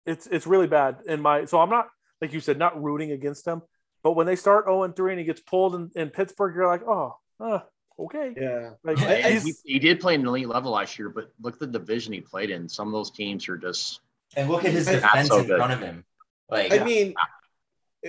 it's 0.06 0.26
it's 0.26 0.46
really 0.46 0.66
bad 0.66 0.96
in 1.06 1.20
my. 1.20 1.44
So 1.44 1.60
I'm 1.60 1.70
not 1.70 1.88
like 2.20 2.32
you 2.32 2.40
said, 2.40 2.58
not 2.58 2.80
rooting 2.82 3.12
against 3.12 3.46
him. 3.46 3.62
But 4.02 4.12
when 4.12 4.26
they 4.26 4.36
start 4.36 4.64
0 4.66 4.82
and 4.82 4.96
3 4.96 5.12
and 5.12 5.18
he 5.20 5.24
gets 5.24 5.40
pulled 5.40 5.74
in, 5.76 5.90
in 5.94 6.10
Pittsburgh, 6.10 6.54
you're 6.56 6.66
like, 6.66 6.82
oh, 6.88 7.16
uh, 7.38 7.60
okay. 7.98 8.32
Yeah. 8.36 8.70
Like, 8.82 8.98
I- 8.98 9.28
I- 9.28 9.38
He, 9.38 9.54
he 9.64 9.78
did 9.78 10.00
play 10.00 10.16
an 10.16 10.26
elite 10.26 10.48
level 10.48 10.72
last 10.72 10.98
year, 10.98 11.08
but 11.08 11.30
look 11.40 11.54
at 11.54 11.60
the 11.60 11.66
division 11.68 12.12
he 12.12 12.20
played 12.20 12.50
in. 12.50 12.68
Some 12.68 12.88
of 12.88 12.92
those 12.92 13.10
teams 13.12 13.48
are 13.48 13.56
just 13.56 14.00
And 14.36 14.50
look 14.50 14.64
at 14.64 14.72
his 14.72 14.86
defense 14.86 15.28
so 15.28 15.38
in 15.38 15.46
front 15.46 15.72
of 15.72 15.80
him. 15.80 16.04
Like 16.50 16.72
I 16.72 16.82
mean, 16.82 17.14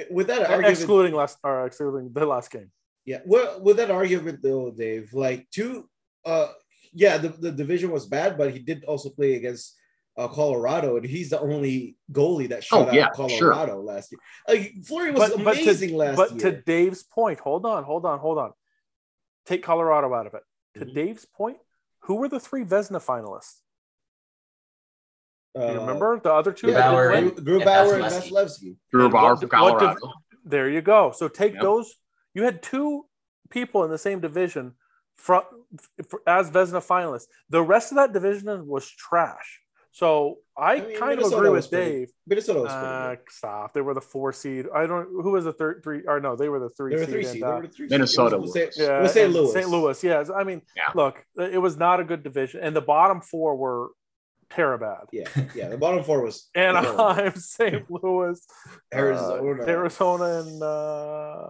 with 0.09 0.27
that 0.27 0.49
argument, 0.49 0.77
excluding 0.77 1.13
last 1.13 1.37
or 1.43 1.65
excluding 1.67 2.11
the 2.11 2.25
last 2.25 2.49
game. 2.51 2.71
Yeah, 3.05 3.19
well, 3.25 3.61
with 3.61 3.77
that 3.77 3.91
argument 3.91 4.41
though, 4.41 4.71
Dave, 4.71 5.13
like 5.13 5.47
two, 5.51 5.89
uh, 6.25 6.47
yeah, 6.93 7.17
the, 7.17 7.29
the 7.29 7.51
division 7.51 7.91
was 7.91 8.05
bad, 8.05 8.37
but 8.37 8.51
he 8.51 8.59
did 8.59 8.83
also 8.85 9.09
play 9.09 9.35
against 9.35 9.75
uh, 10.15 10.27
Colorado, 10.27 10.97
and 10.97 11.05
he's 11.05 11.29
the 11.31 11.39
only 11.39 11.97
goalie 12.11 12.49
that 12.49 12.63
shut 12.63 12.79
Oh, 12.79 12.87
out 12.89 12.93
yeah, 12.93 13.09
Colorado 13.15 13.81
last 13.81 14.11
year. 14.11 14.19
Like 14.47 14.73
Fleury 14.85 15.11
was 15.11 15.31
But- 15.31 15.43
but 15.43 15.53
to- 15.55 15.61
amazing 15.63 15.95
last 15.97 16.17
but 16.17 16.31
year. 16.31 16.39
But 16.51 16.57
to 16.57 16.61
Dave's 16.63 17.03
point, 17.03 17.39
hold 17.39 17.65
on, 17.65 17.83
hold 17.83 18.05
on, 18.05 18.19
hold 18.19 18.37
on. 18.37 18.53
Take 19.45 19.63
Colorado 19.63 20.13
out 20.13 20.27
of 20.27 20.33
it. 20.35 20.43
To 20.75 20.85
Mhm. 20.85 20.93
Dave's 20.93 21.25
point, 21.25 21.57
who 22.01 22.15
were 22.15 22.27
the 22.29 22.39
three 22.39 22.63
Vezina 22.63 23.03
finalists? 23.03 23.59
Do 25.55 25.61
you 25.61 25.67
Uh, 25.67 25.73
remember 25.81 26.19
the 26.19 26.31
other 26.33 26.51
two? 26.51 26.69
Yeah, 26.71 26.91
Bauer 26.91 27.11
and- 27.11 27.31
Grubauer 27.31 27.37
and 27.37 27.47
Grubauer 27.47 27.93
and 27.95 28.03
Vasilevskiy. 28.03 28.31
Vasilevskiy. 28.31 28.77
Drew 28.91 29.03
And 29.05 29.13
Bauer 29.13 29.29
what- 29.35 29.39
for 29.39 29.45
what 29.47 29.79
div- 29.79 29.79
Colorado. 29.99 30.13
There 30.45 30.69
you 30.69 30.81
go. 30.81 31.11
So 31.11 31.27
take 31.27 31.53
Yep. 31.53 31.61
those. 31.61 31.95
You 32.33 32.43
had 32.43 32.61
two 32.63 33.07
people 33.49 33.83
in 33.83 33.91
the 33.91 33.97
same 33.99 34.19
division 34.19 34.75
from 35.15 35.43
as 36.25 36.49
Vezina 36.49 36.83
finalists. 36.85 37.27
The 37.49 37.61
rest 37.61 37.91
of 37.91 37.95
that 37.97 38.13
division 38.13 38.67
was 38.67 38.89
trash. 38.89 39.61
So 39.95 40.39
I, 40.57 40.73
I 40.73 40.81
mean, 40.81 40.97
kind 40.99 41.19
of 41.21 41.31
agree 41.31 41.49
with 41.51 41.69
pretty 41.69 41.91
Dave. 41.99 42.09
Minnesota 42.25 42.61
was 42.61 42.71
pretty 42.71 42.87
Uh, 42.87 43.09
good. 43.11 43.19
stop. 43.29 43.73
They 43.73 43.81
were 43.81 43.93
the 43.93 44.01
four 44.01 44.33
seed. 44.33 44.65
I 44.73 44.87
don't. 44.87 45.05
Who 45.05 45.31
was 45.31 45.45
the 45.45 45.53
third 45.53 45.81
three? 45.83 46.01
Or 46.07 46.19
no, 46.19 46.35
they 46.35 46.49
were 46.49 46.59
the 46.59 46.69
three 46.69 46.95
They 46.95 47.01
were 47.01 47.05
seed. 47.05 47.13
three 47.13 47.23
and, 47.25 47.31
seed. 47.33 47.43
uh, 47.43 47.59
were 47.61 47.67
three. 47.67 47.87
Minnesota 47.87 48.35
It 48.37 48.41
was, 48.41 48.53
was. 48.55 48.75
yeah, 48.75 49.01
was 49.01 49.13
St. 49.13 49.31
Louis. 49.31 49.53
St. 49.53 49.69
Louis. 49.69 50.03
Yes. 50.03 50.31
I 50.35 50.43
mean, 50.43 50.63
Yeah. 50.75 50.89
look, 50.95 51.23
it 51.37 51.59
was 51.61 51.77
not 51.77 51.99
a 51.99 52.03
good 52.03 52.23
division, 52.23 52.61
and 52.63 52.75
the 52.75 52.81
bottom 52.81 53.21
four 53.21 53.55
were 53.55 53.89
terrible. 54.49 54.97
Yeah, 55.11 55.29
yeah. 55.53 55.69
The 55.69 55.77
bottom 55.77 56.03
four 56.03 56.23
was 56.23 56.49
Anaheim, 56.55 57.35
St. 57.35 57.85
Louis, 57.91 58.41
uh, 58.93 58.97
Arizona, 58.97 59.63
Arizona, 59.67 60.25
and 60.41 60.63
uh, 60.63 61.47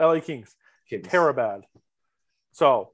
LA 0.00 0.20
Kings. 0.20 0.54
Kings. 0.88 1.06
Terrible. 1.06 1.60
So 2.52 2.92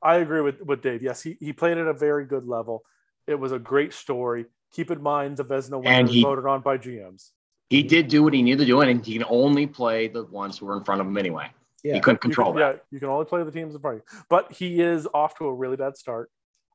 I 0.00 0.16
agree 0.18 0.40
with, 0.40 0.60
with 0.62 0.82
Dave. 0.82 1.02
Yes, 1.02 1.20
he, 1.20 1.36
he 1.40 1.52
played 1.52 1.78
at 1.78 1.88
a 1.88 1.92
very 1.92 2.26
good 2.26 2.46
level. 2.46 2.84
It 3.26 3.36
was 3.38 3.52
a 3.52 3.58
great 3.58 3.92
story. 3.92 4.46
Keep 4.72 4.90
in 4.90 5.02
mind 5.02 5.36
the 5.36 5.44
Vezina 5.44 5.78
winner 5.78 5.90
And 5.90 6.06
was 6.08 6.14
he- 6.14 6.22
voted 6.22 6.46
on 6.46 6.60
by 6.60 6.78
GMs. 6.78 7.30
He 7.70 7.82
did 7.82 8.08
do 8.08 8.22
what 8.22 8.34
he 8.34 8.42
needed 8.42 8.58
to 8.60 8.66
do, 8.66 8.80
and 8.82 9.04
he 9.04 9.14
can 9.14 9.24
only 9.28 9.66
play 9.66 10.06
the 10.08 10.24
ones 10.26 10.58
who 10.58 10.66
were 10.66 10.76
in 10.76 10.84
front 10.84 11.00
of 11.00 11.06
him 11.06 11.16
anyway. 11.16 11.50
Yeah. 11.82 11.94
He 11.94 12.00
couldn't 12.00 12.16
You 12.22 12.28
control 12.28 12.52
can, 12.52 12.60
that. 12.60 12.74
Yeah, 12.76 12.80
you 12.90 13.00
can 13.00 13.08
only 13.08 13.24
play 13.24 13.42
the 13.42 13.50
teams 13.50 13.74
in 13.74 13.80
front 13.80 13.98
of 13.98 14.02
you. 14.12 14.18
But 14.28 14.52
he 14.52 14.80
is 14.80 15.08
off 15.14 15.36
to 15.38 15.46
a 15.46 15.54
really 15.54 15.76
bad 15.76 15.96
start. 15.96 16.30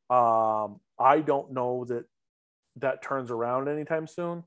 Um, 0.10 0.80
I 1.00 1.22
don't 1.22 1.52
know 1.54 1.86
that 1.86 2.06
that 2.78 3.02
turns 3.04 3.30
around 3.32 3.68
anytime 3.70 4.08
soon 4.08 4.44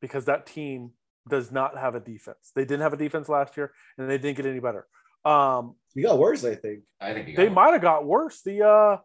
because 0.00 0.26
that 0.26 0.46
team 0.46 0.92
does 1.28 1.50
not 1.50 1.76
have 1.76 1.94
a 1.96 2.00
defense. 2.00 2.52
They 2.54 2.62
didn't 2.64 2.80
have 2.82 2.92
a 2.92 2.96
defense 2.96 3.28
last 3.28 3.56
year, 3.56 3.72
and 3.98 4.08
they 4.08 4.18
didn't 4.18 4.36
get 4.36 4.46
any 4.46 4.60
better. 4.60 4.86
Um, 5.24 5.74
You 5.94 6.04
got 6.04 6.18
worse, 6.18 6.44
I 6.44 6.54
think. 6.54 6.84
I 7.00 7.12
think 7.12 7.26
he 7.28 7.36
they 7.36 7.48
might 7.48 7.72
have 7.72 7.82
got 7.82 8.06
worse. 8.06 8.40
The 8.42 8.66
uh, 8.66 8.96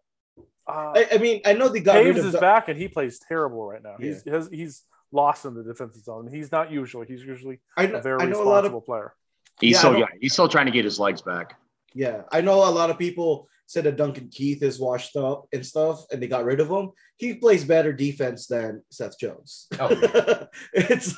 uh, 0.67 0.93
I, 0.95 1.08
I 1.13 1.17
mean, 1.17 1.41
I 1.45 1.54
know 1.54 1.69
they 1.69 1.80
got 1.80 2.04
rid 2.04 2.15
Toews 2.15 2.19
of 2.19 2.25
is 2.28 2.32
the, 2.34 2.39
back, 2.39 2.69
and 2.69 2.78
he 2.80 2.88
plays 2.88 3.19
terrible 3.19 3.65
right 3.65 3.84
now. 3.84 3.95
He's 3.99 4.23
has, 4.28 4.49
he's 4.51 4.84
lost 5.12 5.45
in 5.45 5.54
the 5.54 5.63
defensive 5.63 6.04
zone. 6.04 6.28
He's 6.32 6.51
not 6.51 6.71
usually. 6.71 7.08
He's 7.08 7.23
usually 7.23 7.60
I 7.78 7.88
know, 7.88 7.95
a 7.95 8.01
very 8.01 8.21
I 8.21 8.25
know 8.25 8.41
a 8.41 8.43
lot 8.43 8.63
responsible 8.63 8.80
of 8.80 8.86
player. 8.86 9.13
He's 9.60 9.73
Yeah, 9.73 9.82
so 9.82 9.91
don't- 9.91 9.99
yeah, 10.01 10.08
he's 10.19 10.34
still 10.34 10.49
trying 10.49 10.65
to 10.65 10.71
get 10.71 10.86
his 10.86 10.99
legs 10.99 11.21
back. 11.21 11.58
Yeah, 11.93 12.23
I 12.32 12.41
know 12.41 12.67
a 12.67 12.71
lot 12.71 12.89
of 12.89 12.97
people 12.97 13.47
said 13.67 13.86
that 13.86 13.95
Duncan 13.95 14.30
Keith 14.30 14.62
is 14.62 14.80
washed 14.80 15.15
up 15.15 15.47
and 15.54 15.65
stuff, 15.65 16.06
and 16.12 16.21
they 16.21 16.28
got 16.28 16.43
rid 16.43 16.60
of 16.60 16.69
him. 16.69 16.91
He 17.15 17.36
plays 17.36 17.63
better 17.63 17.93
defense 17.93 18.47
than 18.47 18.84
Seth 18.89 19.17
Jones. 19.17 19.67
Oh. 19.80 19.88
it's 20.73 21.15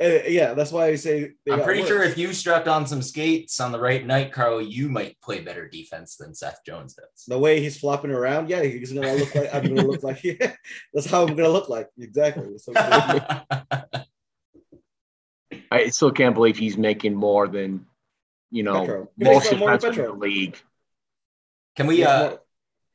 uh, 0.00 0.20
yeah, 0.28 0.54
that's 0.54 0.70
why 0.70 0.86
I 0.86 0.94
say 0.94 1.32
they 1.44 1.52
I'm 1.52 1.58
got 1.58 1.64
pretty 1.64 1.84
sure 1.84 2.02
if 2.04 2.16
you 2.16 2.32
strapped 2.32 2.68
on 2.68 2.86
some 2.86 3.02
skates 3.02 3.58
on 3.58 3.72
the 3.72 3.80
right 3.80 4.06
night, 4.06 4.30
Carl, 4.32 4.62
you 4.62 4.88
might 4.88 5.20
play 5.20 5.40
better 5.40 5.68
defense 5.68 6.16
than 6.16 6.34
Seth 6.34 6.60
Jones 6.64 6.94
does. 6.94 7.24
the 7.26 7.38
way 7.38 7.60
he's 7.60 7.78
flopping 7.78 8.12
around, 8.12 8.48
yeah, 8.48 8.62
he's 8.62 8.92
gonna 8.92 9.14
look 9.14 9.34
like 9.34 9.52
I'm 9.52 9.64
gonna 9.64 9.86
look 9.88 10.02
like 10.04 10.22
yeah, 10.24 10.54
that's 10.94 11.06
how 11.06 11.22
I'm 11.26 11.34
gonna 11.34 11.48
look 11.48 11.68
like 11.68 11.88
exactly. 11.98 12.56
So, 12.58 12.72
I 15.70 15.88
still 15.88 16.12
can't 16.12 16.34
believe 16.34 16.56
he's 16.56 16.76
making 16.78 17.14
more 17.14 17.48
than 17.48 17.86
you 18.50 18.62
know 18.62 18.80
Petro. 18.80 19.08
most 19.18 19.48
He's 19.48 19.58
more 19.58 19.70
defensemen 19.70 19.98
in 19.98 20.04
the 20.04 20.12
league. 20.12 20.56
Can 21.76 21.86
we 21.86 22.00
Yeah, 22.00 22.08
uh 22.08 22.28
more- 22.30 22.40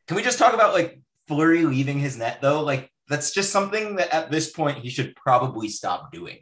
can 0.08 0.18
we 0.18 0.24
just 0.24 0.40
talk 0.40 0.54
about 0.54 0.74
like 0.74 1.00
Fleury 1.28 1.64
leaving 1.64 2.00
his 2.00 2.18
net 2.18 2.40
though? 2.42 2.62
Like 2.62 2.90
that's 3.08 3.32
just 3.32 3.52
something 3.52 3.98
that 3.98 4.14
at 4.14 4.32
this 4.32 4.52
point 4.52 4.80
he 4.80 4.90
should 4.90 5.16
probably 5.16 5.68
stop 5.70 6.12
doing. 6.12 6.40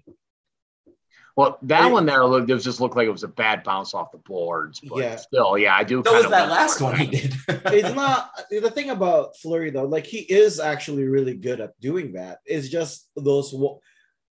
Well, 1.38 1.58
that 1.64 1.86
Hey. 1.86 1.92
one 1.92 2.06
there 2.06 2.26
looked 2.26 2.50
it 2.50 2.58
just 2.60 2.82
looked 2.82 2.96
like 2.96 3.08
it 3.08 3.12
was 3.12 3.24
a 3.24 3.28
bad 3.28 3.64
bounce 3.64 3.94
off 3.94 4.12
the 4.12 4.18
boards. 4.18 4.80
But 4.82 4.98
Yeah. 5.00 5.16
still, 5.16 5.58
yeah, 5.58 5.76
I 5.76 5.84
do. 5.84 6.04
That 6.04 6.06
kind 6.10 6.16
was 6.18 6.26
of 6.26 6.32
that 6.32 6.50
last 6.50 6.82
one 6.82 6.96
he 6.98 7.06
that. 7.06 7.12
did. 7.12 7.74
it's 7.74 7.96
not 7.96 8.32
the 8.50 8.70
thing 8.72 8.90
about 8.90 9.38
Fleury 9.38 9.70
though. 9.70 9.86
Like 9.86 10.06
he 10.06 10.20
is 10.20 10.60
actually 10.60 11.04
really 11.06 11.36
good 11.36 11.62
at 11.62 11.80
doing 11.80 12.14
that. 12.14 12.40
It's 12.46 12.68
just 12.70 13.10
those 13.16 13.56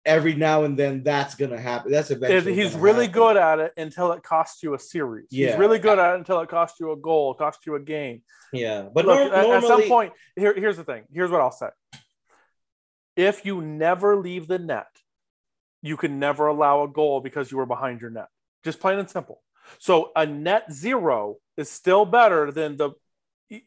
every 0.05 0.36
now 0.36 0.63
and 0.65 0.77
then 0.77 1.01
that's 1.03 1.36
gonna 1.36 1.60
happen. 1.60 1.91
That's 1.91 2.12
eventually. 2.12 2.53
He's 2.55 2.75
really 2.75 3.05
happen. 3.08 3.19
good 3.21 3.38
at 3.38 3.60
it 3.60 3.73
until 3.75 4.12
it 4.13 4.23
costs 4.23 4.62
you 4.63 4.73
a 4.75 4.79
series. 4.79 5.27
Yeah. 5.31 5.49
He's 5.51 5.58
really 5.60 5.79
good 5.79 5.99
at 5.99 6.13
it 6.13 6.17
until 6.19 6.39
it 6.41 6.49
costs 6.49 6.79
you 6.79 6.91
a 6.91 6.95
goal, 6.95 7.34
costs 7.34 7.65
you 7.65 7.75
a 7.75 7.79
game. 7.79 8.21
Yeah, 8.53 8.84
but 8.84 9.05
Look, 9.05 9.19
nor- 9.19 9.34
at, 9.36 9.63
at 9.63 9.67
some 9.67 9.84
point, 9.84 10.13
here, 10.36 10.53
here's 10.53 10.77
the 10.77 10.84
thing. 10.86 11.03
Here's 11.12 11.29
what 11.31 11.41
I'll 11.41 11.51
say. 11.51 11.69
If 13.17 13.45
you 13.45 13.62
never 13.62 14.15
leave 14.17 14.47
the 14.47 14.60
net, 14.60 14.88
you 15.86 15.98
can 15.98 16.19
never 16.19 16.48
allow 16.48 16.84
a 16.84 16.88
goal 16.88 17.21
because 17.21 17.52
you 17.52 17.58
were 17.58 17.65
behind 17.65 18.02
your 18.02 18.10
net. 18.10 18.28
Just 18.63 18.80
plain 18.80 18.98
and 19.00 19.10
simple. 19.10 19.41
So 19.80 20.12
a 20.15 20.26
net 20.26 20.71
zero 20.71 21.38
is 21.58 21.69
still 21.69 22.06
better 22.06 22.52
than 22.52 22.78
the. 22.78 22.91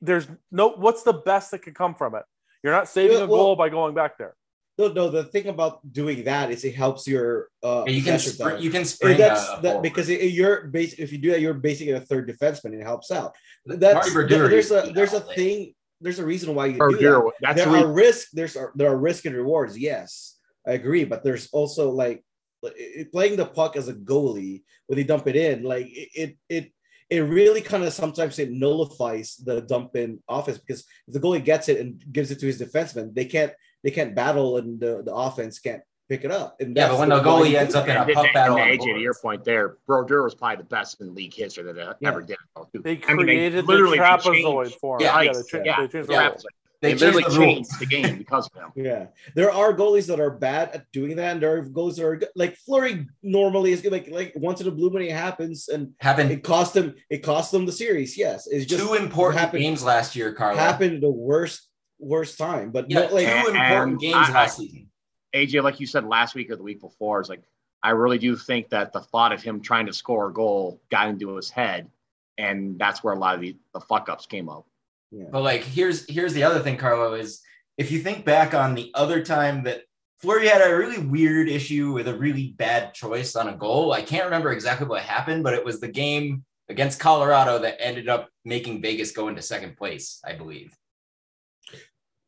There's 0.00 0.26
no. 0.50 0.70
What's 0.70 1.02
the 1.04 1.12
best 1.12 1.50
that 1.52 1.60
could 1.60 1.74
come 1.74 1.94
from 1.94 2.14
it? 2.16 2.24
You're 2.62 2.72
not 2.72 2.88
saving 2.88 3.18
Yeah, 3.18 3.24
a 3.24 3.26
well- 3.26 3.38
goal 3.44 3.56
by 3.56 3.68
going 3.68 3.94
back 3.94 4.18
there. 4.18 4.34
No, 4.80 4.86
no. 4.92 5.08
The 5.10 5.24
thing 5.24 5.48
about 5.48 5.80
doing 5.92 6.22
that 6.24 6.52
is 6.52 6.64
it 6.64 6.74
helps 6.74 7.08
your 7.08 7.48
uh. 7.64 7.82
you 7.86 8.00
can 8.02 8.14
possession 8.14 8.46
spr- 8.46 8.60
you 8.62 8.70
can 8.70 8.80
And 8.82 8.88
spring 8.88 9.18
that's 9.18 9.48
a, 9.48 9.52
a 9.54 9.60
that 9.62 9.82
because 9.82 10.08
it, 10.08 10.22
you're 10.30 10.68
base 10.68 10.94
if 10.94 11.10
you 11.12 11.18
do 11.18 11.30
that, 11.32 11.40
you're 11.40 11.54
basically 11.54 11.94
a 11.94 12.00
third 12.00 12.28
defenseman. 12.30 12.66
And 12.74 12.80
it 12.82 12.84
helps 12.84 13.10
out. 13.10 13.34
That's 13.66 13.94
Marty 13.94 14.12
Brodeur 14.12 14.48
there's 14.48 14.70
a 14.70 14.92
there's 14.94 15.14
a 15.14 15.20
thing. 15.20 15.74
There's 16.00 16.20
a 16.20 16.24
reason 16.24 16.54
why 16.54 16.66
you 16.66 16.78
Or 16.78 16.90
do 16.90 16.94
that. 16.94 17.00
Bureau, 17.00 17.32
that's 17.40 17.56
there 17.56 17.66
the 17.66 17.72
are 17.72 17.74
reason- 17.78 17.94
risks. 17.94 18.30
There's 18.32 18.56
there 18.76 18.88
are 18.92 18.96
risk 18.96 19.24
and 19.24 19.34
rewards. 19.34 19.76
Yes, 19.76 20.37
I 20.68 20.72
agree. 20.72 21.04
But 21.04 21.24
there's 21.24 21.48
also 21.52 21.90
like 21.90 22.22
it- 22.62 23.10
playing 23.12 23.36
the 23.36 23.46
puck 23.46 23.76
as 23.76 23.88
a 23.88 23.94
goalie 23.94 24.62
when 24.86 24.96
they 24.98 25.04
dump 25.04 25.26
it 25.26 25.36
in. 25.36 25.62
Like 25.62 25.86
it 25.88 26.08
it 26.14 26.36
it, 26.48 26.72
it 27.10 27.20
really 27.20 27.60
kind 27.62 27.84
of 27.84 27.92
sometimes 27.92 28.38
it 28.38 28.50
nullifies 28.52 29.36
the 29.36 29.62
dump 29.62 29.96
in 29.96 30.22
offense 30.28 30.58
because 30.58 30.84
if 31.06 31.14
the 31.14 31.20
goalie 31.20 31.42
gets 31.44 31.68
it 31.68 31.80
and 31.80 32.02
gives 32.12 32.30
it 32.30 32.38
to 32.40 32.46
his 32.46 32.60
defenseman, 32.60 33.14
they 33.14 33.24
can't 33.24 33.52
they 33.82 33.90
can't 33.90 34.14
battle 34.14 34.58
and 34.58 34.78
the, 34.80 35.02
the 35.04 35.14
offense 35.14 35.58
can't 35.58 35.82
pick 36.08 36.24
it 36.24 36.30
up. 36.30 36.56
And 36.60 36.76
Yeah, 36.76 36.88
but 36.88 36.98
when 36.98 37.08
the 37.10 37.16
why 37.18 37.22
goalie 37.22 37.54
ends 37.54 37.74
up 37.74 37.86
in 37.88 37.96
a 37.96 38.04
puck 38.14 38.26
battle 38.34 38.56
on 38.56 38.66
AJ, 38.66 38.94
to 38.94 38.98
your 39.00 39.14
point 39.14 39.44
there, 39.44 39.76
Brodeur 39.86 40.22
was 40.22 40.34
probably 40.34 40.56
the 40.56 40.64
best 40.64 41.00
in 41.00 41.14
league 41.14 41.32
history 41.34 41.64
that 41.70 41.78
uh, 41.78 41.94
Yeah. 42.00 42.08
ever 42.08 42.22
did 42.22 42.32
it. 42.32 42.38
though, 42.56 42.68
too. 42.74 42.82
They 42.82 43.00
I 43.06 43.14
mean, 43.14 43.26
created 43.26 43.64
the 43.64 43.68
literally 43.68 43.98
trapezoid 43.98 44.64
changed- 44.64 44.78
for 44.80 44.96
him. 44.96 45.02
Yeah, 45.02 45.20
Yeah, 45.22 45.30
ice, 45.30 45.42
they, 45.50 45.58
cha- 45.58 45.64
yeah, 45.64 45.80
they 45.80 45.88
changed 45.88 46.08
the 46.08 46.12
yeah. 46.14 46.28
rules. 46.28 46.44
They 46.80 46.94
They 46.94 47.06
literally 47.06 47.24
the 47.24 47.36
changed 47.36 47.80
the 47.80 47.86
game 47.86 48.18
because 48.18 48.46
of 48.46 48.54
him. 48.54 48.70
Yeah, 48.76 49.06
there 49.34 49.50
are 49.52 49.74
goalies 49.74 50.06
that 50.06 50.20
are 50.20 50.30
bad 50.30 50.70
at 50.70 50.84
doing 50.92 51.16
that, 51.16 51.32
and 51.32 51.42
there 51.42 51.56
are 51.56 51.64
goalies 51.64 51.96
that 51.96 52.04
are 52.06 52.16
good. 52.16 52.28
like 52.36 52.56
Fleury. 52.56 53.06
Normally, 53.22 53.72
is 53.72 53.82
good. 53.82 53.90
like 53.90 54.08
like 54.10 54.32
once 54.36 54.60
in 54.60 54.68
a 54.68 54.70
blue 54.70 54.90
moon 54.90 55.02
it 55.02 55.10
happens, 55.12 55.68
and 55.68 55.92
Happened 55.98 56.30
it 56.30 56.44
cost 56.44 56.74
them 56.74 56.94
it 57.10 57.18
cost 57.24 57.50
them 57.50 57.66
the 57.66 57.72
series. 57.72 58.16
Yes, 58.16 58.46
it's 58.46 58.64
just 58.66 58.84
two 58.86 58.94
important 58.94 59.40
happened- 59.40 59.62
games 59.62 59.82
last 59.82 60.14
year, 60.14 60.32
Carl. 60.32 60.56
happened 60.56 61.02
the 61.02 61.10
worst 61.10 61.66
worst 61.98 62.38
time. 62.38 62.70
But 62.70 62.88
Yeah, 62.88 63.06
no, 63.08 63.14
like 63.14 63.26
two 63.26 63.50
important 63.50 64.00
games 64.00 64.14
I- 64.28 64.32
last 64.32 64.58
season. 64.58 64.88
AJ, 65.34 65.62
like 65.62 65.80
you 65.80 65.86
said 65.86 66.04
last 66.06 66.34
week 66.36 66.48
or 66.50 66.56
the 66.56 66.62
week 66.62 66.80
before, 66.80 67.20
is 67.20 67.28
like 67.28 67.42
I 67.82 67.90
really 67.90 68.18
do 68.18 68.36
think 68.36 68.70
that 68.70 68.92
the 68.92 69.00
thought 69.00 69.32
of 69.32 69.42
him 69.42 69.60
trying 69.60 69.86
to 69.86 69.92
score 69.92 70.28
a 70.28 70.32
goal 70.32 70.80
got 70.90 71.08
into 71.08 71.34
his 71.34 71.50
head, 71.50 71.90
and 72.38 72.78
that's 72.78 73.02
where 73.02 73.14
a 73.14 73.18
lot 73.18 73.34
of 73.34 73.40
the, 73.40 73.56
the 73.74 73.80
fuck 73.80 74.08
ups 74.08 74.26
came 74.26 74.48
up. 74.48 74.64
Yeah. 75.10 75.24
But 75.30 75.42
like 75.42 75.62
here's 75.64 76.08
here's 76.08 76.34
the 76.34 76.42
other 76.44 76.60
thing, 76.60 76.76
Carlo, 76.76 77.14
is 77.14 77.40
if 77.76 77.90
you 77.90 78.00
think 78.00 78.24
back 78.24 78.54
on 78.54 78.74
the 78.74 78.90
other 78.94 79.24
time 79.24 79.64
that 79.64 79.82
Fleury 80.20 80.48
had 80.48 80.60
a 80.60 80.76
really 80.76 80.98
weird 80.98 81.48
issue 81.48 81.92
with 81.92 82.08
a 82.08 82.16
really 82.18 82.48
bad 82.58 82.92
choice 82.92 83.36
on 83.36 83.48
a 83.48 83.56
goal. 83.56 83.92
I 83.92 84.02
can't 84.02 84.24
remember 84.24 84.50
exactly 84.52 84.86
what 84.86 85.02
happened, 85.02 85.44
but 85.44 85.54
it 85.54 85.64
was 85.64 85.80
the 85.80 85.88
game 85.88 86.44
against 86.68 86.98
Colorado 87.00 87.60
that 87.60 87.80
ended 87.80 88.08
up 88.08 88.28
making 88.44 88.82
Vegas 88.82 89.12
go 89.12 89.28
into 89.28 89.40
second 89.42 89.76
place, 89.76 90.20
I 90.26 90.34
believe. 90.34 90.74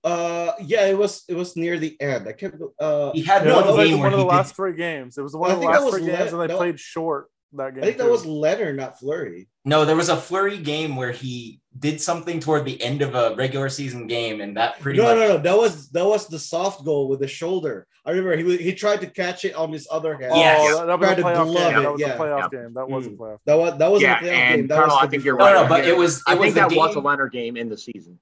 Uh, 0.03 0.53
yeah, 0.65 0.87
it 0.87 0.97
was 0.97 1.25
it 1.29 1.35
was 1.35 1.57
near 1.57 1.79
the 1.79 2.01
end. 2.01 2.27
I 2.27 2.33
kept 2.33 2.57
uh 2.81 3.13
He 3.13 3.23
had 3.23 3.45
Yeah, 3.45 3.57
one 3.57 3.65
game 3.67 3.77
like 3.77 3.91
where 3.91 3.99
one 3.99 4.07
of 4.07 4.13
he 4.13 4.17
the 4.25 4.31
did- 4.31 4.37
last 4.37 4.57
three 4.57 4.75
games. 4.77 5.19
It 5.19 5.23
was 5.23 5.37
one 5.37 5.51
I 5.51 5.55
of 5.55 5.61
the 5.61 5.67
think 5.67 5.75
last 5.75 5.85
was 5.85 5.95
three 5.95 6.11
le- 6.11 6.17
games, 6.17 6.33
and 6.33 6.41
they 6.43 6.47
that- 6.47 6.57
played 6.57 6.81
short. 6.81 7.27
that 7.53 7.75
game. 7.75 7.83
I 7.83 7.87
think 7.87 7.99
that 7.99 8.09
was 8.09 8.25
Leonard, 8.25 8.77
not 8.77 8.99
Fleury. 8.99 9.49
No, 9.67 9.85
there 9.85 9.97
was 9.97 10.09
a 10.09 10.17
Fleury 10.17 10.57
game 10.59 10.97
where 10.97 11.13
he 11.13 11.60
did 11.79 12.01
something 12.01 12.41
toward 12.41 12.65
the 12.65 12.83
end 12.83 13.01
of 13.01 13.15
a 13.15 13.35
regular 13.37 13.69
season 13.69 14.07
game, 14.09 14.41
and 14.41 14.57
that 14.57 14.81
pretty 14.81 14.99
no, 14.99 15.05
much. 15.05 15.17
no, 15.17 15.29
no. 15.29 15.39
That 15.39 15.57
was 15.57 15.89
that 15.91 16.05
was 16.05 16.27
the 16.27 16.39
soft 16.39 16.85
goal 16.85 17.09
with 17.09 17.21
the 17.21 17.29
shoulder. 17.29 17.87
I 18.05 18.11
remember 18.11 18.37
he 18.37 18.43
wa- 18.45 18.51
he 18.63 18.75
tried 18.75 19.01
to 19.03 19.07
catch 19.07 19.45
it 19.45 19.55
on 19.55 19.73
his 19.73 19.87
other 19.91 20.15
hand. 20.15 20.33
Oh, 20.33 20.37
Yes. 20.37 20.79
that, 20.79 20.87
that 20.87 20.99
was 20.99 21.09
a 21.11 21.15
Tried 21.15 21.15
to 21.17 21.23
playoff 21.23 21.55
game. 21.55 21.79
it, 21.79 21.83
That 21.83 21.93
was 21.93 22.01
yeah. 22.01 22.07
a 22.09 22.19
playoff 22.19 22.53
Yeah. 22.53 22.59
game. 22.61 22.75
That 22.75 22.89
was 22.91 23.07
a 23.07 23.11
Mm. 23.11 23.17
playoff. 23.17 23.39
That 23.47 23.55
was 23.55 23.79
that 23.79 23.91
wasn't 23.93 24.03
Yeah, 24.11 24.19
a 24.19 24.23
playoff 24.23 24.33
and 24.33 24.57
game. 24.61 24.67
That 24.69 24.75
Carl, 24.77 24.87
was 24.89 24.99
I 25.01 25.07
think 25.09 25.25
you're 25.25 25.37
before. 25.37 25.53
No, 25.55 25.63
no, 25.63 25.69
but 25.69 25.85
it 25.87 25.97
was. 25.97 26.23
I 26.27 26.33
It 26.33 26.39
was 26.39 26.45
think 26.47 26.55
the 26.55 26.61
that 26.63 26.71
game, 26.71 26.79
was 26.79 26.95
a 26.97 27.01
Leonard 27.01 27.33
game 27.33 27.57
in 27.57 27.69
the 27.69 27.79
season. 27.79 28.19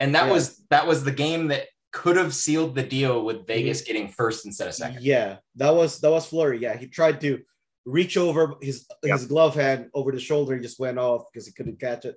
and 0.00 0.14
that 0.14 0.26
Yeah. 0.26 0.32
was 0.32 0.62
that 0.70 0.86
was 0.86 1.04
the 1.04 1.12
game 1.12 1.48
that 1.48 1.66
could 1.92 2.16
have 2.16 2.34
sealed 2.34 2.74
the 2.74 2.82
deal 2.82 3.24
with 3.24 3.46
Vegas 3.46 3.80
getting 3.82 4.08
first 4.08 4.44
instead 4.44 4.66
of 4.68 4.74
second. 4.74 5.02
Yeah, 5.02 5.36
that 5.56 5.70
was 5.74 6.00
that 6.00 6.10
was 6.10 6.26
Fleury. 6.26 6.58
Yeah, 6.58 6.76
he 6.76 6.86
tried 6.88 7.20
to 7.20 7.40
reach 7.86 8.16
over 8.16 8.54
his 8.60 8.86
Yep. 9.04 9.18
his 9.18 9.26
glove 9.26 9.54
hand 9.54 9.88
over 9.94 10.10
the 10.12 10.20
shoulder 10.20 10.54
and 10.54 10.62
just 10.62 10.78
went 10.80 10.98
off 10.98 11.24
because 11.32 11.46
he 11.46 11.52
couldn't 11.52 11.78
catch 11.80 12.04
it. 12.04 12.16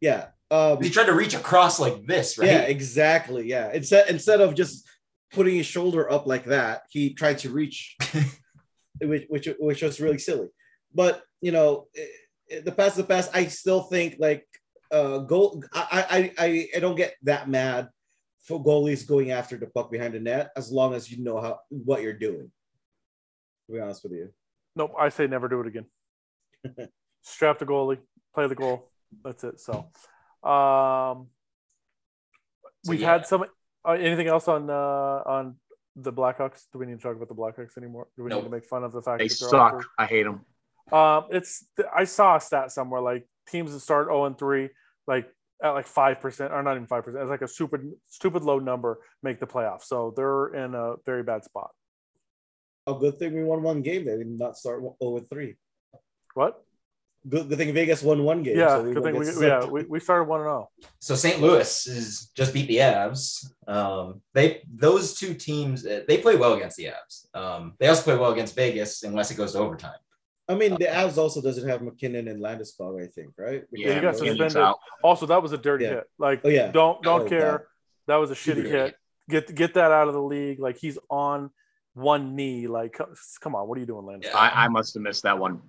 Yeah. 0.00 0.26
Um, 0.50 0.82
He 0.82 0.90
tried 0.90 1.06
to 1.06 1.14
reach 1.14 1.34
across 1.34 1.80
like 1.80 2.06
this, 2.06 2.38
right? 2.38 2.46
Yeah, 2.48 2.62
exactly. 2.62 3.46
Yeah. 3.48 3.72
Instead 3.72 4.08
instead 4.10 4.40
of 4.40 4.54
just 4.54 4.86
putting 5.32 5.56
his 5.56 5.66
shoulder 5.66 6.10
up 6.10 6.26
like 6.26 6.44
that, 6.46 6.82
he 6.90 7.14
tried 7.14 7.38
to 7.38 7.50
reach, 7.50 7.96
which 9.00 9.24
which 9.28 9.48
which 9.58 9.82
was 9.82 10.00
really 10.00 10.18
silly. 10.18 10.48
But 10.94 11.22
you 11.40 11.52
know, 11.52 11.88
i- 11.96 12.56
i- 12.56 12.60
the 12.60 12.72
past 12.72 12.96
the 12.96 13.04
past, 13.04 13.30
I 13.34 13.46
still 13.46 13.82
think 13.82 14.16
like 14.18 14.46
uh 14.92 15.18
goal. 15.18 15.62
I 15.72 16.32
I 16.38 16.46
I 16.46 16.68
I 16.76 16.80
don't 16.80 16.94
get 16.96 17.14
that 17.22 17.48
mad 17.48 17.88
for 18.44 18.62
goalies 18.62 19.06
going 19.06 19.30
after 19.30 19.56
the 19.56 19.66
puck 19.66 19.90
behind 19.90 20.14
the 20.14 20.20
net 20.20 20.50
as 20.56 20.70
long 20.70 20.94
as 20.94 21.10
you 21.10 21.24
know 21.24 21.40
how 21.40 21.58
what 21.70 22.02
you're 22.02 22.12
doing. 22.12 22.50
To 23.66 23.72
be 23.72 23.80
honest 23.80 24.02
with 24.04 24.12
you. 24.12 24.28
Nope, 24.76 24.92
I 24.98 25.08
say 25.08 25.26
never 25.26 25.48
do 25.48 25.60
it 25.62 25.66
again. 25.66 25.86
Strap 27.22 27.58
the 27.58 27.64
goalie, 27.66 27.98
play 28.34 28.46
the 28.46 28.54
goal. 28.54 28.90
That's 29.22 29.44
it. 29.44 29.60
So, 29.60 29.72
um, 30.48 31.28
So, 32.84 32.90
we've 32.90 33.00
yeah. 33.00 33.12
had 33.12 33.26
some. 33.26 33.44
Uh, 33.86 33.92
anything 33.92 34.26
else 34.28 34.48
on 34.48 34.70
uh, 34.70 35.22
on 35.26 35.56
the 35.96 36.12
Blackhawks? 36.12 36.64
Do 36.72 36.78
we 36.78 36.86
need 36.86 36.96
to 36.98 37.02
talk 37.02 37.16
about 37.16 37.28
the 37.28 37.34
Blackhawks 37.34 37.76
anymore? 37.76 38.08
Do 38.16 38.24
we 38.24 38.30
need 38.30 38.42
to 38.42 38.48
make 38.50 38.64
fun 38.64 38.82
of 38.84 38.92
the 38.92 39.02
fact 39.02 39.18
They 39.20 39.28
that 39.28 39.38
they're 39.40 39.48
suck. 39.50 39.74
off 39.74 39.84
I 39.98 40.06
hate 40.06 40.24
them. 40.24 40.40
to- 40.90 40.96
Um, 40.96 41.24
it's 41.30 41.66
I 41.94 42.04
saw 42.04 42.36
a 42.36 42.40
stat 42.40 42.70
somewhere 42.72 43.00
like 43.00 43.28
teams 43.48 43.72
that 43.72 43.80
start 43.80 44.06
zero 44.06 44.24
and 44.24 44.38
three, 44.38 44.70
like 45.06 45.26
at 45.62 45.70
like 45.70 45.86
five 45.86 46.20
percent 46.20 46.52
or 46.52 46.62
not 46.62 46.76
even 46.76 46.86
five 46.86 47.04
percent, 47.04 47.22
it's 47.22 47.30
like 47.30 47.42
a 47.42 47.48
stupid 47.48 47.90
stupid 48.08 48.42
low 48.42 48.58
number 48.58 48.98
make 49.22 49.38
the 49.40 49.46
playoffs. 49.46 49.84
So 49.84 50.12
they're 50.16 50.48
in 50.48 50.74
a 50.74 50.94
very 51.06 51.22
bad 51.22 51.44
spot. 51.44 51.70
A 52.86 52.94
good 52.94 53.18
thing 53.18 53.34
we 53.34 53.44
won 53.44 53.62
one 53.62 53.80
game. 53.82 54.04
They 54.04 54.16
did 54.18 54.26
not 54.38 54.56
start 54.58 54.80
0 54.80 55.16
and 55.16 55.28
3. 55.30 55.54
What? 56.34 56.63
Good, 57.26 57.48
good 57.48 57.56
thing 57.56 57.72
Vegas 57.72 58.02
won 58.02 58.22
one 58.22 58.42
game. 58.42 58.58
Yeah, 58.58 58.68
so 58.76 58.82
we 58.82 58.92
good 58.92 59.02
thing 59.02 59.16
we, 59.18 59.46
yeah 59.46 59.64
we, 59.64 59.84
we 59.84 60.00
started 60.00 60.24
one 60.24 60.40
and 60.40 60.48
oh. 60.50 60.68
zero. 60.78 60.90
So 60.98 61.14
St. 61.14 61.40
Louis 61.40 61.86
is 61.86 62.30
just 62.36 62.52
beat 62.52 62.68
the 62.68 62.76
Avs. 62.78 63.46
Um, 63.66 64.20
they 64.34 64.62
those 64.70 65.14
two 65.14 65.32
teams 65.32 65.86
uh, 65.86 66.02
they 66.06 66.18
play 66.18 66.36
well 66.36 66.52
against 66.52 66.76
the 66.76 66.86
Avs. 66.86 67.34
Um, 67.34 67.74
they 67.78 67.88
also 67.88 68.02
play 68.02 68.16
well 68.16 68.32
against 68.32 68.54
Vegas 68.54 69.02
unless 69.04 69.30
it 69.30 69.36
goes 69.36 69.52
to 69.52 69.58
overtime. 69.58 69.98
I 70.48 70.54
mean, 70.54 70.72
the 70.72 70.84
Avs 70.84 71.16
also 71.16 71.40
doesn't 71.40 71.66
have 71.66 71.80
MacKinnon 71.80 72.28
and 72.28 72.42
Landeskog, 72.42 73.02
I 73.02 73.06
think, 73.06 73.32
right? 73.38 73.64
Yeah, 73.72 73.94
you 73.94 74.00
got 74.02 74.16
suspended. 74.16 74.56
out. 74.58 74.78
Also, 75.02 75.24
that 75.24 75.42
was 75.42 75.52
a 75.52 75.58
dirty 75.58 75.86
Yeah. 75.86 75.90
hit. 75.90 76.04
Like, 76.18 76.42
Oh, 76.44 76.50
yeah. 76.50 76.70
don't 76.70 77.02
don't 77.02 77.22
Oh, 77.22 77.28
care. 77.28 77.58
bad. 77.58 77.66
That 78.08 78.16
was 78.16 78.30
a 78.30 78.34
shitty 78.34 78.56
dirty. 78.56 78.68
hit. 78.68 78.96
Get 79.30 79.54
get 79.54 79.74
that 79.74 79.90
out 79.90 80.08
of 80.08 80.14
the 80.14 80.22
league. 80.22 80.60
Like 80.60 80.76
he's 80.76 80.98
on 81.08 81.50
one 81.94 82.36
knee. 82.36 82.66
Like, 82.66 83.00
come 83.40 83.54
on, 83.54 83.66
what 83.66 83.78
are 83.78 83.80
you 83.80 83.86
doing, 83.86 84.04
Landon? 84.04 84.30
Yeah. 84.30 84.38
I, 84.38 84.64
I 84.64 84.68
must 84.68 84.92
have 84.94 85.02
missed 85.02 85.22
that 85.22 85.38
one. 85.38 85.62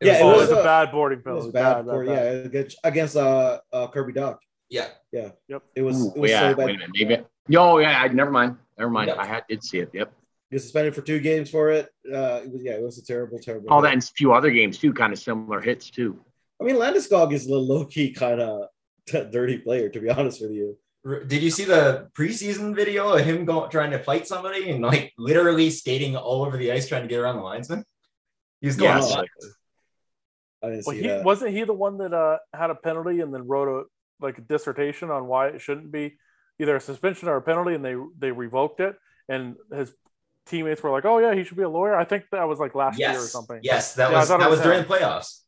It 0.00 0.06
Yeah, 0.06 0.12
was 0.12 0.20
it 0.20 0.24
all- 0.24 0.36
was 0.40 0.50
a 0.50 0.56
a- 0.60 0.64
bad 0.64 0.92
boarding 0.92 1.20
It 1.20 1.26
was 1.26 1.46
bad, 1.46 1.52
bad, 1.52 1.84
for, 1.86 2.04
bad, 2.04 2.14
bad. 2.14 2.24
yeah, 2.34 2.40
against, 2.44 2.78
against 2.84 3.16
uh, 3.16 3.60
uh, 3.72 3.86
Kirby 3.88 4.12
Dach. 4.12 4.38
yeah. 4.68 4.88
Yeah. 5.12 5.30
Yep. 5.48 5.62
It 5.74 5.82
was, 5.82 5.96
Ooh, 6.06 6.12
it 6.14 6.20
was 6.20 6.30
yeah, 6.30 6.50
so 6.50 6.56
bad. 6.56 6.66
wait 6.66 6.74
a 6.76 6.78
minute. 6.78 6.90
Maybe. 6.94 7.24
No, 7.48 7.78
yeah, 7.78 8.02
I 8.02 8.08
never 8.08 8.30
mind. 8.30 8.56
Never 8.78 8.90
mind. 8.90 9.08
Yep. 9.08 9.18
I 9.18 9.26
had, 9.26 9.44
did 9.48 9.64
see 9.64 9.78
it. 9.78 9.90
Yep. 9.94 10.12
He 10.50 10.56
was 10.56 10.62
suspended 10.64 10.94
for 10.94 11.00
two 11.02 11.18
games 11.20 11.48
for 11.50 11.70
it. 11.70 11.88
Uh, 12.12 12.40
it 12.44 12.52
was, 12.52 12.62
yeah, 12.62 12.72
it 12.72 12.82
was 12.82 12.98
a 12.98 13.04
terrible, 13.04 13.38
terrible. 13.38 13.68
All 13.70 13.80
hit. 13.80 13.86
that 13.88 13.92
and 13.94 14.02
a 14.02 14.06
few 14.06 14.32
other 14.34 14.50
games 14.50 14.78
too, 14.78 14.92
kind 14.92 15.12
of 15.12 15.18
similar 15.18 15.60
hits 15.60 15.88
too. 15.90 16.18
I 16.60 16.64
mean, 16.64 16.76
Landeskog 16.76 17.32
is 17.32 17.46
a 17.46 17.54
low 17.56 17.84
key 17.86 18.12
kind 18.12 18.40
of 18.40 18.68
dirty 19.06 19.58
player, 19.58 19.88
to 19.88 20.00
be 20.00 20.10
honest 20.10 20.40
with 20.42 20.50
you. 20.52 20.76
Did 21.26 21.42
you 21.42 21.50
see 21.50 21.64
the 21.64 22.10
preseason 22.18 22.74
video 22.74 23.10
of 23.10 23.24
him 23.24 23.44
going 23.44 23.70
trying 23.70 23.92
to 23.92 23.98
fight 23.98 24.26
somebody 24.26 24.70
and 24.70 24.82
like 24.82 25.12
literally 25.16 25.70
skating 25.70 26.16
all 26.16 26.44
over 26.44 26.56
the 26.56 26.72
ice 26.72 26.88
trying 26.88 27.02
to 27.02 27.08
get 27.08 27.20
around 27.20 27.36
the 27.36 27.42
linesman? 27.42 27.84
He's 28.60 28.76
going 28.76 28.90
Yeah, 28.90 28.94
nuts. 28.98 29.12
so- 29.12 29.48
I 30.66 30.70
didn't 30.70 30.86
Well, 30.86 30.96
see 30.96 31.02
he 31.02 31.08
that. 31.08 31.24
wasn't 31.24 31.50
he 31.52 31.64
the 31.64 31.72
one 31.72 31.98
that 31.98 32.12
uh, 32.12 32.38
had 32.52 32.70
a 32.70 32.74
penalty 32.74 33.20
and 33.20 33.32
then 33.32 33.46
wrote 33.46 33.68
a 33.68 33.84
like 34.24 34.38
a 34.38 34.40
dissertation 34.40 35.10
on 35.10 35.26
why 35.26 35.48
it 35.48 35.60
shouldn't 35.60 35.90
be 35.92 36.16
either 36.58 36.76
a 36.76 36.80
suspension 36.80 37.28
or 37.28 37.36
a 37.36 37.42
penalty, 37.42 37.74
and 37.74 37.84
they 37.84 37.94
they 38.18 38.30
revoked 38.32 38.80
it. 38.80 38.96
And 39.28 39.56
his 39.72 39.92
teammates 40.46 40.82
were 40.82 40.90
like, 40.90 41.04
"Oh 41.04 41.18
yeah, 41.18 41.34
he 41.34 41.44
should 41.44 41.56
be 41.56 41.62
a 41.64 41.68
lawyer." 41.68 41.94
I 41.96 42.04
think 42.04 42.24
that 42.32 42.46
was 42.48 42.58
like 42.58 42.74
last 42.74 42.98
year 42.98 43.10
or 43.10 43.18
something. 43.18 43.60
yes, 43.62 43.94
that 43.94 44.10
Yeah, 44.10 44.18
was 44.18 44.28
that 44.28 44.38
was 44.38 44.48
was 44.50 44.60
during 44.60 44.82
the 44.82 44.88
playoffs. 44.88 45.40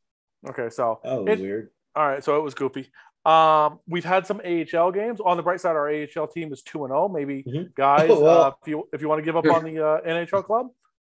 Okay, 0.49 0.69
so 0.71 1.01
oh, 1.05 1.27
it- 1.27 1.41
weird. 1.41 1.71
All 1.97 2.07
right, 2.07 2.23
so 2.23 2.37
it 2.37 2.43
was 2.43 2.55
goofy. 2.55 2.89
Um, 3.25 3.81
we've 3.89 4.05
had 4.05 4.27
some 4.27 4.41
AHL 4.45 4.93
games. 4.93 5.21
On 5.21 5.37
the 5.37 5.43
bright 5.43 5.61
side, 5.61 5.75
our 5.77 5.89
AHL 5.91 6.29
team 6.29 6.53
is 6.53 6.63
two 6.63 6.85
and 6.85 6.91
zero. 6.91 7.09
Maybe 7.09 7.43
Mhm. 7.43 7.75
guys, 7.87 8.09
Oh, 8.11 8.21
well. 8.23 8.43
uh, 8.43 8.53
if 8.63 8.69
you 8.69 8.89
if 8.93 9.01
you 9.03 9.09
want 9.09 9.19
to 9.19 9.25
give 9.25 9.37
up 9.37 9.47
on 9.47 9.65
the 9.65 9.85
uh, 9.85 10.01
NHL 10.03 10.45
club, 10.45 10.69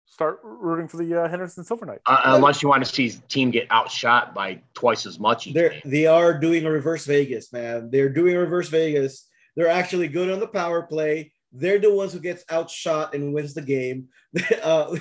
start 0.07 0.41
rooting 0.43 0.89
for 0.89 0.99
the 0.99 1.23
uh, 1.23 1.29
Henderson 1.29 1.65
Silver 1.65 1.87
Knights. 1.87 2.03
Uh, 2.07 2.21
unless 2.25 2.63
you 2.63 2.69
want 2.69 2.85
to 2.85 2.91
see 2.93 3.05
his 3.05 3.21
team 3.29 3.51
get 3.51 3.67
outshot 3.71 4.35
by 4.35 4.61
twice 4.75 5.07
as 5.07 5.19
much 5.19 5.53
They're 5.53 5.71
game. 5.71 5.81
they 5.85 6.07
are 6.07 6.39
doing 6.39 6.67
a 6.67 6.71
reverse 6.71 7.07
Vegas, 7.07 7.53
man. 7.53 7.91
They're 7.91 8.09
doing 8.11 8.37
a 8.37 8.39
reverse 8.41 8.69
Vegas. 8.69 9.29
They're 9.57 9.69
actually 9.69 10.09
good 10.09 10.31
on 10.31 10.41
the 10.41 10.47
power 10.49 10.83
play. 10.83 11.33
They're 11.53 11.79
the 11.79 11.93
ones 11.93 12.13
who 12.13 12.21
gets 12.21 12.45
outshot 12.51 13.15
and 13.15 13.35
wins 13.35 13.55
the 13.55 13.63
game. 13.63 14.09
uh, 14.63 14.87
we 14.91 14.99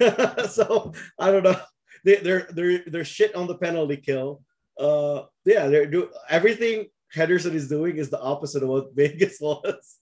so 0.48 0.92
I 1.18 1.30
don't 1.30 1.42
know. 1.44 1.56
They, 2.04 2.16
they're 2.16 2.48
they're 2.50 2.84
they're 2.86 3.04
shit 3.04 3.34
on 3.34 3.46
the 3.46 3.56
penalty 3.56 3.96
kill. 3.96 4.42
Uh, 4.78 5.22
yeah, 5.44 5.68
they're 5.68 5.86
do 5.86 6.10
everything 6.28 6.86
Henderson 7.12 7.54
is 7.54 7.68
doing 7.68 7.96
is 7.96 8.10
the 8.10 8.20
opposite 8.20 8.62
of 8.62 8.68
what 8.68 8.92
Vegas 8.94 9.38
was. 9.40 9.98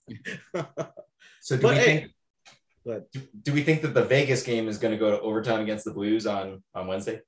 So 1.41 1.55
do 1.57 1.61
But 1.61 1.69
we 1.69 1.75
hey- 1.75 1.85
think 1.85 2.11
But 2.85 3.11
do, 3.11 3.21
do 3.43 3.53
we 3.53 3.63
think 3.63 3.81
that 3.83 3.93
the 3.93 4.03
Vegas 4.03 4.43
game 4.43 4.67
is 4.67 4.77
going 4.77 4.91
to 4.93 4.97
go 4.97 5.11
to 5.11 5.21
overtime 5.21 5.61
against 5.61 5.85
the 5.85 5.91
Blues 5.91 6.27
on 6.27 6.63
on 6.75 6.87
Wednesday? 6.87 7.21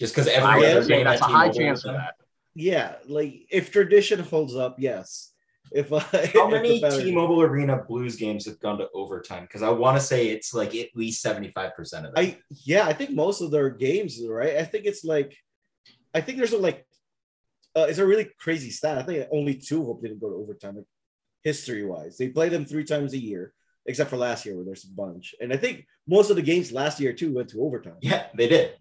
Just 0.00 0.14
because 0.14 0.28
every 0.28 0.48
I 0.48 0.56
would 0.58 0.66
other 0.70 0.80
Yeah, 0.88 0.96
game 0.96 1.04
that's 1.04 1.20
a 1.20 1.24
at 1.24 1.30
high 1.30 1.48
chance 1.50 1.80
is 1.80 1.84
of 1.84 1.92
that. 1.94 2.14
yeah, 2.54 2.96
like 3.06 3.46
if 3.50 3.70
tradition 3.70 4.20
holds 4.20 4.56
up, 4.56 4.76
yes. 4.78 5.32
If 5.70 5.92
uh, 5.92 6.00
How 6.00 6.46
if 6.46 6.50
many 6.50 6.80
T-Mobile 6.80 7.42
Arena 7.42 7.84
Blues 7.86 8.16
games 8.16 8.46
have 8.46 8.58
gone 8.58 8.78
to 8.78 8.88
overtime? 8.94 9.42
Because 9.42 9.62
I 9.62 9.68
want 9.70 9.96
to 9.98 10.04
say 10.04 10.28
it's 10.28 10.54
like 10.54 10.74
at 10.74 10.88
least 10.94 11.20
seventy 11.20 11.50
five 11.50 11.74
percent 11.76 12.06
of 12.06 12.12
it. 12.16 12.18
I 12.18 12.38
yeah, 12.64 12.86
I 12.86 12.92
think 12.92 13.10
most 13.10 13.40
of 13.40 13.50
their 13.50 13.70
games, 13.70 14.18
right? 14.26 14.56
I 14.56 14.64
think 14.64 14.86
it's 14.86 15.04
like, 15.04 15.36
I 16.14 16.20
think 16.20 16.38
there's 16.38 16.52
a 16.52 16.58
like, 16.58 16.86
uh, 17.76 17.86
it's 17.88 17.98
a 17.98 18.06
really 18.06 18.28
crazy 18.38 18.70
stat. 18.70 18.98
I 18.98 19.02
think 19.02 19.28
only 19.30 19.54
two 19.54 19.84
hope 19.84 20.02
didn't 20.02 20.20
go 20.20 20.30
to 20.30 20.36
overtime, 20.36 20.76
like, 20.76 20.86
history 21.44 21.84
wise. 21.84 22.16
They 22.16 22.28
play 22.28 22.48
them 22.48 22.64
three 22.64 22.84
times 22.84 23.12
a 23.12 23.18
year, 23.18 23.52
except 23.88 24.10
for 24.10 24.16
last 24.16 24.46
year 24.46 24.54
where 24.54 24.64
there's 24.64 24.84
a 24.84 24.94
bunch. 24.94 25.34
And 25.40 25.52
I 25.52 25.56
think 25.56 25.86
most 26.06 26.30
of 26.30 26.36
the 26.36 26.42
games 26.42 26.70
last 26.70 27.00
year 27.00 27.12
too 27.12 27.34
went 27.34 27.48
to 27.50 27.62
overtime. 27.62 27.96
yeah, 28.00 28.26
they 28.36 28.46
did. 28.46 28.76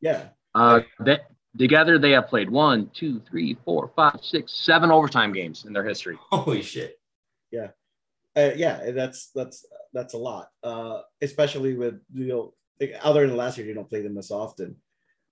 Yeah, 0.00 0.28
Uh, 0.54 0.80
that 1.00 1.22
together 1.56 1.98
they 1.98 2.10
have 2.10 2.28
played 2.28 2.50
one, 2.50 2.90
two, 2.94 3.20
three, 3.28 3.56
four, 3.64 3.90
five, 3.96 4.20
six, 4.22 4.52
seven 4.52 4.90
overtime 4.90 5.32
games 5.32 5.64
in 5.64 5.72
their 5.72 5.84
history. 5.84 6.18
Holy 6.30 6.62
shit! 6.62 7.00
Yeah, 7.50 7.68
uh, 8.36 8.52
yeah, 8.54 8.90
that's 8.90 9.30
that's 9.34 9.64
that's 9.92 10.14
a 10.14 10.18
lot. 10.18 10.48
Uh, 10.62 11.00
especially 11.22 11.74
with 11.74 12.00
you 12.12 12.26
know, 12.26 12.54
like, 12.80 12.94
other 13.02 13.26
than 13.26 13.36
last 13.36 13.58
year, 13.58 13.66
you 13.66 13.74
don't 13.74 13.88
play 13.88 14.02
them 14.02 14.18
as 14.18 14.30
often. 14.30 14.76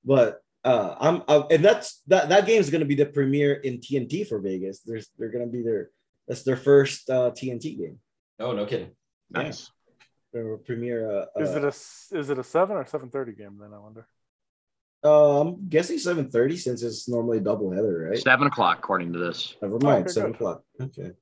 But 0.05 0.41
uh, 0.65 0.97
I'm 0.99 1.23
uh, 1.29 1.45
and 1.51 1.65
that's 1.65 2.03
that 2.09 2.29
that 2.31 2.47
game 2.47 2.61
is 2.61 2.71
going 2.71 2.81
to 2.81 2.87
be 2.87 2.97
the 2.97 3.07
premiere 3.07 3.55
in 3.55 3.79
TNT 3.79 4.27
for 4.27 4.41
Vegas. 4.41 4.81
There's 4.81 5.09
they're 5.19 5.31
going 5.31 5.47
to 5.47 5.53
be 5.53 5.63
their 5.63 5.91
that's 6.27 6.43
their 6.43 6.57
first 6.57 7.09
uh, 7.09 7.31
TNT 7.31 7.79
game. 7.79 7.99
Oh, 8.41 8.53
no 8.53 8.67
kidding. 8.67 8.91
Yeah. 9.35 9.43
Nice. 9.43 9.71
Their 10.33 10.57
premiere. 10.59 11.11
Uh, 11.11 11.25
Is 11.41 11.51
uh, 11.51 11.57
it 11.59 11.65
a 11.65 12.19
is 12.19 12.31
it 12.31 12.39
a 12.39 12.45
seven 12.45 12.77
or 12.77 12.85
seven 12.87 13.09
thirty 13.11 13.33
game? 13.33 13.59
Then 13.61 13.73
I 13.73 13.79
wonder. 13.79 14.07
uh, 15.05 15.41
I'm 15.41 15.69
guessing 15.69 15.99
seven 15.99 16.31
thirty 16.31 16.57
since 16.57 16.83
it's 16.83 17.09
normally 17.09 17.41
double 17.41 17.71
header, 17.71 18.09
right? 18.11 18.19
Seven 18.19 18.47
o'clock 18.49 18.79
according 18.79 19.13
to 19.15 19.19
this. 19.19 19.55
Never 19.63 19.79
mind, 19.79 20.05
Okay, 20.05 20.13
seven 20.13 20.33
good. 20.33 20.37
o'clock. 20.37 20.63
Okay. 20.81 21.13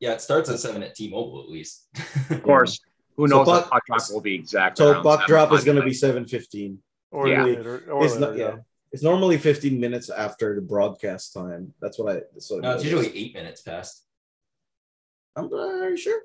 Yeah, 0.00 0.12
it 0.12 0.20
starts 0.20 0.50
at 0.50 0.58
seven 0.58 0.82
at 0.82 0.94
T-Mobile 0.94 1.42
at 1.44 1.48
least. 1.50 1.88
Of 2.30 2.42
course, 2.42 2.80
who 3.16 3.28
So 3.28 3.36
knows 3.38 3.46
puck- 3.46 3.70
what 3.70 3.70
puck 3.70 3.86
drop 3.86 4.02
will 4.12 4.20
be 4.20 4.34
exact. 4.34 4.78
So 4.78 4.90
around 4.92 5.02
buck 5.04 5.26
drop 5.26 5.52
is 5.52 5.64
going 5.64 5.76
to 5.78 5.84
be 5.84 5.94
seven 5.94 6.26
fifteen. 6.26 6.80
Or 7.12 7.28
Yeah. 7.28 7.44
later. 7.44 7.84
Or 7.90 8.04
It's 8.04 8.14
later, 8.14 8.26
not 8.26 8.36
yeah. 8.36 8.56
It's 8.92 9.02
normally 9.02 9.36
15 9.38 9.78
minutes 9.78 10.10
after 10.10 10.54
the 10.54 10.60
broadcast 10.62 11.32
time. 11.34 11.72
That's 11.80 11.98
what 11.98 12.08
I. 12.16 12.20
That's 12.32 12.50
what 12.50 12.62
no, 12.62 12.72
it's 12.72 12.82
it 12.82 12.86
is. 12.86 12.92
usually 12.92 13.16
eight 13.18 13.34
minutes 13.34 13.62
past. 13.62 14.04
I'm 15.36 15.52
uh, 15.52 15.56
are 15.56 15.90
you 15.90 15.96
sure. 15.96 16.20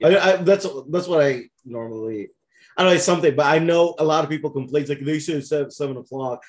Yeah. 0.00 0.08
I, 0.08 0.32
I, 0.32 0.36
that's 0.36 0.66
that's 0.90 1.06
what 1.08 1.24
I 1.24 1.44
normally. 1.64 2.30
I 2.76 2.82
don't 2.82 2.90
know 2.90 2.96
it's 2.96 3.04
something, 3.04 3.34
but 3.36 3.46
I 3.46 3.58
know 3.60 3.94
a 3.98 4.04
lot 4.04 4.24
of 4.24 4.30
people 4.30 4.50
complain 4.50 4.82
it's 4.82 4.90
like 4.90 5.00
they 5.00 5.18
should 5.20 5.36
have 5.36 5.44
said 5.46 5.72
seven 5.72 5.96
o'clock. 5.96 6.42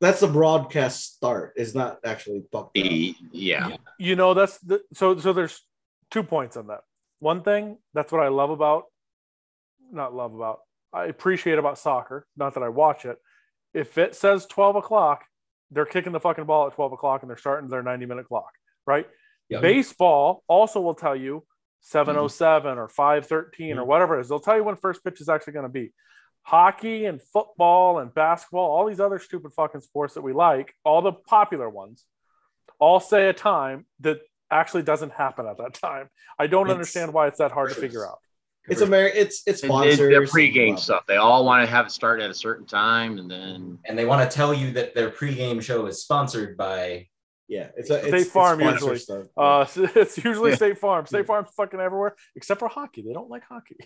That's 0.00 0.20
the 0.20 0.26
broadcast 0.28 1.14
start. 1.14 1.52
It's 1.56 1.74
not 1.74 1.98
actually 2.04 2.40
puck. 2.52 2.74
drop. 2.74 2.76
E- 2.76 3.14
yeah. 3.32 3.76
you 3.98 4.16
know 4.16 4.34
that's 4.34 4.58
the, 4.58 4.82
so 4.92 5.16
so 5.18 5.32
there's 5.32 5.62
two 6.10 6.22
points 6.22 6.56
on 6.58 6.66
that 6.66 6.80
one 7.20 7.42
thing 7.42 7.78
that's 7.94 8.12
what 8.12 8.20
i 8.20 8.28
love 8.28 8.50
about 8.50 8.84
not 9.90 10.12
love 10.14 10.34
about 10.34 10.58
i 10.92 11.06
appreciate 11.06 11.58
about 11.58 11.78
soccer 11.78 12.26
not 12.36 12.52
that 12.54 12.62
i 12.62 12.68
watch 12.68 13.04
it 13.06 13.16
if 13.72 13.96
it 13.96 14.14
says 14.14 14.44
12 14.46 14.76
o'clock 14.76 15.24
they're 15.70 15.86
kicking 15.86 16.12
the 16.12 16.20
fucking 16.20 16.44
ball 16.44 16.66
at 16.66 16.74
12 16.74 16.92
o'clock 16.92 17.22
and 17.22 17.30
they're 17.30 17.36
starting 17.38 17.70
their 17.70 17.82
90 17.82 18.04
minute 18.06 18.26
clock 18.26 18.50
right 18.86 19.06
Yeah. 19.48 19.60
baseball 19.60 20.42
also 20.48 20.80
will 20.80 20.94
tell 20.94 21.16
you 21.16 21.44
707 21.82 22.78
or 22.78 22.88
513 22.88 23.78
or 23.78 23.82
Mhm. 23.82 23.86
whatever 23.86 24.16
it 24.16 24.20
is 24.22 24.28
they'll 24.28 24.40
tell 24.40 24.56
you 24.56 24.64
when 24.64 24.76
first 24.76 25.04
pitch 25.04 25.20
is 25.20 25.28
actually 25.28 25.52
going 25.52 25.64
to 25.66 25.68
be 25.68 25.92
hockey 26.42 27.04
and 27.06 27.20
football 27.22 27.98
and 27.98 28.12
basketball 28.14 28.70
all 28.70 28.86
these 28.86 29.00
other 29.00 29.18
stupid 29.18 29.52
fucking 29.52 29.80
sports 29.80 30.14
that 30.14 30.22
we 30.22 30.32
like 30.32 30.74
all 30.84 31.02
the 31.02 31.12
popular 31.12 31.68
ones 31.68 32.04
all 32.78 32.98
say 32.98 33.28
a 33.28 33.32
time 33.32 33.86
that 34.00 34.18
actually 34.50 34.82
doesn't 34.82 35.12
happen 35.12 35.46
at 35.46 35.56
that 35.58 35.72
time. 35.74 36.08
I 36.38 36.46
don't 36.46 36.66
It's- 36.66 36.74
understand 36.74 37.12
why 37.14 37.26
it's 37.28 37.38
that 37.38 37.52
hard 37.52 37.68
to 37.70 37.74
figure 37.76 38.06
out. 38.06 38.18
It's 38.68 38.82
Ameri- 38.82 39.12
It's 39.14 39.42
it's 39.46 39.62
And 39.62 39.70
sponsors. 39.70 39.98
they- 39.98 40.08
their 40.08 40.22
pregame 40.22 40.70
and- 40.70 40.78
stuff. 40.80 41.04
They 41.06 41.16
all 41.16 41.44
want 41.44 41.64
to 41.64 41.70
have 41.70 41.86
it 41.86 41.90
start 41.90 42.20
at 42.20 42.28
a 42.30 42.34
certain 42.34 42.66
time, 42.66 43.18
and 43.18 43.30
then 43.30 43.78
and 43.86 43.96
they 43.98 44.04
want 44.04 44.28
to 44.28 44.36
tell 44.36 44.52
you 44.52 44.72
that 44.72 44.94
their 44.94 45.10
pregame 45.10 45.62
show 45.62 45.86
is 45.86 46.02
sponsored 46.02 46.56
by 46.56 47.08
Yeah, 47.56 47.68
it's 47.76 47.90
a 47.90 47.98
State 48.00 48.14
it's, 48.14 48.30
Farm 48.30 48.60
it's 48.62 48.72
usually. 48.80 48.98
Stuff. 48.98 49.26
Uh, 49.36 49.66
it's 50.02 50.16
usually 50.24 50.50
Yeah. 50.50 50.56
State 50.62 50.78
Farm. 50.78 51.04
State 51.06 51.26
Farm's 51.26 51.50
fucking 51.56 51.80
everywhere 51.80 52.14
except 52.34 52.58
for 52.60 52.68
hockey. 52.68 53.02
They 53.02 53.12
don't 53.12 53.28
like 53.34 53.44
hockey. 53.44 53.76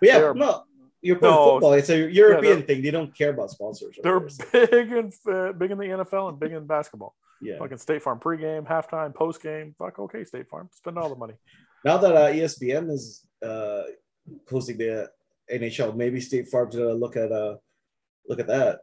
But 0.00 0.08
yeah, 0.08 0.18
they're- 0.18 0.34
no, 0.34 0.64
you're 1.00 1.16
playing 1.16 1.34
No. 1.34 1.52
football. 1.52 1.72
It's 1.74 1.88
a 1.90 1.98
European 2.10 2.58
they're- 2.58 2.66
thing. 2.68 2.82
They 2.82 2.90
don't 2.90 3.14
care 3.20 3.30
about 3.30 3.50
sponsors. 3.50 3.96
They're 4.02 4.20
big 4.52 4.90
in 5.00 5.12
uh, 5.34 5.52
big 5.52 5.70
in 5.70 5.78
the 5.78 5.90
NFL 5.98 6.30
and 6.30 6.40
big 6.40 6.52
in 6.52 6.66
basketball. 6.66 7.14
there. 7.40 7.52
yeah. 7.52 7.58
Fucking 7.60 7.78
State 7.78 8.02
Farm 8.02 8.18
pregame, 8.18 8.64
halftime, 8.66 9.12
postgame. 9.14 9.66
Fuck 9.76 9.98
okay, 10.00 10.24
State 10.24 10.48
Farm. 10.48 10.68
Spend 10.74 10.98
all 10.98 11.08
the 11.08 11.20
money. 11.24 11.34
Now 11.84 11.96
that 11.98 12.14
uh, 12.22 12.28
ESPN 12.38 12.90
is 12.90 13.24
uh, 13.50 13.82
hosting 14.50 14.78
the 14.78 15.08
NHL, 15.52 15.94
maybe 15.96 16.20
State 16.20 16.48
Farm's 16.48 16.74
gonna 16.76 16.94
look 17.04 17.16
at 17.16 17.30
uh 17.30 17.56
look 18.28 18.40
at 18.40 18.48
that. 18.48 18.80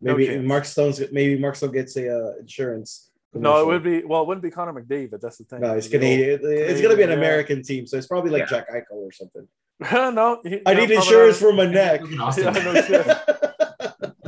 Maybe 0.00 0.26
chance. 0.26 0.46
Mark 0.52 0.64
Stone's 0.64 0.98
maybe 1.12 1.38
Mark 1.38 1.56
Stone 1.56 1.72
gets 1.72 1.96
a 1.96 2.04
uh, 2.18 2.32
insurance. 2.40 3.10
No, 3.34 3.60
it 3.62 3.66
would 3.66 3.82
be 3.82 4.04
well, 4.04 4.22
it 4.22 4.28
wouldn't 4.28 4.42
be 4.42 4.50
Connor 4.50 4.72
McDavid. 4.74 5.20
That's 5.20 5.38
the 5.38 5.44
thing. 5.44 5.60
No, 5.60 5.74
it's 5.74 5.86
You 5.90 5.98
know, 5.98 6.04
Canadian. 6.04 6.40
It's 6.42 6.80
gonna 6.82 6.96
be 6.96 7.02
an 7.02 7.08
yeah. 7.10 7.16
American 7.16 7.62
team, 7.62 7.86
so 7.86 7.96
it's 7.96 8.06
probably 8.06 8.30
like 8.30 8.40
Yeah. 8.50 8.58
Jack 8.58 8.70
Eichel 8.70 8.96
or 8.96 9.12
something. 9.12 9.48
no, 10.14 10.40
he- 10.44 10.60
I 10.66 10.74
no, 10.74 10.80
need 10.80 10.86
probably 10.88 10.96
insurance 10.96 11.40
not. 11.40 11.48
for 11.48 11.52
my 11.54 11.66
neck. 11.66 12.00
Austin. 12.20 12.44
Yeah, 12.54 12.62
no 12.62 12.74
shit. 12.82 13.06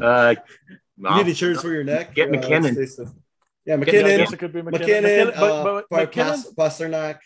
uh, 0.02 0.34
You 0.66 0.74
well, 0.98 1.16
need 1.18 1.28
insurance 1.28 1.61
for 1.61 1.72
your 1.72 1.84
neck. 1.84 2.14
Get 2.14 2.28
Uh, 2.28 2.32
MacKinnon. 2.32 2.74
stay 2.74 2.86
safe. 2.86 3.09
yeah, 3.09 3.12
Yeah, 3.66 3.74
I 3.74 3.76
MacKinnon. 3.78 4.18
guess 4.18 4.32
it 4.32 4.38
could 4.38 4.52
be 4.52 4.62
MacKinnon. 4.62 5.02
MacKinnon, 5.02 5.26
MacKinnon, 5.28 5.34
but, 5.40 5.50
uh, 5.52 5.64
but 5.64 5.88
probably 5.88 6.07
MacKinnon, 6.07 6.32
Pas- 6.57 6.78
Pastrnak, 6.80 7.18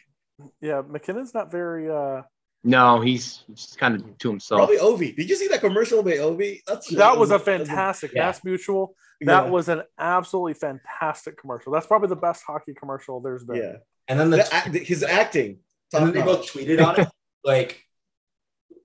yeah, 0.61 0.83
MacKinnon's 0.87 1.33
not 1.35 1.51
very. 1.51 1.89
uh 1.91 2.23
no, 2.65 3.01
he's, 3.01 3.45
he's 3.49 3.77
kind 3.79 3.95
of 3.95 4.19
to 4.19 4.29
himself. 4.31 4.59
probably 4.59 4.79
Ovi. 4.79 5.15
Did 5.17 5.31
you 5.31 5.37
see 5.37 5.49
that 5.49 5.61
commercial 5.61 6.03
by 6.03 6.13
Ovi? 6.13 6.61
That's 6.67 6.89
That 6.95 7.17
was 7.17 7.31
a 7.31 7.39
fantastic 7.39 8.13
yeah. 8.13 8.27
Mass 8.27 8.45
Mutual. 8.45 8.95
That 9.21 9.45
yeah, 9.45 9.51
was 9.51 9.69
an 9.69 9.83
absolutely 9.99 10.55
fantastic 10.55 11.39
commercial. 11.41 11.73
That's 11.73 11.87
probably 11.87 12.09
the 12.09 12.17
best 12.17 12.45
hockey 12.47 12.75
commercial 12.75 13.21
there's 13.21 13.45
been. 13.45 13.57
yeah. 13.57 13.73
And 14.09 14.19
then 14.19 14.31
the 14.31 14.39
The 14.39 14.55
act- 14.55 14.75
his 14.77 15.03
acting. 15.03 15.59
and 15.93 16.07
then 16.07 16.15
they 16.15 16.23
both 16.23 16.51
tweeted 16.53 16.85
on 16.85 17.01
it 17.01 17.09
like 17.45 17.83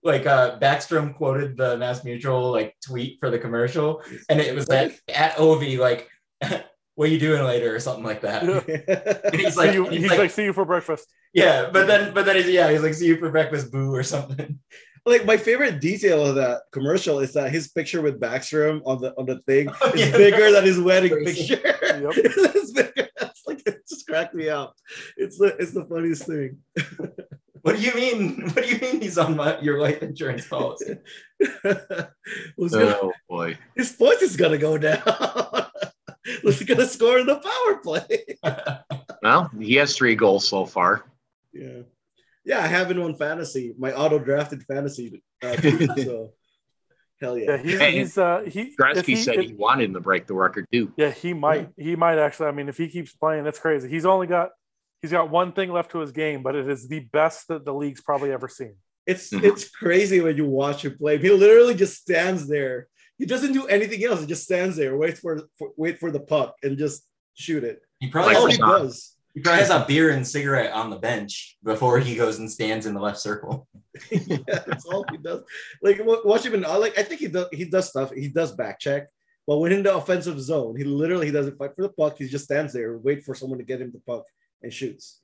like 0.04 0.26
uh 0.26 0.60
Backstrom 0.60 1.16
quoted 1.16 1.56
the 1.58 1.78
Mass 1.78 2.04
Mutual 2.04 2.52
like 2.52 2.76
tweet 2.86 3.20
for 3.20 3.30
the 3.30 3.40
commercial 3.40 4.02
and 4.30 4.40
it 4.42 4.54
was 4.56 4.68
like 4.68 5.00
at 5.14 5.36
Ovi 5.36 5.78
like 5.78 6.10
what 6.96 7.10
are 7.10 7.12
you 7.12 7.20
doing 7.20 7.44
later 7.44 7.76
or 7.76 7.80
something 7.80 8.04
like 8.04 8.22
that. 8.22 8.44
Yeah. 8.44 9.14
And 9.32 9.36
he's 9.42 9.58
like, 9.62 9.74
you- 9.74 9.86
he's 9.90 10.02
he's 10.02 10.10
like, 10.10 10.20
like, 10.20 10.32
see 10.32 10.44
you 10.46 10.54
for 10.54 10.66
breakfast. 10.66 11.08
yeah, 11.34 11.70
but 11.72 11.88
then 11.88 12.14
but 12.14 12.26
then 12.26 12.36
he's 12.36 12.50
yeah, 12.50 12.70
he's 12.72 12.82
like 12.84 12.94
see 12.94 13.08
you 13.08 13.18
for 13.18 13.30
breakfast 13.32 13.72
boo 13.72 13.94
or 13.94 14.04
something. 14.04 14.60
like 15.06 15.26
my 15.26 15.36
favorite 15.38 15.82
detail 15.82 16.26
of 16.26 16.36
that 16.36 16.62
commercial 16.72 17.20
is 17.20 17.34
that 17.34 17.52
his 17.52 17.68
picture 17.70 18.02
with 18.02 18.20
Backstrom 18.22 18.82
on 18.86 19.02
the 19.02 19.14
on 19.18 19.26
the 19.26 19.40
thing 19.48 19.70
Oh, 19.82 19.92
is 19.92 20.00
yeah. 20.10 20.18
bigger 20.18 20.52
than 20.52 20.64
his 20.66 20.80
wedding 20.80 21.12
Crazy. 21.12 21.56
picture. 21.56 21.76
Yep. 21.84 22.12
it's 22.16 22.72
bigger. 22.72 23.10
It's 23.22 23.44
like 23.48 23.62
it 23.66 23.82
just 23.90 24.08
cracked 24.08 24.34
me 24.36 24.50
up. 24.50 24.76
It's 25.18 25.38
the 25.38 25.56
it's 25.60 25.74
the 25.74 25.86
funniest 25.86 26.24
thing. 26.26 26.58
What 27.64 27.78
do 27.78 27.82
you 27.82 27.94
mean? 27.96 28.50
What 28.52 28.66
do 28.66 28.70
you 28.70 28.78
mean 28.80 29.00
he's 29.02 29.18
on 29.18 29.36
my, 29.38 29.58
your 29.62 29.80
life 29.80 30.04
insurance 30.04 30.46
policy? 30.48 30.96
Who's 32.58 32.74
oh, 32.76 32.80
gonna- 32.80 32.98
oh 33.02 33.14
boy. 33.30 33.58
his 33.76 33.92
points 33.94 34.22
is 34.22 34.36
gonna 34.38 34.58
go 34.58 34.78
down. 34.78 35.02
Who's 36.42 36.62
gonna 36.64 36.88
score 36.88 37.20
in 37.20 37.28
the 37.28 37.36
power 37.36 37.78
play? 37.78 38.38
Well, 39.22 39.50
he 39.58 39.76
has 39.76 39.96
three 39.96 40.16
goals 40.16 40.46
so 40.46 40.66
far. 40.66 41.06
Yeah. 41.54 41.84
Yeah, 42.44 42.60
I 42.60 42.68
have 42.68 42.92
in 42.92 43.00
one 43.02 43.16
fantasy, 43.16 43.74
my 43.78 43.94
auto 43.94 44.20
drafted 44.20 44.64
fantasy. 44.64 45.24
Uh, 45.42 45.56
so 45.96 46.34
hell 47.22 47.38
yeah. 47.38 47.52
Yeah, 47.56 47.58
he's, 47.64 47.80
Hey, 47.80 47.92
he's 48.00 48.18
uh 48.18 48.42
he. 48.46 48.62
if 48.64 48.76
Gretzky 48.76 49.16
said 49.16 49.36
if- 49.36 49.46
he 49.46 49.54
wanted 49.54 49.86
him 49.86 49.94
to 49.94 50.02
break 50.02 50.28
the 50.28 50.34
record 50.34 50.68
too. 50.74 50.92
Yeah, 50.98 51.12
he 51.12 51.34
might. 51.34 51.70
He 51.78 51.96
might 51.96 52.18
actually. 52.18 52.48
I 52.48 52.52
mean, 52.52 52.68
if 52.68 52.76
he 52.78 52.90
keeps 52.90 53.14
playing, 53.14 53.46
that's 53.46 53.60
crazy. 53.60 53.88
He's 53.88 54.06
only 54.06 54.28
got 54.28 54.50
he's 55.02 55.12
got 55.12 55.30
one 55.30 55.54
thing 55.54 55.72
left 55.72 55.92
to 55.92 56.00
his 56.00 56.12
game, 56.12 56.44
but 56.44 56.54
it 56.58 56.68
is 56.68 56.90
the 56.90 57.00
best 57.00 57.48
that 57.48 57.64
the 57.64 57.74
league's 57.74 58.02
probably 58.02 58.34
ever 58.34 58.50
seen. 58.50 58.76
It's 59.08 59.30
Mhm. 59.32 59.44
it's 59.44 59.70
crazy 59.70 60.20
when 60.20 60.36
you 60.36 60.48
watch 60.48 60.84
him 60.84 60.98
play. 60.98 61.18
He 61.18 61.30
literally 61.30 61.76
just 61.76 62.02
stands 62.02 62.46
there. 62.50 62.88
He 63.24 63.28
doesn't 63.28 63.54
do 63.54 63.68
anything 63.68 64.04
else. 64.04 64.20
He 64.20 64.28
just 64.28 64.44
stands 64.44 64.76
there, 64.76 64.98
waits 64.98 65.22
for, 65.22 65.44
for 65.58 65.70
wait 65.78 65.98
for 65.98 66.12
the 66.12 66.20
puck, 66.20 66.56
and 66.62 66.78
just 66.78 67.08
shoot 67.36 67.64
it. 67.64 67.82
He 68.02 68.10
probably 68.10 68.34
That's 68.34 68.44
all 68.44 68.50
has, 68.50 68.56
he 68.58 68.62
does. 68.62 69.16
he 69.34 69.40
probably 69.40 69.60
has 69.62 69.70
a 69.70 69.86
beer 69.88 70.10
and 70.10 70.28
cigarette 70.28 70.74
on 70.74 70.90
the 70.90 70.98
bench 70.98 71.58
before 71.64 72.00
he 72.00 72.18
goes 72.18 72.40
and 72.40 72.52
stands 72.52 72.86
in 72.86 72.94
the 72.94 73.00
left 73.00 73.20
circle. 73.20 73.70
yeah, 74.12 74.40
that's 74.68 74.86
all 74.86 75.06
he 75.10 75.16
does. 75.16 75.42
Like 75.82 76.04
wa- 76.04 76.20
watch 76.26 76.46
him 76.46 76.56
in 76.56 76.64
like 76.64 77.00
I 77.00 77.04
think 77.04 77.22
he 77.22 77.30
does 77.30 77.46
he 77.54 77.64
does 77.64 77.88
stuff. 77.88 78.12
He 78.12 78.28
does 78.28 78.52
back 78.52 78.78
check, 78.78 79.08
but 79.48 79.60
when 79.60 79.72
in 79.72 79.84
the 79.84 79.96
offensive 79.96 80.42
zone, 80.42 80.76
he 80.76 80.84
literally 80.84 81.28
he 81.28 81.32
doesn't 81.32 81.58
fight 81.58 81.78
for 81.78 81.84
the 81.84 81.94
puck. 81.94 82.18
He 82.18 82.28
just 82.28 82.44
stands 82.44 82.74
there, 82.74 82.98
wait 82.98 83.24
for 83.24 83.36
someone 83.36 83.60
to 83.60 83.64
get 83.64 83.80
him 83.80 83.94
the 83.94 84.00
puck, 84.00 84.26
and 84.62 84.74
shoots. 84.74 85.22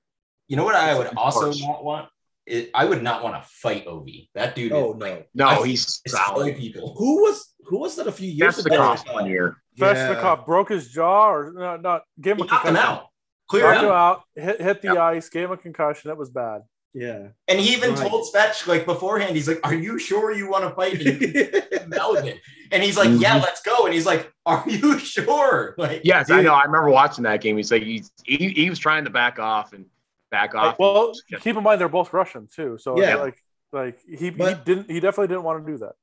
You 0.47 0.55
know 0.55 0.63
what 0.63 0.75
I 0.75 0.97
would 0.97 1.07
also 1.17 1.51
not 1.51 1.83
want? 1.83 2.07
It, 2.49 2.71
I 2.73 2.85
would 2.85 3.03
not 3.03 3.23
want 3.23 3.41
to 3.41 3.47
fight 3.49 3.85
Ovi. 3.85 4.27
That 4.33 4.55
dude. 4.55 4.71
Oh 4.71 4.93
is, 4.93 4.97
no, 4.97 5.05
like, 5.05 5.29
No, 5.35 5.47
I 5.47 5.67
he's 5.67 5.99
destroy 6.01 6.19
solid. 6.25 6.57
people. 6.57 6.95
who 6.97 7.21
was 7.23 7.53
who 7.65 7.77
was 7.79 7.95
that 7.97 8.07
a 8.07 8.11
few 8.11 8.29
years 8.29 8.55
That's 8.55 8.63
the 8.67 8.73
ago? 8.73 8.83
cost 8.83 9.11
one 9.13 9.27
year. 9.27 9.57
Svechnikov 9.77 10.45
broke 10.45 10.69
his 10.69 10.89
jaw, 10.89 11.29
or 11.31 11.53
no, 11.55 11.77
not 11.77 12.01
gave 12.19 12.33
him 12.33 12.39
He 12.39 12.43
a 12.43 12.47
knocked 12.51 12.65
him 12.67 12.73
concussion. 12.75 12.95
out. 12.97 13.05
Clear 13.47 13.63
Knocked 13.63 13.77
him 13.79 13.85
him. 13.85 13.91
out, 13.91 14.23
hit, 14.35 14.61
hit 14.61 14.81
the 14.81 14.87
Yep. 14.89 14.97
ice, 14.97 15.29
gave 15.29 15.45
him 15.45 15.51
a 15.51 15.57
concussion. 15.57 16.11
It 16.11 16.17
was 16.17 16.29
bad. 16.29 16.61
Yeah. 16.93 17.27
And 17.47 17.59
he 17.59 17.71
even 17.73 17.93
Right. 17.93 18.09
told 18.09 18.27
Svetch 18.33 18.65
like 18.67 18.85
beforehand, 18.85 19.35
he's 19.35 19.47
like, 19.47 19.59
"Are 19.63 19.73
you 19.75 19.99
sure 19.99 20.31
you 20.31 20.49
want 20.49 20.63
to 20.65 20.71
fight?" 20.71 20.93
And 21.05 21.21
he's 21.21 21.87
Melvin. 21.87 22.39
And 22.71 22.81
he's 22.83 22.97
like, 22.97 23.09
"Yeah, 23.21 23.39
Mhm. 23.39 23.43
let's 23.43 23.61
go." 23.61 23.85
And 23.85 23.93
he's 23.93 24.07
like, 24.07 24.31
"Are 24.47 24.63
you 24.67 24.97
sure?" 24.99 25.75
Like, 25.77 26.01
Yes, 26.03 26.31
I 26.31 26.41
know. 26.41 26.53
I 26.53 26.63
remember 26.63 26.89
watching 26.89 27.23
that 27.25 27.41
game. 27.41 27.57
He's 27.57 27.71
like 27.71 27.83
he's, 27.83 28.11
he, 28.25 28.49
he 28.49 28.69
was 28.71 28.79
trying 28.79 29.03
to 29.05 29.11
back 29.11 29.37
off 29.39 29.73
and 29.73 29.85
back 30.31 30.55
off. 30.55 30.77
Well, 30.79 31.13
Yeah. 31.29 31.39
keep 31.39 31.55
in 31.57 31.63
mind 31.63 31.79
they're 31.81 31.89
both 31.89 32.13
Russian 32.13 32.47
too, 32.53 32.77
so 32.79 32.99
Yeah. 32.99 33.15
like 33.15 33.37
like 33.71 33.99
he, 34.07 34.15
he 34.17 34.29
didn't 34.31 34.89
he 34.89 34.99
definitely 34.99 35.27
didn't 35.27 35.43
want 35.43 35.65
to 35.65 35.71
do 35.71 35.77
that. 35.79 35.93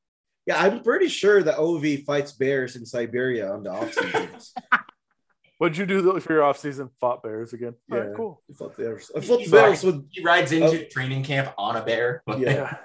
Yeah, 0.47 0.61
I'm 0.63 0.83
pretty 0.83 1.09
sure 1.09 1.43
that 1.43 1.59
OV 1.59 2.05
fights 2.05 2.33
bears 2.33 2.77
in 2.77 2.87
Siberia 2.87 3.51
on 3.53 3.65
the 3.65 3.71
off 3.71 3.93
seasons. 3.93 4.55
What'd 5.59 5.79
you 5.79 5.87
do 5.87 6.03
though 6.03 6.21
for 6.21 6.33
your 6.35 6.43
off 6.45 6.59
season? 6.59 6.91
Fought 7.01 7.23
bears 7.23 7.53
again. 7.55 7.75
All 7.91 7.99
right, 7.99 8.09
Yeah. 8.11 8.15
cool. 8.17 8.43
I 8.51 8.55
fought 8.55 8.77
bears. 8.77 9.11
I 9.17 9.21
fought 9.21 9.41
He's 9.41 9.51
bears 9.51 9.83
like- 9.85 9.95
with 9.95 10.07
he 10.13 10.23
rides 10.23 10.53
into 10.53 10.85
Oh. 10.85 10.89
training 10.91 11.25
camp 11.25 11.53
on 11.59 11.77
a 11.77 11.83
bear. 11.85 12.23
Yeah. 12.29 12.37
Yeah. 12.39 12.77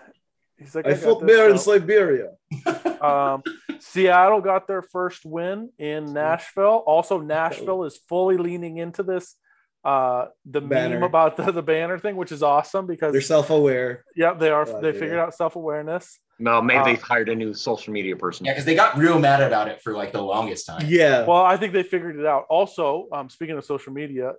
He's 0.58 0.76
like, 0.76 0.86
I 0.86 0.92
got 0.92 1.00
fought 1.00 1.20
this, 1.22 1.28
bear 1.38 1.50
in 1.50 1.58
Siberia. 1.58 2.30
Um, 3.02 3.42
Seattle 3.80 4.42
got 4.42 4.68
their 4.68 4.84
first 4.84 5.26
win 5.26 5.72
in 5.80 6.14
Nashville. 6.14 6.84
Also, 6.86 7.20
Nashville 7.20 7.84
is 7.84 7.98
fully 8.08 8.38
leaning 8.38 8.78
into 8.78 9.02
this. 9.02 9.36
Uh, 9.84 10.27
the 10.45 10.61
Banner. 10.61 10.95
meme 10.99 11.03
about 11.03 11.38
the, 11.38 11.51
the 11.51 11.63
banner 11.63 11.97
thing, 11.97 12.15
which 12.15 12.32
is 12.32 12.43
awesome 12.43 12.86
because 12.86 13.11
They're 13.13 13.21
self-aware. 13.21 14.03
yeah, 14.15 14.34
they 14.36 14.49
are. 14.51 14.67
Oh, 14.69 14.79
they 14.82 14.93
yeah. 14.93 14.99
figured 14.99 15.17
out 15.19 15.34
self 15.34 15.55
awareness. 15.55 16.19
no, 16.38 16.61
maybe 16.61 16.79
Uh, 16.79 16.84
they've 16.86 17.01
hired 17.01 17.29
a 17.29 17.36
new 17.36 17.53
social 17.55 17.91
media 17.91 18.15
person. 18.15 18.45
Yeah, 18.45 18.51
because 18.53 18.65
they 18.65 18.75
got 18.75 18.95
real 18.97 19.17
mad 19.17 19.41
about 19.41 19.67
it 19.69 19.82
for 19.82 19.93
like 19.93 20.11
the 20.11 20.21
longest 20.21 20.67
time. 20.67 20.86
Yeah. 20.88 21.25
Well, 21.25 21.41
I 21.43 21.57
think 21.57 21.73
they 21.73 21.82
figured 21.82 22.15
it 22.19 22.25
out. 22.27 22.45
Also, 22.49 23.07
um, 23.11 23.27
speaking 23.29 23.57
of 23.57 23.65
social 23.65 23.91
media, 23.91 24.34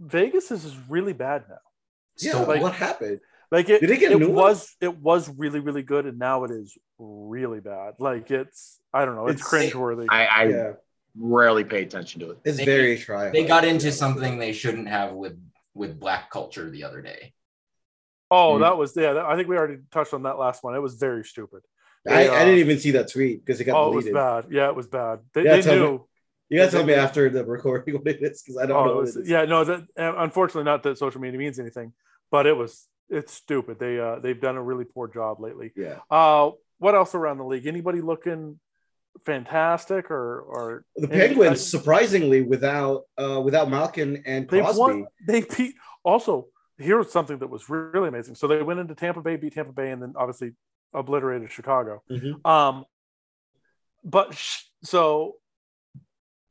Vegas 0.00 0.50
is 0.50 0.64
is 0.64 0.76
really 0.88 1.12
bad 1.12 1.44
now. 1.48 1.56
yeah. 2.20 2.32
So 2.32 2.44
like- 2.44 2.62
what 2.62 2.74
happened? 2.74 3.20
Like 3.50 3.68
it, 3.68 3.80
Did 3.80 3.90
they 3.90 3.98
get 3.98 4.10
it 4.12 4.30
was 4.30 4.74
it 4.80 4.96
was 4.98 5.28
really 5.28 5.60
really 5.60 5.82
good, 5.82 6.06
and 6.06 6.18
now 6.18 6.44
it 6.44 6.50
is 6.50 6.76
really 6.98 7.60
bad. 7.60 7.94
Like 8.00 8.30
it's 8.30 8.80
I 8.92 9.04
don't 9.04 9.14
know, 9.16 9.26
it's, 9.28 9.40
It's- 9.40 9.72
cringeworthy. 9.72 10.06
I, 10.08 10.26
I 10.26 10.44
yeah. 10.46 10.72
Rarely 11.18 11.64
pay 11.64 11.82
attention 11.82 12.20
to 12.20 12.30
it. 12.30 12.38
It's 12.44 12.58
They- 12.58 12.64
very 12.64 12.98
try. 12.98 13.30
They 13.30 13.44
got 13.44 13.64
into 13.64 13.92
something 13.92 14.38
they 14.38 14.52
shouldn't 14.52 14.88
have 14.88 15.12
with 15.12 15.38
with 15.74 15.98
black 15.98 16.30
culture 16.30 16.70
the 16.70 16.84
other 16.84 17.02
day. 17.02 17.34
Oh, 18.30 18.54
Mm. 18.56 18.60
that 18.60 18.76
was 18.78 18.96
yeah. 18.96 19.12
that- 19.14 19.24
I 19.24 19.36
think 19.36 19.48
we 19.48 19.56
already 19.56 19.78
touched 19.90 20.14
on 20.14 20.22
that 20.22 20.38
last 20.38 20.62
one. 20.62 20.74
It 20.74 20.78
was 20.80 20.94
very 20.94 21.24
stupid. 21.24 21.62
I, 22.06 22.28
uh, 22.28 22.32
I 22.34 22.44
didn't 22.44 22.60
even 22.60 22.78
see 22.78 22.92
that 22.92 23.08
tweet 23.10 23.44
because 23.44 23.60
it 23.60 23.64
got 23.64 23.76
Oh, 23.76 23.90
it 23.92 23.94
was 23.96 24.08
bad. 24.08 24.46
Yeah, 24.50 24.68
it 24.68 24.76
was 24.76 24.86
bad. 24.86 25.20
They, 25.32 25.42
Yeah, 25.44 25.56
they 25.56 25.62
tell 25.62 25.74
me- 25.74 25.80
knew. 25.80 26.08
You 26.50 26.58
gotta 26.58 26.70
tell 26.70 26.84
me 26.84 26.92
after 26.94 27.28
the 27.30 27.44
recording 27.44 27.94
what 27.98 28.06
it 28.06 28.22
is 28.22 28.42
because 28.42 28.58
I 28.58 28.66
don't 28.66 28.76
Oh, 28.76 28.84
know 28.84 28.94
what 28.94 29.00
was, 29.02 29.16
it 29.16 29.22
is. 29.22 29.28
yeah, 29.30 29.44
no. 29.46 29.64
That 29.64 29.80
uh, 29.98 30.14
unfortunately, 30.18 30.64
not 30.64 30.82
that 30.84 30.98
social 30.98 31.20
media 31.20 31.38
means 31.38 31.58
anything, 31.58 31.92
but 32.30 32.46
it 32.46 32.56
was. 32.56 32.86
It's 33.10 33.32
stupid. 33.34 33.78
They 33.78 33.98
uh, 33.98 34.18
they've 34.20 34.40
done 34.40 34.56
a 34.56 34.62
really 34.62 34.84
poor 34.84 35.08
job 35.08 35.40
lately. 35.40 35.72
Yeah. 35.76 35.98
Uh, 36.10 36.52
what 36.78 36.94
else 36.94 37.14
around 37.14 37.38
the 37.38 37.44
league? 37.44 37.66
Anybody 37.66 38.00
looking 38.00 38.58
fantastic 39.24 40.10
or 40.10 40.40
or 40.40 40.84
The 40.96 41.08
Penguins, 41.08 41.64
surprisingly, 41.64 42.42
without 42.42 43.02
uh 43.16 43.40
without 43.44 43.70
Malkin 43.70 44.22
and 44.26 44.48
Crosby. 44.48 44.78
won. 44.80 45.06
They 45.26 45.42
beat. 45.42 45.74
Also, 46.02 46.48
here's 46.78 47.10
something 47.10 47.38
that 47.38 47.48
was 47.48 47.68
really 47.70 48.08
amazing. 48.08 48.34
So 48.34 48.46
they 48.46 48.62
went 48.62 48.80
into 48.80 48.94
Tampa 48.94 49.22
Bay, 49.22 49.36
beat 49.36 49.54
Tampa 49.54 49.72
Bay, 49.72 49.90
and 49.90 50.02
then 50.02 50.14
obviously 50.16 50.52
obliterated 50.92 51.50
Chicago. 51.50 52.02
Mhm. 52.10 52.46
Um, 52.46 52.84
but 54.04 54.34
sh- 54.34 54.64
so 54.82 55.36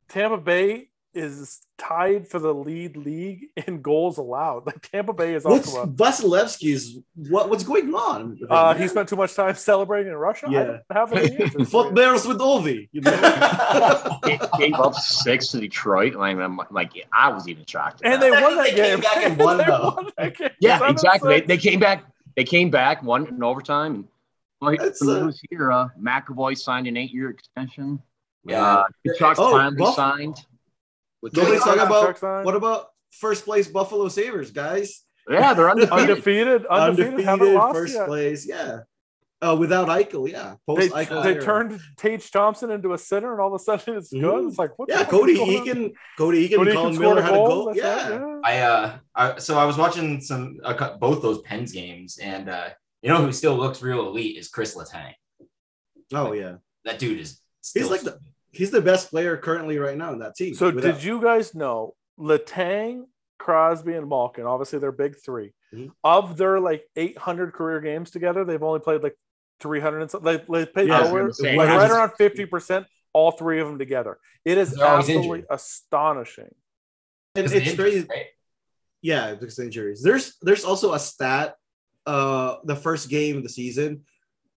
Tampa 0.08 0.38
Bay 0.38 0.90
is 1.14 1.60
tied 1.78 2.26
for 2.28 2.38
the 2.38 2.52
lead 2.54 2.96
league 2.96 3.46
in 3.66 3.82
goals 3.82 4.18
allowed. 4.18 4.66
Like 4.66 4.80
Tampa 4.90 5.12
Bay 5.12 5.34
is 5.34 5.44
What's 5.44 5.68
also 5.68 5.82
a. 5.82 5.86
Vasilevskiy's 5.86 6.98
what 7.28 7.48
what's 7.50 7.64
going 7.64 7.92
on? 7.94 8.38
Uh, 8.48 8.74
he 8.74 8.88
spent 8.88 9.08
too 9.08 9.16
much 9.16 9.34
time 9.34 9.54
celebrating 9.54 10.12
in 10.12 10.18
Russia. 10.18 10.46
I 10.48 10.50
Yeah. 10.52 10.64
don't 10.64 10.82
have 10.92 11.12
any 11.12 11.64
Fought 11.66 11.94
bears 11.94 12.26
with 12.26 12.38
Ovi. 12.38 12.88
You 12.92 13.00
know? 13.02 14.18
They 14.24 14.38
gave 14.58 14.74
up 14.74 14.94
six 14.94 15.48
to 15.48 15.60
Detroit. 15.60 16.14
Like, 16.14 16.36
I'm 16.38 16.58
like, 16.70 16.92
I 17.12 17.28
was 17.30 17.46
even 17.48 17.64
shocked. 17.66 18.02
at 18.04 18.12
and 18.14 18.22
they 18.22 18.30
won 18.30 18.56
that 18.56 18.64
They 18.64 18.70
came 18.74 19.00
game. 19.00 19.00
back 19.00 19.16
and 19.24 19.38
won, 19.44 19.56
They 19.58 19.64
though. 19.64 19.94
won. 19.96 20.10
Yeah, 20.60 20.88
exactly. 20.90 21.40
They, 21.40 21.46
they 21.46 21.56
came 21.58 21.80
back. 21.80 22.04
They 22.36 22.44
came 22.44 22.70
back, 22.70 23.02
won 23.02 23.26
in 23.26 23.42
overtime. 23.42 23.94
And 23.94 24.04
well, 24.60 24.76
That's, 24.78 24.98
the 25.00 25.20
uh, 25.20 25.24
news 25.26 25.40
here. 25.50 25.70
Uh, 25.70 25.88
McAvoy 26.00 26.56
signed 26.56 26.86
an 26.86 26.96
eight-year 26.96 27.28
extension. 27.30 28.00
Yeah. 28.46 28.62
Uh, 28.64 28.84
Tkachuk 29.06 29.34
Oh, 29.38 29.50
finally 29.52 29.76
Buff- 29.78 29.94
signed. 29.94 30.36
With 31.24 31.34
Nobody's 31.34 31.62
talking 31.64 31.80
about 31.80 32.44
what 32.44 32.54
about 32.54 32.88
first 33.12 33.44
place 33.46 33.66
Buffalo 33.66 34.08
Sabres, 34.08 34.50
guys? 34.50 35.04
yeah, 35.28 35.54
they're 35.54 35.70
undefeated. 35.70 35.92
undefeated, 35.98 36.66
undefeated, 36.66 37.24
haven't 37.24 37.54
lost 37.54 37.74
first 37.74 37.94
yet. 37.94 38.06
place. 38.06 38.46
Yeah. 38.46 38.80
Uh, 39.40 39.56
without 39.58 39.88
Eichel, 39.88 40.30
yeah. 40.30 40.56
They, 40.68 40.88
Eichel. 40.90 41.22
they 41.22 41.34
turned 41.38 41.80
Tage 41.96 42.30
Thompson 42.30 42.70
into 42.70 42.92
a 42.92 42.98
center, 42.98 43.32
and 43.32 43.40
all 43.40 43.54
of 43.54 43.58
a 43.60 43.64
sudden 43.64 43.96
it's 43.96 44.10
good. 44.12 44.22
Mhm. 44.22 44.48
It's 44.48 44.58
like 44.58 44.78
what? 44.78 44.90
Yeah, 44.90 44.98
fuck 44.98 45.08
Cody 45.08 45.32
is 45.32 45.38
going? 45.38 45.64
Eakin, 45.64 45.92
Cody 46.18 46.48
Eakin, 46.48 46.56
Cody 46.56 46.70
and 46.70 46.70
Eakin 46.70 46.74
Colin 46.74 46.94
scored 46.94 47.08
Miller 47.16 47.18
a 47.20 47.22
had 47.22 47.32
a 47.32 47.36
goal. 47.36 47.48
goal. 47.48 47.66
That's 47.74 47.78
Yeah. 47.78 48.40
I 48.44 48.58
uh, 48.58 48.98
I, 49.14 49.38
so 49.38 49.58
I 49.58 49.64
was 49.64 49.78
watching 49.78 50.20
some 50.20 50.58
a, 50.62 50.74
cou- 50.74 50.98
both 50.98 51.22
those 51.22 51.40
Pens 51.40 51.72
games, 51.72 52.18
and 52.18 52.50
uh, 52.50 52.68
you 53.02 53.08
know 53.08 53.16
who 53.24 53.32
still 53.32 53.54
looks 53.56 53.80
real 53.82 54.06
elite 54.08 54.36
is 54.36 54.48
Chris 54.48 54.74
Letang. 54.76 55.14
Oh 56.12 56.32
yeah. 56.32 56.56
That 56.84 56.98
dude 56.98 57.18
is. 57.20 57.40
Still 57.62 57.88
like 57.88 58.02
the- 58.02 58.20
He's 58.56 58.70
the 58.70 58.80
best 58.80 59.10
player 59.10 59.36
currently 59.36 59.78
right 59.78 59.96
now 59.96 60.12
in 60.12 60.18
that 60.20 60.36
team. 60.36 60.54
So 60.54 60.70
Without- 60.70 60.94
did 60.96 61.04
you 61.04 61.20
guys 61.20 61.54
know 61.54 61.94
Letang, 62.18 63.04
Crosby, 63.38 63.94
and 63.94 64.08
Malkin? 64.08 64.44
Obviously, 64.46 64.78
they're 64.78 64.92
big 64.92 65.16
3 65.16 65.52
Mhm. 65.74 65.90
Of 66.04 66.36
their 66.36 66.60
like 66.60 66.84
800 66.96 67.52
career 67.52 67.80
games 67.80 68.10
together, 68.10 68.44
they've 68.44 68.62
only 68.62 68.80
played 68.80 69.02
like 69.02 69.16
300 69.60 70.00
and 70.02 70.10
something. 70.10 70.32
They, 70.32 70.44
they 70.60 70.66
played 70.66 70.88
Yeah, 70.88 70.98
I 70.98 71.00
was 71.00 71.08
nowhere, 71.08 71.22
gonna 71.22 71.34
say, 71.34 71.56
like 71.56 71.68
right 71.68 71.90
around 71.90 72.12
50 72.16 72.46
percent. 72.46 72.86
All 73.12 73.30
three 73.30 73.60
of 73.60 73.68
them 73.68 73.78
together. 73.78 74.18
It 74.44 74.58
is 74.58 74.76
absolutely 74.80 75.44
astonishing. 75.48 76.52
And 77.36 77.46
it's 77.50 77.70
of 77.70 77.76
crazy. 77.76 78.06
right? 78.10 78.26
Yeah, 79.02 79.34
because 79.34 79.58
injuries. 79.58 80.02
There's 80.02 80.36
there's 80.42 80.64
also 80.64 80.92
a 80.94 80.98
stat. 80.98 81.56
Uh, 82.06 82.56
the 82.64 82.76
first 82.76 83.08
game 83.08 83.36
of 83.38 83.42
the 83.42 83.48
season, 83.48 84.04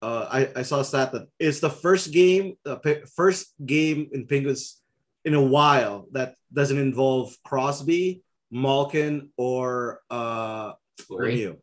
uh, 0.06 0.28
I, 0.32 0.60
I 0.60 0.62
saw 0.62 0.82
a 0.82 0.86
stat 0.86 1.12
that 1.14 1.28
it's 1.40 1.62
the 1.62 1.70
first 1.70 2.12
game, 2.12 2.58
the 2.64 2.78
first 3.16 3.54
game 3.66 4.10
in 4.14 4.28
Penguins 4.28 4.80
in 5.24 5.34
a 5.34 5.42
while 5.42 6.06
that 6.12 6.36
doesn't 6.54 6.78
involve 6.78 7.36
Crosby, 7.44 8.22
Malkin, 8.52 9.32
or 9.36 10.02
uh 10.12 10.74
Fleury? 11.00 11.34
Lemieux. 11.34 11.58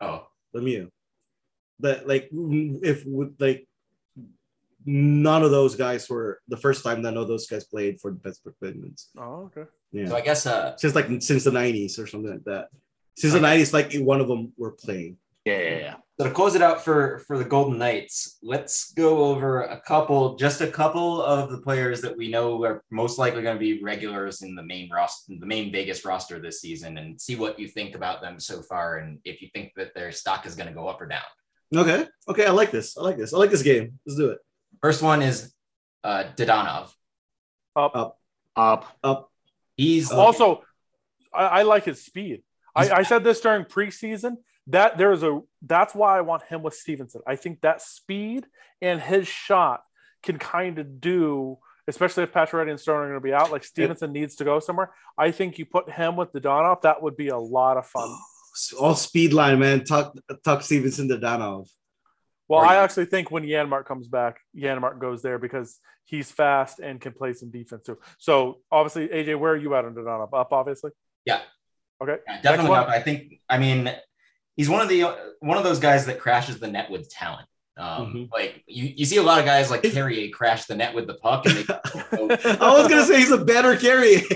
Oh, 0.00 0.26
Lemieux. 0.54 0.90
That 1.80 2.06
like 2.06 2.28
if 2.30 3.04
with 3.04 3.34
like 3.40 3.66
none 4.86 5.42
of 5.42 5.50
those 5.50 5.74
guys 5.74 6.08
were 6.08 6.40
the 6.46 6.56
first 6.56 6.84
time 6.84 7.02
that 7.02 7.14
none 7.14 7.22
of 7.22 7.28
those 7.28 7.48
guys 7.48 7.64
played 7.64 8.00
for 8.00 8.12
the 8.12 8.18
Pittsburgh 8.18 8.54
Penguins. 8.62 9.08
Oh, 9.18 9.50
okay. 9.50 9.68
Yeah. 9.90 10.06
so 10.06 10.14
I 10.14 10.20
guess 10.20 10.46
uh, 10.46 10.76
since 10.76 10.94
like 10.94 11.06
since 11.20 11.42
the 11.42 11.50
90s 11.50 11.98
or 11.98 12.06
something 12.06 12.30
like 12.30 12.44
that. 12.44 12.68
Since 13.16 13.34
the 13.34 13.40
90s, 13.40 13.72
like 13.72 13.92
one 13.94 14.20
of 14.20 14.28
them 14.28 14.52
were 14.56 14.70
playing. 14.70 15.18
Yeah, 15.44 15.58
yeah, 15.58 15.78
yeah. 15.78 15.96
So 16.22 16.28
to 16.28 16.34
close 16.34 16.54
it 16.54 16.62
out 16.62 16.84
for 16.84 17.18
for 17.26 17.36
the 17.36 17.44
Golden 17.44 17.78
Knights, 17.78 18.38
let's 18.44 18.92
go 18.92 19.24
over 19.24 19.62
a 19.62 19.80
couple, 19.80 20.36
just 20.36 20.60
a 20.60 20.68
couple 20.68 21.20
of 21.20 21.50
the 21.50 21.58
players 21.58 22.00
that 22.02 22.16
we 22.16 22.28
know 22.28 22.62
are 22.62 22.84
most 22.92 23.18
likely 23.18 23.42
going 23.42 23.56
to 23.56 23.60
be 23.60 23.82
regulars 23.82 24.42
in 24.42 24.54
the 24.54 24.62
main 24.62 24.88
roster, 24.88 25.34
the 25.36 25.46
main 25.46 25.72
Vegas 25.72 26.04
roster 26.04 26.38
this 26.38 26.60
season, 26.60 26.96
and 26.98 27.20
see 27.20 27.34
what 27.34 27.58
you 27.58 27.66
think 27.66 27.96
about 27.96 28.20
them 28.20 28.38
so 28.38 28.62
far, 28.62 28.98
and 28.98 29.18
if 29.24 29.42
you 29.42 29.48
think 29.52 29.72
that 29.74 29.96
their 29.96 30.12
stock 30.12 30.46
is 30.46 30.54
going 30.54 30.68
to 30.68 30.72
go 30.72 30.86
up 30.86 31.00
or 31.00 31.06
down. 31.06 31.24
Okay. 31.74 32.06
Okay. 32.28 32.46
I 32.46 32.52
like 32.52 32.70
this. 32.70 32.96
I 32.96 33.02
like 33.02 33.16
this. 33.16 33.34
I 33.34 33.38
like 33.38 33.50
this 33.50 33.64
game. 33.64 33.98
Let's 34.06 34.16
do 34.16 34.28
it. 34.28 34.38
First 34.80 35.02
one 35.02 35.22
is 35.22 35.52
uh, 36.04 36.22
Dadonov. 36.36 36.92
Up. 37.74 37.96
Up. 37.96 38.18
Up. 38.54 38.96
Up. 39.02 39.32
He's 39.76 40.12
Also, 40.12 40.62
I, 41.34 41.46
I 41.46 41.62
like 41.62 41.84
his 41.84 42.04
speed. 42.04 42.44
I, 42.76 42.90
I 42.90 43.02
said 43.02 43.24
this 43.24 43.40
during 43.40 43.64
preseason 43.64 44.36
that 44.68 44.96
there 44.98 45.12
is 45.12 45.22
a 45.22 45.40
that's 45.62 45.94
why 45.94 46.16
I 46.18 46.20
want 46.22 46.42
him 46.44 46.62
with 46.62 46.74
Stephenson. 46.74 47.22
I 47.26 47.36
think 47.36 47.60
that 47.62 47.82
speed 47.82 48.46
and 48.80 49.00
his 49.00 49.26
shot 49.28 49.82
can 50.22 50.38
kind 50.38 50.78
of 50.78 51.00
do, 51.00 51.58
especially 51.88 52.22
if 52.24 52.32
Pacioretty 52.32 52.70
and 52.70 52.78
Stone 52.80 52.96
are 52.96 53.08
going 53.08 53.14
to 53.14 53.20
be 53.20 53.32
out. 53.32 53.50
Like 53.50 53.64
Stephenson 53.64 54.12
needs 54.12 54.36
to 54.36 54.44
go 54.44 54.60
somewhere. 54.60 54.92
I 55.18 55.30
think 55.32 55.58
you 55.58 55.66
put 55.66 55.90
him 55.90 56.16
with 56.16 56.32
Dadonov. 56.32 56.82
That 56.82 57.02
would 57.02 57.16
be 57.16 57.28
a 57.28 57.38
lot 57.38 57.76
of 57.76 57.86
fun. 57.86 58.04
Oh, 58.08 58.78
all 58.78 58.94
speed 58.94 59.32
line, 59.32 59.58
man. 59.58 59.84
Tuch 59.84 60.12
Tuch 60.44 60.62
Stephenson 60.62 61.08
to 61.08 61.16
Danov. 61.18 61.68
Well, 62.48 62.60
Or 62.60 62.66
I 62.66 62.74
you- 62.74 62.80
actually 62.80 63.06
think 63.06 63.30
when 63.30 63.44
Janmark 63.44 63.86
comes 63.86 64.06
back, 64.08 64.38
Janmark 64.56 64.98
goes 65.00 65.22
there 65.22 65.38
because 65.38 65.78
he's 66.04 66.30
fast 66.30 66.78
and 66.80 67.00
can 67.00 67.12
play 67.12 67.32
some 67.32 67.50
defense 67.50 67.84
too. 67.86 67.98
So 68.18 68.60
obviously, 68.70 69.08
AJ, 69.08 69.38
where 69.38 69.52
are 69.52 69.56
you 69.56 69.74
at 69.74 69.84
on 69.84 69.94
Dadonov? 69.94 70.34
Up, 70.34 70.52
obviously. 70.52 70.90
Yeah. 71.24 71.40
Okay. 72.02 72.16
Yeah, 72.26 72.40
definitely 72.42 72.76
up. 72.76 72.88
I 72.88 73.00
think. 73.00 73.40
I 73.48 73.58
mean, 73.58 73.90
he's 74.56 74.68
one 74.68 74.80
of 74.80 74.88
the 74.88 75.04
one 75.40 75.58
of 75.58 75.64
those 75.64 75.78
guys 75.80 76.06
that 76.06 76.18
crashes 76.20 76.58
the 76.58 76.68
net 76.68 76.90
with 76.90 77.08
talent. 77.10 77.46
Um, 77.78 78.12
Mhm. 78.12 78.30
Like 78.30 78.62
you, 78.66 78.84
you 78.96 79.06
see 79.06 79.16
a 79.16 79.22
lot 79.22 79.38
of 79.38 79.46
guys 79.46 79.70
like 79.70 79.82
Carrier 79.82 80.28
crash 80.28 80.66
the 80.66 80.74
net 80.76 80.94
with 80.94 81.06
the 81.06 81.14
puck, 81.14 81.46
and 81.46 81.56
they, 81.56 81.74
I 82.60 82.72
was 82.78 82.86
gonna 82.86 83.04
say 83.04 83.16
he's 83.16 83.30
a 83.30 83.42
better 83.42 83.76
carrier. 83.76 84.20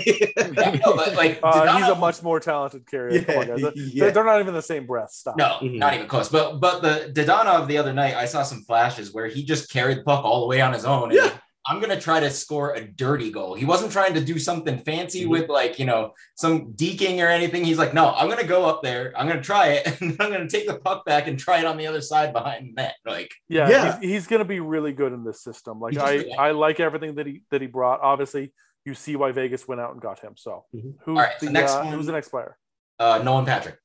Yeah, 0.57 0.79
no, 0.85 0.95
but 0.95 1.13
like 1.15 1.39
Uh, 1.43 1.77
he's 1.77 1.87
a 1.87 1.93
much 1.95 2.23
more 2.23 2.39
talented 2.39 2.89
carrier. 2.89 3.23
Come 3.23 3.37
on, 3.37 3.47
guys. 3.47 3.61
They're- 3.61 3.71
yeah. 3.75 4.09
They're 4.09 4.23
not 4.23 4.39
even 4.39 4.55
the 4.55 4.61
same 4.61 4.87
breath. 4.87 5.11
Stop. 5.11 5.37
No, 5.37 5.59
Mhm. 5.61 5.77
not 5.77 5.93
even 5.93 6.07
close. 6.07 6.29
But 6.29 6.59
but 6.59 6.81
the 6.81 7.11
Dadonov 7.13 7.67
the 7.67 7.77
other 7.77 7.93
night, 7.93 8.15
I 8.15 8.25
saw 8.25 8.41
some 8.41 8.63
flashes 8.63 9.13
where 9.13 9.27
he 9.27 9.43
just 9.43 9.71
carried 9.71 9.99
the 9.99 10.03
puck 10.03 10.25
all 10.25 10.41
the 10.41 10.47
way 10.47 10.59
on 10.61 10.73
his 10.73 10.83
own. 10.85 11.11
And 11.11 11.13
Yeah. 11.13 11.29
I'm 11.69 11.79
gonna 11.81 11.99
try 11.99 12.19
to 12.21 12.29
score 12.29 12.73
a 12.75 12.81
dirty 12.81 13.29
goal. 13.29 13.53
He 13.53 13.65
wasn't 13.65 13.91
trying 13.91 14.13
to 14.13 14.21
do 14.23 14.39
something 14.39 14.77
fancy 14.79 15.25
Mhm. 15.25 15.29
with 15.29 15.49
like 15.49 15.79
you 15.79 15.85
know 15.85 16.13
some 16.35 16.73
deking 16.73 17.21
or 17.23 17.27
anything. 17.27 17.65
He's 17.65 17.77
like, 17.77 17.93
no, 17.93 18.13
I'm 18.13 18.29
gonna 18.29 18.43
go 18.45 18.65
up 18.65 18.81
there. 18.83 19.11
I'm 19.17 19.27
gonna 19.27 19.41
try 19.43 19.67
it, 19.69 19.85
and 20.01 20.11
I'm 20.19 20.31
gonna 20.31 20.47
take 20.49 20.67
the 20.67 20.79
puck 20.79 21.05
back 21.05 21.27
and 21.27 21.37
try 21.37 21.59
it 21.59 21.65
on 21.65 21.75
the 21.77 21.87
other 21.87 22.01
side 22.01 22.31
behind 22.33 22.69
the 22.69 22.73
net. 22.81 22.95
Like 23.05 23.31
Yeah, 23.49 23.69
Yeah. 23.69 23.99
He's, 23.99 24.09
he's 24.11 24.27
going 24.27 24.39
to 24.39 24.45
be 24.45 24.59
really 24.59 24.93
good 24.93 25.11
in 25.13 25.23
this 25.25 25.43
system. 25.43 25.79
Like 25.79 25.97
I, 25.97 26.13
really- 26.15 26.33
I 26.35 26.51
like 26.51 26.79
everything 26.79 27.15
that 27.15 27.25
he 27.27 27.41
that 27.51 27.59
he 27.61 27.67
brought. 27.67 27.99
Obviously, 28.01 28.53
you 28.85 28.93
see 28.93 29.15
why 29.17 29.31
Vegas 29.33 29.67
went 29.67 29.81
out 29.81 29.91
and 29.91 30.01
got 30.01 30.19
him. 30.19 30.33
So 30.37 30.63
Mhm. 30.73 30.93
who's 31.03 31.17
All 31.17 31.23
right, 31.23 31.33
so 31.39 31.45
the 31.47 31.51
next 31.51 31.73
uh, 31.73 31.81
one- 31.83 31.93
who's 31.93 32.05
the 32.05 32.11
next 32.13 32.29
player? 32.29 32.57
uh, 32.99 33.21
Nolan 33.23 33.45
Patrick. 33.45 33.77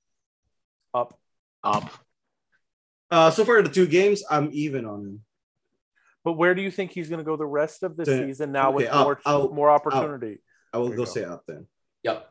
Up. 0.94 1.18
Up. 1.64 1.90
uh, 3.10 3.30
so 3.30 3.44
far 3.44 3.60
the 3.62 3.68
two 3.68 3.86
games, 3.86 4.22
I'm 4.30 4.50
even 4.52 4.84
on 4.86 5.00
him. 5.00 5.24
But 6.24 6.34
where 6.34 6.54
do 6.54 6.62
you 6.62 6.70
think 6.70 6.92
he's 6.92 7.08
going 7.08 7.18
to 7.18 7.24
go 7.24 7.36
the 7.36 7.46
rest 7.46 7.82
of 7.82 7.96
the 7.96 8.02
Okay, 8.02 8.26
season 8.26 8.52
now 8.52 8.70
with 8.70 8.86
okay, 8.86 8.92
up, 8.96 9.04
more 9.06 9.18
out, 9.26 9.52
more 9.54 9.70
opportunity? 9.70 10.38
I 10.72 10.78
will 10.78 10.88
There 10.88 10.96
go 10.98 11.04
go. 11.04 11.10
say 11.10 11.24
up 11.24 11.44
then. 11.46 11.66
Yep, 12.04 12.28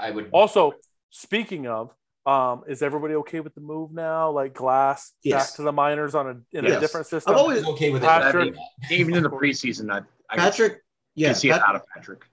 I 0.00 0.10
would. 0.10 0.30
Also, 0.32 0.72
speaking 1.10 1.66
of, 1.66 1.90
um, 2.26 2.64
is 2.68 2.82
everybody 2.82 3.14
okay 3.16 3.40
with 3.40 3.54
the 3.54 3.60
move 3.60 3.92
now? 3.92 4.30
Like 4.30 4.54
Glass 4.54 5.12
Yes. 5.22 5.50
back 5.50 5.56
to 5.56 5.62
the 5.62 5.72
minors 5.72 6.14
on 6.14 6.26
a 6.52 6.58
in 6.58 6.66
a 6.66 6.80
different 6.80 7.06
system. 7.06 7.32
I've 7.34 7.38
always 7.40 7.64
okay 7.64 7.90
with 7.90 8.02
it. 8.02 8.06
Patrick- 8.06 8.54
Even 8.90 9.14
in 9.14 9.22
the 9.22 9.30
preseason, 9.30 9.90
I, 9.92 10.02
I 10.30 10.36
Patrick. 10.36 10.82
Yeah, 11.14 11.28
can 11.28 11.34
see 11.36 11.48
it 11.50 11.60
out 11.60 11.74
of 11.74 11.82
Patrick. 11.94 12.24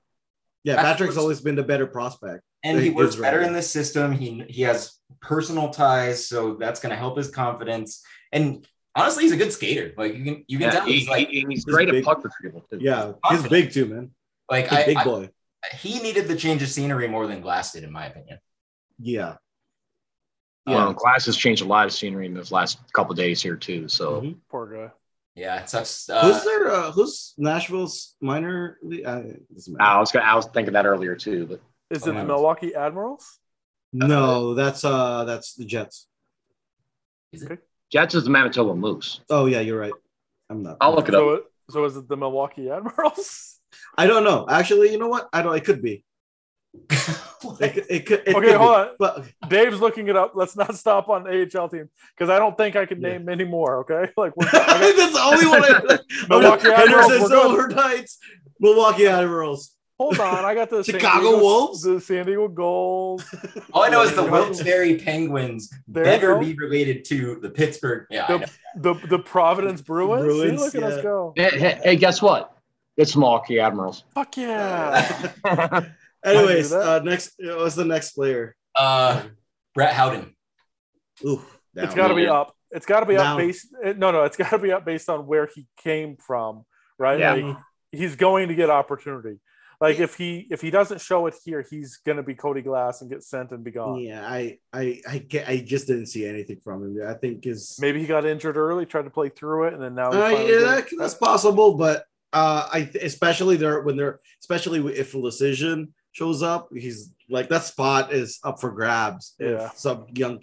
yeah. 0.64 0.76
Patrick 0.76 0.86
Patrick's 0.91 1.10
was- 1.16 1.18
always 1.18 1.41
been 1.41 1.56
the 1.56 1.64
better 1.64 1.88
prospect. 1.88 2.43
and 2.64 2.78
he 2.80 2.86
He 2.86 2.89
works 2.91 3.16
better 3.16 3.39
right. 3.39 3.48
in 3.48 3.54
this 3.54 3.70
system. 3.70 4.12
He 4.12 4.43
he 4.50 4.64
has 4.64 5.00
personal 5.22 5.70
ties, 5.70 6.28
so 6.28 6.56
that's 6.56 6.80
going 6.80 6.89
to 6.91 6.96
help 6.98 7.16
his 7.18 7.30
confidence. 7.30 8.04
And 8.32 8.68
honestly, 8.96 9.24
he's 9.24 9.32
a 9.32 9.38
good 9.38 9.52
skater. 9.54 9.93
Like 9.98 10.16
you 10.16 10.24
can 10.24 10.46
you 10.48 10.58
can 10.58 10.68
Yeah, 10.68 10.72
tell 10.72 10.86
he- 10.86 10.93
he's 11.00 11.08
like 11.10 11.28
he- 11.30 11.39
he's 11.41 11.48
he's 11.50 11.66
great 11.66 11.89
big. 11.89 12.00
at 12.00 12.04
puck 12.06 12.24
retrieval 12.24 12.62
too. 12.70 12.78
Yeah, 12.82 13.08
he's 13.08 13.16
Confident. 13.24 13.50
big 13.52 13.72
too, 13.72 13.86
man. 13.86 14.12
like 14.50 14.66
He's 14.70 14.78
a 14.78 14.82
I, 14.82 14.86
big 14.86 14.98
I- 14.98 15.04
boy. 15.04 15.30
he 15.80 16.00
needed 16.00 16.28
the 16.28 16.36
change 16.36 16.62
of 16.62 16.70
scenery 16.70 17.08
more 17.08 17.26
than 17.28 17.41
Glass 17.41 17.74
did, 17.74 17.84
in 17.84 17.91
my 17.91 18.06
opinion. 18.06 18.39
Yeah. 19.00 19.38
Well, 20.68 20.88
Yeah. 20.89 20.93
Glass 20.98 21.26
has 21.26 21.36
changed 21.38 21.62
a 21.62 21.66
lot 21.66 21.86
of 21.86 21.93
scenery 21.93 22.26
in 22.28 22.34
those 22.34 22.52
last 22.52 22.80
couple 22.93 23.14
days 23.16 23.41
here 23.41 23.56
too. 23.56 23.88
So 23.88 24.22
Mhm. 24.22 24.38
Poor 24.50 24.68
guy. 24.88 24.93
Yeah, 25.36 25.62
it 25.62 25.70
sucks. 25.70 26.06
who's 26.08 26.16
Uh, 26.38 26.43
their 26.46 26.72
uh, 26.72 26.91
who's 26.91 27.34
Nashville's 27.38 28.16
minor? 28.22 28.78
league? 28.82 29.06
Uh. 29.06 29.24
I 29.80 30.00
was 30.00 30.12
gonna, 30.12 30.26
I 30.26 30.36
was 30.36 30.46
thinking 30.48 30.74
that 30.74 30.86
earlier 30.86 31.16
too, 31.16 31.46
but 31.48 31.62
Is 31.91 32.02
it 32.08 32.10
Oh, 32.10 32.14
the 32.14 32.20
no. 32.20 32.26
Milwaukee 32.26 32.74
Admirals? 32.74 33.39
No, 33.93 34.54
that's 34.56 34.84
uh 34.86 35.24
that's 35.26 35.54
the 35.56 35.66
Jets. 35.66 36.08
Jets 37.92 38.16
is 38.16 38.24
the 38.24 38.30
Manitoba 38.30 38.76
Moose. 38.76 39.22
Oh 39.30 39.46
yeah, 39.46 39.60
you're 39.62 39.80
right. 39.80 39.94
I'm 40.50 40.64
not. 40.64 40.78
I'll 40.82 40.94
look 40.96 41.08
it 41.10 41.16
up. 41.16 41.22
So, 41.22 41.44
so 41.72 41.86
is 41.86 41.98
it 41.98 42.08
the 42.08 42.18
Milwaukee 42.18 42.70
Admirals? 42.70 43.60
I 43.98 44.08
don't 44.08 44.24
know. 44.24 44.46
Actually, 44.50 44.92
you 44.92 44.98
know 45.00 45.08
what? 45.08 45.28
I 45.34 45.42
don't. 45.42 45.56
It 45.56 45.64
could 45.66 45.82
be. 45.82 46.04
It, 47.60 47.74
could- 47.76 47.86
it 47.92 48.06
could. 48.08 48.24
It 48.26 48.36
Okay, 48.36 48.48
could 48.48 48.56
hold 48.58 48.76
be. 48.76 48.82
on. 48.82 48.90
But 48.98 49.50
Dave's 49.50 49.80
looking 49.80 50.08
it 50.08 50.16
up. 50.16 50.32
Let's 50.34 50.56
not 50.56 50.74
stop 50.76 51.10
on 51.10 51.28
AHL 51.28 51.70
team 51.70 51.90
because 52.18 52.28
I 52.32 52.40
don't 52.40 52.58
think 52.58 52.76
I 52.76 52.88
can 52.88 53.00
Yeah. 53.00 53.10
name 53.10 53.26
many 53.26 53.44
more. 53.44 53.82
Okay, 53.82 54.12
like 54.18 54.36
we're, 54.36 54.48
I 54.48 54.52
got- 54.52 54.96
that's 54.98 55.14
the 55.14 55.22
only 55.22 55.46
one. 55.46 55.64
I, 55.64 56.00
Milwaukee 56.28 56.70
Admirals, 56.70 57.12
Henderson 57.12 57.22
we're 57.22 57.28
good. 57.30 57.30
Silver 57.30 57.68
Knights, 57.70 58.18
Milwaukee 58.60 59.06
Admirals. 59.08 59.76
Hold 60.00 60.20
on, 60.20 60.46
I 60.46 60.54
got 60.54 60.70
the 60.70 60.84
Chicago 60.84 61.22
Diego- 61.32 61.39
Wolves? 61.39 61.82
the 61.84 62.00
San 62.02 62.26
Diego 62.26 62.48
Gold. 62.48 63.24
all 63.74 63.84
I 63.84 63.89
know 63.89 64.02
is 64.02 64.12
the 64.12 64.18
There 64.18 64.26
you 64.26 64.30
go. 64.32 64.41
Wilkes-Barre 64.43 64.98
Penguins 65.00 65.74
There 65.88 66.04
better 66.04 66.38
be 66.38 66.54
related 66.56 67.06
to 67.06 67.39
the 67.41 67.50
Pittsburgh. 67.50 68.06
Yeah, 68.10 68.26
I 68.28 68.38
know. 68.38 68.46
The 68.78 68.93
the 69.08 69.20
Providence 69.20 69.82
Bruins. 69.82 70.24
Bruins, 70.24 70.72
See, 70.72 70.78
look 70.80 70.91
at 70.91 70.98
us 70.98 71.04
go. 71.04 71.34
Hey, 71.36 71.50
hey, 71.58 71.80
hey, 71.84 71.96
guess 71.96 72.22
what? 72.22 72.52
It's 72.98 73.16
Milwaukee 73.16 73.60
Admirals. 73.60 74.04
Fuck 74.14 74.38
yeah. 74.38 75.32
Anyways, 76.26 76.72
uh, 76.74 77.00
next. 77.00 77.34
What's 77.39 77.76
the 77.76 77.86
next 77.86 78.12
player? 78.12 78.56
Uh, 78.76 79.24
Brett 79.74 79.93
Howden. 79.93 80.36
Ooh, 81.26 81.41
it's 81.76 81.93
got 81.93 82.08
to 82.10 82.16
be 82.16 82.28
up. 82.28 82.56
It's 82.72 82.86
got 82.86 83.02
to 83.02 83.06
be 83.06 83.14
Now- 83.16 83.34
up 83.34 83.38
based. 83.38 83.68
No, 83.84 84.12
no, 84.12 84.24
it's 84.24 84.36
got 84.38 84.50
to 84.50 84.58
be 84.58 84.72
up 84.72 84.86
based 84.86 85.10
on 85.10 85.28
where 85.28 85.48
he 85.54 85.68
came 85.78 86.18
from, 86.18 86.66
right? 86.98 87.20
Yeah. 87.20 87.34
Like, 87.34 87.58
he's 87.91 88.16
going 88.16 88.48
to 88.50 88.56
get 88.56 88.70
opportunity. 88.70 89.39
Like 89.82 89.99
if 89.99 90.15
he 90.15 90.47
if 90.51 90.61
he 90.61 90.69
doesn't 90.71 91.01
show 91.01 91.26
it 91.28 91.36
here, 91.43 91.65
he's 91.69 91.97
going 91.97 92.17
to 92.17 92.23
be 92.23 92.34
Cody 92.36 92.61
Glass 92.61 93.01
and 93.01 93.09
get 93.09 93.23
sent 93.23 93.51
and 93.51 93.63
be 93.63 93.71
gone. 93.71 93.99
Yeah, 93.99 94.26
I, 94.28 94.59
I, 94.73 95.01
I, 95.07 95.19
ca- 95.30 95.45
I 95.47 95.57
just 95.59 95.88
didn't 95.88 96.07
see 96.07 96.26
anything 96.26 96.59
from 96.63 96.84
him. 96.84 97.07
I 97.07 97.13
think 97.13 97.43
his. 97.43 97.78
Maybe 97.80 97.99
he 97.99 98.05
got 98.07 98.26
injured 98.26 98.57
early, 98.57 98.86
tried 98.86 99.03
to 99.03 99.09
play 99.09 99.30
through 99.30 99.67
it, 99.67 99.73
and 99.73 99.82
then 99.84 99.95
now. 99.95 100.11
Uh, 100.11 100.30
yeah, 100.30 100.59
that, 100.59 100.88
that's 100.97 101.13
possible, 101.15 101.76
but 101.76 102.05
uh, 102.34 102.67
I 102.71 102.84
th- 102.84 103.03
especially 103.03 103.55
there 103.57 103.82
when 103.82 103.97
they're 103.97 104.19
especially 104.41 104.80
if 104.95 105.13
Leschyshyn 105.13 105.89
shows 106.11 106.41
up, 106.43 106.69
he's 106.73 107.11
like 107.30 107.49
that 107.49 107.63
spot 107.63 108.13
is 108.13 108.39
up 108.43 108.61
for 108.61 108.71
grabs. 108.71 109.34
if 109.39 109.59
Yeah. 109.59 109.69
some 109.76 110.05
young. 110.13 110.41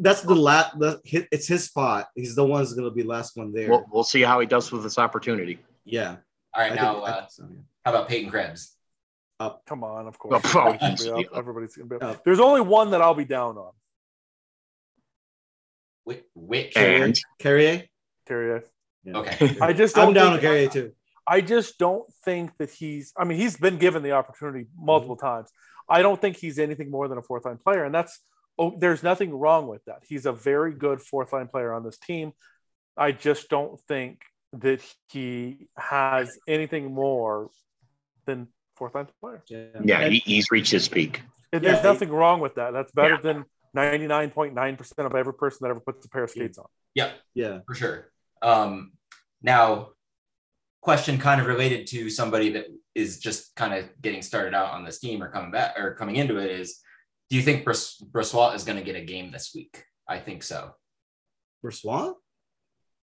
That's 0.00 0.22
the 0.22 0.34
lat. 0.34 0.72
The 0.78 1.00
hit. 1.04 1.28
It's 1.30 1.46
his 1.46 1.64
spot. 1.64 2.08
He's 2.14 2.34
the 2.34 2.44
one 2.44 2.60
who's 2.60 2.72
gonna 2.74 2.90
be 2.90 3.02
last 3.04 3.36
one 3.36 3.52
there. 3.52 3.68
We'll, 3.70 3.84
we'll 3.90 4.04
see 4.04 4.22
how 4.22 4.40
he 4.40 4.46
does 4.46 4.72
with 4.72 4.82
this 4.82 4.98
opportunity. 4.98 5.58
yeah. 5.84 6.16
All 6.56 6.62
right, 6.62 6.72
I 6.72 6.74
now 6.76 6.94
think- 6.94 7.08
uh, 7.08 7.26
so, 7.28 7.42
yeah. 7.50 7.56
How 7.84 7.90
about 7.90 8.08
Peyton 8.08 8.30
Krebs? 8.30 8.74
Come 9.66 9.84
on, 9.84 10.06
of 10.06 10.18
course. 10.18 10.42
Oh, 10.54 10.70
Everybody's 10.70 11.04
gonna 11.04 11.18
be 11.18 11.26
up. 11.26 11.32
up. 11.32 11.38
Everybody's 11.38 11.76
gonna 11.76 11.88
be 11.88 11.96
up. 11.96 12.02
Up. 12.02 12.24
There's 12.24 12.40
only 12.40 12.60
one 12.60 12.92
that 12.92 13.02
I'll 13.02 13.14
be 13.14 13.24
down 13.24 13.58
on. 13.58 13.72
Which? 16.04 16.22
which? 16.34 16.76
And 16.76 17.16
Carrier. 17.38 17.84
Carrier. 18.26 18.64
Yeah. 19.04 19.18
Okay. 19.18 19.56
I 19.60 19.72
just 19.72 19.94
don't 19.96 20.08
I'm 20.08 20.14
down 20.14 20.32
on 20.34 20.40
Carrier 20.40 20.68
too. 20.68 20.92
I 21.26 21.40
just 21.40 21.78
don't 21.78 22.04
think 22.24 22.56
that 22.58 22.70
he's. 22.70 23.12
I 23.16 23.24
mean, 23.24 23.38
he's 23.38 23.56
been 23.56 23.78
given 23.78 24.02
the 24.02 24.12
opportunity 24.12 24.66
multiple 24.76 25.16
mm-hmm. 25.16 25.26
times. 25.26 25.50
I 25.88 26.02
don't 26.02 26.20
think 26.20 26.36
he's 26.36 26.58
anything 26.58 26.90
more 26.90 27.08
than 27.08 27.18
a 27.18 27.22
fourth 27.22 27.44
line 27.44 27.58
player, 27.58 27.84
and 27.84 27.94
that's. 27.94 28.20
Oh, 28.56 28.76
there's 28.78 29.02
nothing 29.02 29.34
wrong 29.34 29.66
with 29.66 29.84
that. 29.86 30.04
He's 30.08 30.26
a 30.26 30.32
very 30.32 30.74
good 30.74 31.00
fourth 31.00 31.32
line 31.32 31.48
player 31.48 31.72
on 31.74 31.82
this 31.82 31.98
team. 31.98 32.32
I 32.96 33.10
just 33.10 33.48
don't 33.48 33.80
think 33.88 34.20
that 34.52 34.80
he 35.10 35.66
has 35.76 36.38
anything 36.46 36.94
more 36.94 37.50
than 38.26 38.48
fourth 38.76 38.94
line 38.94 39.08
player. 39.20 39.42
Yeah. 39.48 39.66
yeah, 39.84 40.08
he, 40.08 40.18
he's 40.24 40.50
reached 40.50 40.72
his 40.72 40.88
peak. 40.88 41.22
And 41.52 41.62
Yeah, 41.62 41.72
there's 41.72 41.82
he- 41.82 41.88
nothing 41.88 42.08
wrong 42.10 42.40
with 42.40 42.54
that. 42.56 42.72
That's 42.72 42.92
better 42.92 43.14
Yeah. 43.22 43.32
than 43.32 43.44
99.9% 43.76 45.06
of 45.06 45.14
every 45.14 45.34
person 45.34 45.58
that 45.62 45.70
ever 45.70 45.80
puts 45.80 46.04
a 46.06 46.08
pair 46.08 46.24
of 46.24 46.30
skates 46.30 46.58
on. 46.58 46.66
Yep. 46.94 47.12
yeah. 47.34 47.58
for 47.66 47.74
sure. 47.74 48.10
Um, 48.42 48.92
now, 49.42 49.90
question 50.80 51.18
kind 51.18 51.40
of 51.40 51.46
related 51.46 51.86
to 51.88 52.10
somebody 52.10 52.50
that 52.52 52.66
is 52.94 53.18
just 53.18 53.54
kind 53.56 53.74
of 53.74 53.88
getting 54.02 54.22
started 54.22 54.54
out 54.54 54.70
on 54.72 54.84
this 54.84 54.98
team 55.00 55.22
or 55.22 55.30
coming 55.30 55.50
back 55.50 55.78
or 55.78 55.94
coming 55.94 56.16
into 56.16 56.36
it 56.38 56.50
is, 56.50 56.80
do 57.30 57.36
you 57.36 57.42
think 57.42 57.64
Bris- 57.64 58.00
Brossoit 58.12 58.54
is 58.54 58.64
going 58.64 58.78
to 58.78 58.84
get 58.84 58.96
a 58.96 59.04
game 59.04 59.32
this 59.32 59.52
week? 59.54 59.82
I 60.08 60.18
think 60.18 60.42
so. 60.42 60.72
For 61.62 61.70
Swan? 61.70 62.14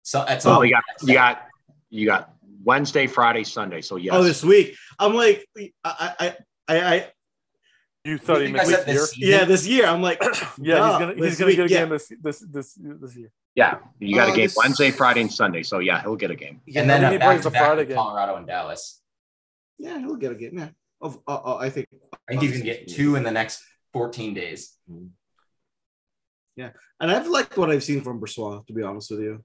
So 0.01 0.22
at 0.22 0.43
Well, 0.43 0.55
some 0.55 0.65
you 0.65 0.72
got 0.72 0.84
you 1.03 1.13
got 1.13 1.47
you 1.90 2.06
got 2.06 2.34
Wednesday, 2.64 3.08
Friday, 3.08 3.44
Sunday. 3.44 3.82
So 3.82 3.96
yes, 3.96 4.14
Oh, 4.16 4.24
this 4.24 4.44
week. 4.44 4.76
I'm 5.00 5.14
like, 5.14 5.46
I, 5.84 6.14
I, 6.20 6.36
I, 6.68 6.96
I, 6.96 7.12
You 8.04 8.18
thought 8.18 8.42
he 8.42 8.52
missed 8.52 8.70
said 8.70 8.88
a 8.88 8.92
year? 8.94 9.06
season? 9.06 9.30
yeah, 9.32 9.46
this 9.46 9.68
year 9.68 9.86
I'm 9.86 10.02
like, 10.02 10.22
Yeah, 10.62 10.78
Nah, 10.80 10.92
he's 10.92 11.00
gonna 11.00 11.26
he's 11.28 11.38
gonna 11.40 11.48
week, 11.48 11.58
get 11.58 11.66
a 11.68 11.70
yeah. 11.74 11.80
game 11.80 11.90
this 11.90 12.12
this 12.22 12.40
this 12.40 12.74
this 12.76 13.16
year. 13.16 13.32
yeah, 13.56 13.78
you 14.00 14.16
got 14.16 14.30
Oh, 14.30 14.34
a 14.34 14.36
game 14.36 14.46
this- 14.46 14.58
Wednesday, 14.58 14.92
Friday, 14.92 15.22
and 15.22 15.32
Sunday. 15.32 15.64
So 15.64 15.80
yeah, 15.80 16.02
he'll 16.02 16.16
get 16.16 16.32
a 16.32 16.36
game. 16.36 16.62
and 16.76 16.90
then 16.90 17.06
I 17.06 17.10
think 17.10 17.22
a 17.22 17.26
he 17.26 17.30
plays 17.30 17.38
back 17.38 17.44
the 17.44 17.50
to 17.60 17.66
Friday 17.66 17.86
game. 17.86 17.96
Colorado 17.98 18.36
and 18.36 18.48
Dallas. 18.48 19.02
yeah, 19.78 19.98
he'll 20.00 20.16
get 20.16 20.32
a 20.32 20.36
game. 20.36 20.58
Yeah. 20.58 20.70
Of, 21.00 21.20
uh, 21.28 21.36
uh, 21.36 21.58
I 21.58 21.70
think. 21.70 21.88
I 22.28 22.32
think 22.34 22.42
he's 22.42 22.52
going 22.52 22.64
to 22.64 22.66
get 22.66 22.88
two 22.88 23.16
in 23.16 23.24
the 23.24 23.30
next 23.32 23.64
14 23.94 24.34
days. 24.34 24.74
Yeah, 26.56 26.72
and 27.00 27.12
I've 27.12 27.28
liked 27.28 27.56
what 27.56 27.70
I've 27.70 27.84
seen 27.84 28.02
from 28.02 28.20
Brossoit, 28.20 28.66
to 28.66 28.74
be 28.74 28.82
honest 28.82 29.12
with 29.12 29.20
you. 29.22 29.44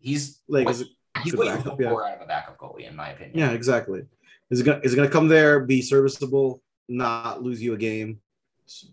He's 0.00 0.40
Like, 0.48 0.66
what- 0.66 0.74
is 0.74 0.80
it, 0.82 0.88
he's 1.24 1.34
what 1.36 1.46
you 1.46 1.52
backup, 1.52 1.66
hope 1.66 1.80
yeah. 1.80 1.92
out 1.92 2.14
of 2.16 2.20
a 2.22 2.26
backup 2.26 2.58
goalie, 2.58 2.88
in 2.88 2.96
my 2.96 3.10
opinion. 3.10 3.38
yeah, 3.38 3.50
exactly. 3.50 4.02
Is 4.50 4.60
it 4.60 4.64
gonna 4.64 4.80
is 4.84 4.92
it 4.92 4.96
gonna 4.96 5.08
come 5.08 5.28
there, 5.28 5.60
be 5.60 5.82
serviceable, 5.82 6.62
not 6.88 7.42
lose 7.42 7.62
you 7.62 7.74
a 7.74 7.78
game? 7.78 8.20
Yeah, 8.66 8.90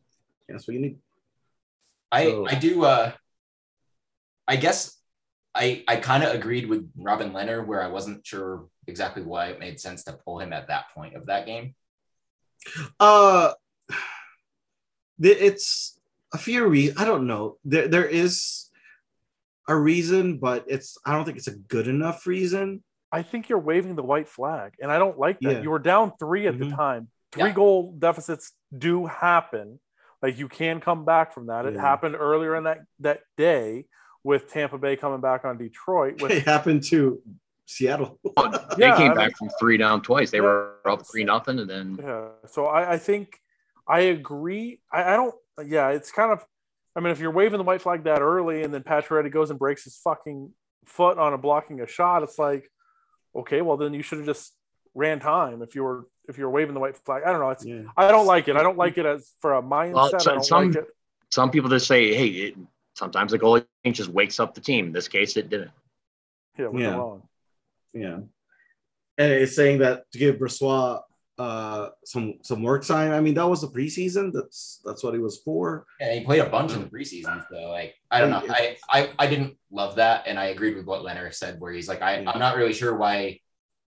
that's 0.50 0.68
what 0.68 0.74
you 0.74 0.80
need. 0.82 0.98
I 2.12 2.26
So- 2.26 2.48
I 2.48 2.56
do 2.56 2.84
uh 2.84 3.12
I 4.48 4.56
guess 4.56 4.98
I 5.54 5.84
I 5.88 5.98
kind 5.98 6.24
of 6.24 6.34
agreed 6.34 6.68
with 6.68 6.90
Robin 6.98 7.32
Lehner 7.32 7.66
where 7.66 7.82
I 7.82 7.88
wasn't 7.88 8.26
sure 8.26 8.68
exactly 8.88 9.24
why 9.24 9.48
it 9.48 9.60
made 9.60 9.80
sense 9.80 10.04
to 10.06 10.14
pull 10.14 10.40
him 10.40 10.54
at 10.54 10.68
that 10.68 10.86
point 10.94 11.16
of 11.16 11.26
that 11.28 11.46
game. 11.46 11.76
Uh, 13.00 13.54
it's 15.20 16.00
a 16.34 16.38
few 16.38 16.66
reasons. 16.68 17.00
I 17.00 17.06
don't 17.06 17.28
know. 17.28 17.58
There 17.66 17.88
there 17.88 18.06
is 18.06 18.61
a 19.68 19.76
reason, 19.76 20.38
but 20.38 20.66
it's 20.68 20.98
I 21.06 21.14
don't 21.14 21.26
think 21.26 21.38
it's 21.38 21.48
a 21.48 21.56
good 21.56 21.88
enough 21.88 22.26
reason. 22.28 22.84
I 23.12 23.22
think 23.24 23.50
you're 23.50 23.60
waving 23.60 23.96
the 23.96 24.04
white 24.04 24.28
flag, 24.30 24.74
and 24.82 24.92
I 24.92 24.98
don't 24.98 25.18
like 25.20 25.40
that. 25.42 25.52
Yeah. 25.58 25.62
You 25.62 25.70
were 25.70 25.80
down 25.80 26.14
three 26.20 26.48
at 26.48 26.58
the 26.58 26.66
Mhm. 26.66 26.76
time. 26.76 27.10
Three 27.32 27.50
Yeah. 27.50 27.54
goal 27.54 27.94
deficits 27.98 28.54
do 28.76 29.06
happen. 29.06 29.80
Like 30.22 30.38
you 30.38 30.48
can 30.48 30.80
come 30.80 31.04
back 31.06 31.34
from 31.34 31.48
that. 31.48 31.66
It 31.66 31.74
Yeah. 31.76 31.82
happened 31.82 32.16
earlier 32.16 32.56
in 32.56 32.64
that 32.66 32.80
that 33.00 33.22
day 33.38 33.86
with 34.24 34.50
Tampa 34.52 34.78
Bay 34.78 34.96
coming 34.96 35.20
back 35.22 35.46
on 35.46 35.58
Detroit. 35.58 36.22
With 36.22 36.32
It 36.32 36.44
happened 36.46 36.84
to 36.86 37.22
Seattle. 37.66 38.20
They 38.78 38.88
Yeah, 38.88 38.98
came 38.98 39.12
I 39.12 39.16
back 39.16 39.38
from 39.38 39.50
three 39.60 39.78
down 39.78 40.02
twice. 40.02 40.32
They 40.32 40.38
Yeah. 40.38 40.44
were 40.44 40.76
up 40.86 41.02
three 41.12 41.24
nothing, 41.24 41.60
and 41.60 41.70
then 41.70 41.98
Yeah. 42.02 42.28
So 42.48 42.66
I, 42.68 42.94
I 42.94 42.98
think 42.98 43.40
I 43.88 44.00
agree. 44.02 44.80
I, 44.92 45.14
I 45.14 45.16
don't. 45.18 45.36
Yeah, 45.66 45.90
it's 45.90 46.12
kind 46.12 46.32
of. 46.32 46.46
I 46.96 47.00
mean, 47.00 47.12
if 47.12 47.20
you're 47.20 47.32
waving 47.32 47.58
the 47.58 47.64
white 47.64 47.82
flag 47.82 48.04
that 48.04 48.22
early, 48.22 48.64
and 48.64 48.74
then 48.74 48.84
Pacioretty 48.84 49.32
goes 49.32 49.50
and 49.50 49.58
breaks 49.60 49.84
his 49.86 49.96
fucking 50.04 50.52
foot 50.86 51.18
on 51.18 51.34
a 51.34 51.38
blocking 51.38 51.80
a 51.82 51.88
shot, 51.88 52.24
it's 52.24 52.38
like, 52.38 52.70
okay, 53.36 53.62
well 53.62 53.78
then 53.78 53.94
you 53.94 54.02
should 54.02 54.18
have 54.20 54.28
just 54.28 54.54
ran 54.94 55.20
time 55.20 55.62
if 55.62 55.74
you 55.76 55.84
were 55.84 56.06
if 56.28 56.38
you 56.38 56.44
were 56.44 56.50
waving 56.52 56.74
the 56.74 56.80
white 56.80 56.98
flag. 56.98 57.24
I 57.26 57.32
don't 57.32 57.40
know. 57.40 57.50
It's 57.50 57.66
yeah. 57.66 57.84
I 57.96 58.10
don't 58.10 58.26
like 58.26 58.48
it. 58.48 58.56
I 58.58 58.64
don't 58.64 58.78
like 58.78 58.98
it 58.98 59.06
as 59.06 59.32
for 59.40 59.56
a 59.56 59.62
mindset. 59.62 59.94
Well, 59.94 60.16
I 60.16 60.18
so- 60.18 60.32
don't 60.34 60.44
some- 60.46 60.68
like 60.68 60.76
it. 60.84 60.88
some 61.32 61.50
people 61.52 61.70
just 61.70 61.88
say, 61.88 62.14
"Hey, 62.14 62.28
it, 62.28 62.56
sometimes 62.96 63.32
the 63.32 63.40
goalie 63.40 63.66
just 63.92 64.10
wakes 64.10 64.40
up 64.40 64.54
the 64.54 64.62
team." 64.62 64.88
In 64.88 64.92
this 64.92 65.08
case, 65.08 65.38
it 65.38 65.50
didn't. 65.50 65.72
Yeah, 66.58 66.70
Yeah. 66.74 66.96
wrong. 66.96 67.24
Yeah. 67.94 68.20
And 69.18 69.32
it's 69.34 69.56
saying 69.56 69.80
that 69.80 70.12
to 70.12 70.18
give 70.18 70.36
Brossoit 70.36 71.04
uh 71.42 71.90
some 72.06 72.36
some 72.44 72.62
work 72.64 72.86
time. 72.86 73.12
I 73.12 73.20
mean, 73.20 73.34
that 73.36 73.48
was 73.48 73.62
the 73.62 73.68
preseason. 73.68 74.32
That's 74.34 74.82
that's 74.86 75.04
what 75.04 75.14
he 75.14 75.20
was 75.20 75.38
for. 75.40 75.86
And 76.00 76.20
he 76.20 76.26
played 76.26 76.42
a 76.42 76.50
bunch 76.50 76.74
in 76.74 76.82
the 76.82 76.88
preseason, 76.88 77.44
so 77.50 77.70
like 77.70 77.96
I 78.10 78.20
don't 78.22 78.30
know. 78.30 78.44
I, 78.50 78.78
I 78.90 79.10
I 79.18 79.28
didn't 79.28 79.58
love 79.72 79.96
that, 79.96 80.28
and 80.28 80.40
I 80.40 80.46
agreed 80.46 80.76
with 80.76 80.86
what 80.86 81.02
Lehner 81.02 81.34
said, 81.34 81.60
where 81.60 81.72
he's 81.72 81.88
like, 81.88 82.02
I, 82.02 82.18
I'm 82.18 82.40
not 82.40 82.58
really 82.58 82.74
sure 82.74 82.96
why 82.96 83.40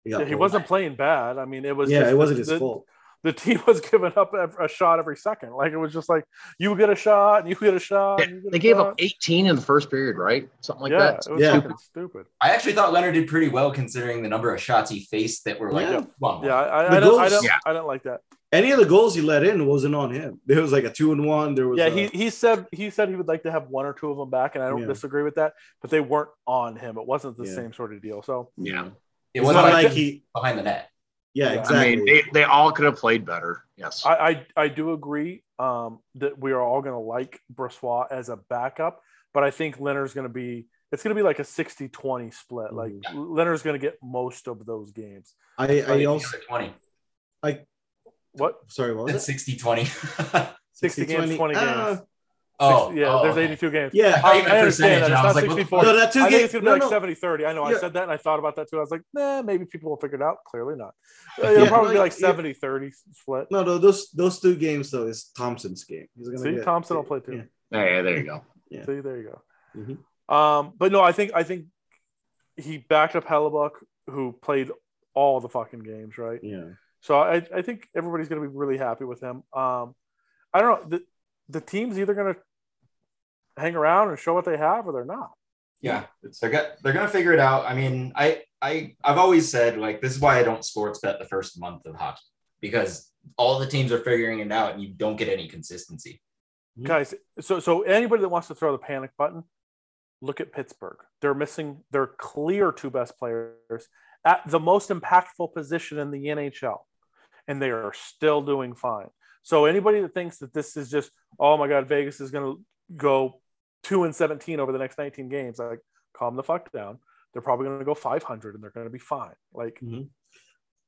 got 0.09 0.21
Yeah, 0.21 0.27
he 0.27 0.35
wasn't 0.35 0.67
playing 0.67 0.97
bad. 0.97 1.39
I 1.39 1.45
mean, 1.45 1.65
it 1.65 1.77
was 1.77 1.91
Yeah, 1.91 2.01
just 2.01 2.13
it 2.13 2.17
wasn't 2.17 2.39
his 2.39 2.49
the, 2.49 2.59
fault. 2.59 2.87
The 3.27 3.33
team 3.33 3.61
was 3.67 3.81
giving 3.81 4.13
up 4.17 4.33
a 4.35 4.69
shot 4.69 5.01
every 5.01 5.17
second. 5.17 5.53
Like 5.53 5.73
it 5.73 5.77
was 5.79 5.93
just 5.93 6.09
like 6.09 6.25
you 6.59 6.77
get 6.77 6.91
a 6.91 6.95
shot 6.95 7.41
and 7.41 7.49
you 7.51 7.57
get 7.57 7.75
a 7.75 7.81
shot. 7.81 8.23
and 8.23 8.31
you 8.37 8.41
get 8.43 8.53
They 8.53 8.59
a 8.59 8.61
gave 8.61 8.77
shot. 8.77 8.87
up 8.91 8.95
18 8.99 9.47
in 9.47 9.57
the 9.57 9.63
first 9.63 9.91
period, 9.91 10.17
right? 10.17 10.49
Something 10.61 10.85
like 10.85 10.93
yeah, 10.93 10.99
that. 10.99 11.27
it 11.27 11.33
was 11.33 11.43
Yeah. 11.43 11.61
fucking 11.61 11.77
stupid. 11.79 12.27
I 12.41 12.51
actually 12.51 12.75
thought 12.75 12.95
Lehner 12.95 13.13
did 13.13 13.27
pretty 13.27 13.49
well 13.49 13.73
considering 13.73 14.23
the 14.23 14.29
number 14.29 14.55
of 14.55 14.61
shots 14.63 14.91
he 14.91 15.01
faced 15.01 15.45
that 15.47 15.59
were 15.59 15.73
like 15.73 15.89
Yeah. 15.89 16.05
one. 16.21 16.45
Yeah, 16.45 16.55
I, 16.55 16.97
I, 16.97 17.01
don't, 17.01 17.21
I, 17.21 17.29
don't, 17.29 17.45
Yeah. 17.45 17.59
I 17.67 17.73
don't 17.73 17.87
like 17.89 18.05
that. 18.05 18.21
Any 18.53 18.71
of 18.71 18.79
the 18.79 18.87
goals 18.87 19.17
he 19.17 19.23
let 19.23 19.43
in 19.43 19.67
wasn't 19.67 19.97
on 19.97 20.13
him. 20.13 20.41
There 20.47 20.63
was 20.63 20.71
like 20.71 20.85
a 20.85 20.91
two 20.91 21.11
and 21.11 21.27
one. 21.27 21.57
There 21.57 21.67
was 21.67 21.79
Yeah, 21.79 21.87
a- 21.87 21.91
he, 21.91 22.07
he 22.07 22.31
said 22.31 22.67
he 22.71 22.91
said 22.91 23.09
he 23.09 23.17
would 23.17 23.27
like 23.29 23.43
to 23.43 23.51
have 23.51 23.69
one 23.71 23.87
or 23.87 23.93
two 23.93 24.09
of 24.11 24.17
them 24.19 24.31
back, 24.31 24.55
and 24.55 24.63
I 24.63 24.69
don't 24.69 24.83
Yeah. 24.83 24.87
disagree 24.87 25.25
with 25.25 25.35
that. 25.35 25.55
But 25.83 25.91
they 25.91 26.01
weren't 26.01 26.31
on 26.47 26.77
him. 26.77 26.97
It 26.97 27.07
wasn't 27.07 27.37
the 27.39 27.45
Yeah. 27.47 27.55
same 27.57 27.73
sort 27.73 27.93
of 27.93 28.01
deal. 28.01 28.23
So 28.23 28.51
Yeah. 28.57 28.91
It 29.35 29.41
wasn't 29.43 29.65
not 29.67 29.73
like, 29.73 29.85
like 29.87 29.93
he. 29.93 30.23
behind 30.33 30.59
the 30.59 30.63
net. 30.63 30.89
Yeah, 31.37 31.53
Yeah. 31.53 31.61
exactly. 31.61 31.93
I 31.93 31.97
mean, 31.97 32.05
they, 32.07 32.23
they 32.33 32.45
all 32.45 32.73
could 32.73 32.87
have 32.87 32.97
played 32.97 33.27
better. 33.27 33.63
Yes. 33.77 34.07
I 34.07 34.15
I, 34.31 34.47
I 34.65 34.69
do 34.69 34.93
agree 34.93 35.43
um, 35.59 36.01
that 36.17 36.39
we 36.39 36.53
are 36.53 36.61
all 36.63 36.81
going 36.81 36.95
to 36.95 36.99
like 37.17 37.41
Brossoit 37.55 38.07
as 38.11 38.31
a 38.31 38.37
backup, 38.37 39.03
but 39.35 39.45
I 39.45 39.51
think 39.51 39.79
Lehner's 39.79 40.15
going 40.15 40.27
to 40.27 40.33
be 40.33 40.67
it's 40.93 41.03
going 41.03 41.15
to 41.15 41.21
be 41.21 41.25
like 41.25 41.41
a 41.41 41.43
60-20 41.43 42.33
split. 42.33 42.73
Like 42.73 42.93
Mhm. 42.93 43.15
Lehner's 43.37 43.63
going 43.63 43.79
to 43.79 43.85
get 43.87 43.99
most 44.03 44.49
of 44.49 44.65
those 44.65 44.93
games. 44.93 45.35
I, 45.59 45.65
I 45.65 45.81
Probably 45.83 45.99
the 46.05 46.07
also. 46.07 46.29
other 46.37 46.45
20. 46.49 46.75
What 48.33 48.59
Sorry, 48.69 48.95
what 48.95 49.05
was 49.05 49.13
That's 49.13 49.29
it? 49.29 49.33
60 49.33 49.57
20. 49.57 49.85
60 50.73 51.07
games, 51.07 51.37
20 51.37 51.55
games. 51.55 51.67
Uh, 51.67 51.97
oh, 52.61 52.91
yeah, 52.93 53.13
oh, 53.13 53.23
there's 53.23 53.37
okay. 53.37 53.45
82 53.45 53.71
games. 53.71 53.91
Yeah. 53.95 54.21
thought 54.21 54.37
you 54.37 54.43
meant 54.43 54.53
I 54.55 54.59
understand 54.61 55.01
percentage, 55.01 55.01
that. 55.01 55.05
and 55.05 55.13
It's 55.13 55.21
I 55.21 55.27
was 55.27 55.35
not 55.35 55.43
like, 55.43 55.51
64. 55.51 55.83
No, 55.83 55.97
that 55.97 56.13
two 56.13 56.21
I 56.21 56.23
think 56.23 56.31
games. 56.31 56.45
it's 56.45 56.53
gonna 56.53 56.63
be 56.63 56.67
No, 56.67 56.73
like 56.73 56.83
no. 56.83 56.89
70 56.89 57.15
30. 57.15 57.47
I 57.47 57.53
know 57.53 57.65
I 57.65 57.75
said 57.79 57.93
that 57.95 58.03
and 58.05 58.13
I 58.13 58.17
thought 58.17 58.39
about 58.39 58.57
that 58.57 58.71
too. 58.71 58.77
I 58.79 58.81
was 58.81 58.91
like, 58.91 59.03
nah, 59.13 59.43
maybe 59.43 59.65
people 59.67 59.91
will 59.91 59.97
figure 59.97 60.17
it 60.17 60.23
out. 60.23 60.39
Clearly 60.47 60.77
not. 60.77 60.95
It'll 61.39 61.67
probably 61.67 61.93
be 61.93 61.99
like, 61.99 62.13
like 62.13 62.21
yeah. 62.21 62.27
70 62.29 62.53
30 62.55 62.93
split. 63.13 63.47
No, 63.51 63.63
no, 63.63 63.79
those 63.79 64.11
those 64.11 64.41
two 64.41 64.57
games 64.57 64.91
though 64.91 65.07
is 65.07 65.31
Thompson's 65.37 65.85
game. 65.85 66.09
He's 66.17 66.29
gonna 66.29 66.39
See, 66.39 66.55
get, 66.57 66.65
Thompson 66.65 66.97
will 66.97 67.05
play 67.05 67.21
too. 67.21 67.45
Yeah. 67.71 67.85
Yeah, 67.85 68.03
there 68.03 68.17
you 68.19 68.25
go. 68.25 68.43
Yeah. 68.69 68.85
See, 68.85 68.99
there 69.01 69.17
you 69.17 69.31
go. 69.31 69.43
Mhm. 69.79 70.35
Um, 70.35 70.73
but 70.77 70.91
no, 70.91 71.01
I 71.01 71.13
think 71.13 71.31
I 71.35 71.45
think 71.45 71.67
he 72.57 72.79
backed 72.79 73.15
up 73.15 73.25
Hellebuyck, 73.27 73.73
who 74.11 74.33
played 74.43 74.73
all 75.15 75.41
the 75.41 75.49
fucking 75.49 75.81
games, 75.81 76.19
right? 76.19 76.41
yeah. 76.43 76.65
So 77.01 77.21
I, 77.21 77.37
I 77.55 77.63
think 77.63 77.89
everybody's 77.95 78.29
going 78.29 78.43
to 78.43 78.49
be 78.49 78.53
really 78.53 78.77
happy 78.77 79.05
with 79.05 79.21
him. 79.21 79.45
Um, 79.53 79.95
I 80.53 80.61
don't 80.61 80.91
know. 80.91 80.99
The, 80.99 81.05
the 81.49 81.61
team's 81.61 81.99
either 81.99 82.15
going 82.15 82.35
to 82.35 82.41
hang 83.57 83.75
around 83.75 84.09
and 84.11 84.19
show 84.19 84.35
what 84.35 84.45
they 84.45 84.57
have, 84.57 84.87
or 84.87 84.93
they're 84.93 85.05
not. 85.05 85.33
Yeah, 85.81 86.05
it's, 86.23 86.39
they're 86.41 86.51
go- 86.51 86.71
they're 86.83 86.95
gonna 86.95 87.07
figure 87.09 87.33
it 87.33 87.39
out. 87.39 87.67
I 87.67 87.75
mean, 87.75 88.13
I 88.17 88.43
I 88.63 88.97
I've 89.05 89.19
always 89.19 89.49
said 89.49 89.77
like 89.79 90.01
this 90.01 90.15
is 90.15 90.21
why 90.21 90.39
I 90.39 90.43
don't 90.43 90.65
sports 90.65 90.99
bet 91.01 91.19
the 91.19 91.27
first 91.27 91.61
month 91.61 91.85
of 91.87 91.95
hockey 91.95 92.23
because 92.61 93.11
all 93.37 93.59
the 93.59 93.67
teams 93.67 93.93
are 93.93 93.99
figuring 93.99 94.41
it 94.41 94.51
out 94.51 94.73
and 94.73 94.83
you 94.83 94.89
don't 94.89 95.17
get 95.17 95.29
any 95.29 95.47
consistency. 95.49 96.21
Mhm. 96.79 96.85
guys 96.85 97.15
so 97.41 97.61
so 97.61 97.83
anybody 97.83 98.23
that 98.23 98.29
wants 98.31 98.49
to 98.49 98.55
throw 98.55 98.73
the 98.73 98.79
panic 98.79 99.11
button 99.19 99.45
look 100.23 100.41
at 100.41 100.53
pittsburgh 100.53 100.99
they're 101.21 101.35
missing 101.35 101.79
their 101.91 102.07
clear 102.07 102.71
two 102.73 102.91
best 102.91 103.19
players 103.19 103.87
at 104.25 104.41
the 104.47 104.61
most 104.61 104.91
impactful 104.91 105.55
position 105.55 105.99
in 105.99 106.11
the 106.11 106.25
nhl 106.27 106.79
and 107.49 107.61
they 107.63 107.71
are 107.71 107.93
still 107.95 108.43
doing 108.43 108.75
fine 108.75 109.09
so 109.47 109.65
anybody 109.65 110.01
that 110.01 110.13
thinks 110.13 110.39
that 110.39 110.53
this 110.53 110.77
is 110.77 110.91
just 110.91 111.11
oh 111.39 111.57
my 111.57 111.69
god 111.69 111.87
vegas 111.87 112.21
is 112.21 112.33
going 112.33 112.45
to 112.45 112.61
go 112.97 113.41
2 113.85 114.03
and 114.03 114.15
17 114.15 114.59
over 114.59 114.73
the 114.73 114.79
next 114.79 114.99
19 114.99 115.29
games 115.29 115.59
like 115.59 115.79
calm 116.13 116.35
the 116.35 116.43
fuck 116.43 116.73
down 116.73 116.99
they're 117.33 117.43
probably 117.43 117.67
going 117.67 117.79
to 117.79 117.85
go 117.85 117.95
500 117.95 118.55
and 118.55 118.63
they're 118.63 118.71
going 118.71 118.87
to 118.87 118.91
be 118.91 118.99
fine 118.99 119.35
like 119.55 119.79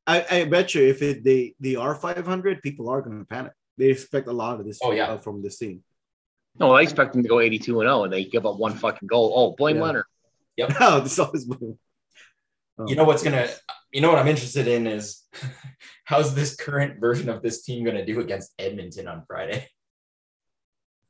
I, 0.08 0.24
I 0.30 0.44
bet 0.44 0.74
you 0.74 0.88
if 0.88 1.02
it, 1.02 1.22
they 1.22 1.54
they 1.60 1.76
are 1.76 1.94
500, 1.94 2.62
people 2.62 2.88
are 2.88 3.02
gonna 3.02 3.26
panic. 3.26 3.52
They 3.76 3.90
expect 3.90 4.26
a 4.26 4.32
lot 4.32 4.58
of 4.58 4.64
this. 4.64 4.78
Oh, 4.82 4.90
yeah. 4.90 5.08
uh, 5.08 5.18
from 5.18 5.42
this 5.42 5.58
team. 5.58 5.84
No, 6.58 6.72
I 6.72 6.80
expect 6.80 7.12
them 7.12 7.22
to 7.22 7.28
go 7.28 7.40
82 7.40 7.78
and 7.80 7.86
0, 7.86 8.04
and 8.04 8.12
they 8.12 8.24
give 8.24 8.46
up 8.46 8.56
one 8.56 8.72
fucking 8.72 9.06
goal. 9.06 9.32
Oh, 9.36 9.54
blame 9.54 9.76
Yeah. 9.76 9.82
Lehner. 9.82 10.02
Oh, 10.80 11.00
this 11.00 11.18
always. 11.18 11.46
Oh. 12.78 12.88
You 12.88 12.96
know 12.96 13.04
what's 13.04 13.22
gonna 13.22 13.48
you 13.92 14.00
know 14.00 14.08
what 14.10 14.18
I'm 14.18 14.28
interested 14.28 14.68
in 14.68 14.86
is 14.86 15.22
how's 16.04 16.34
this 16.34 16.56
current 16.56 17.00
version 17.00 17.28
of 17.28 17.42
this 17.42 17.62
team 17.62 17.84
gonna 17.84 18.04
do 18.04 18.20
against 18.20 18.52
Edmonton 18.58 19.08
on 19.08 19.24
Friday? 19.26 19.68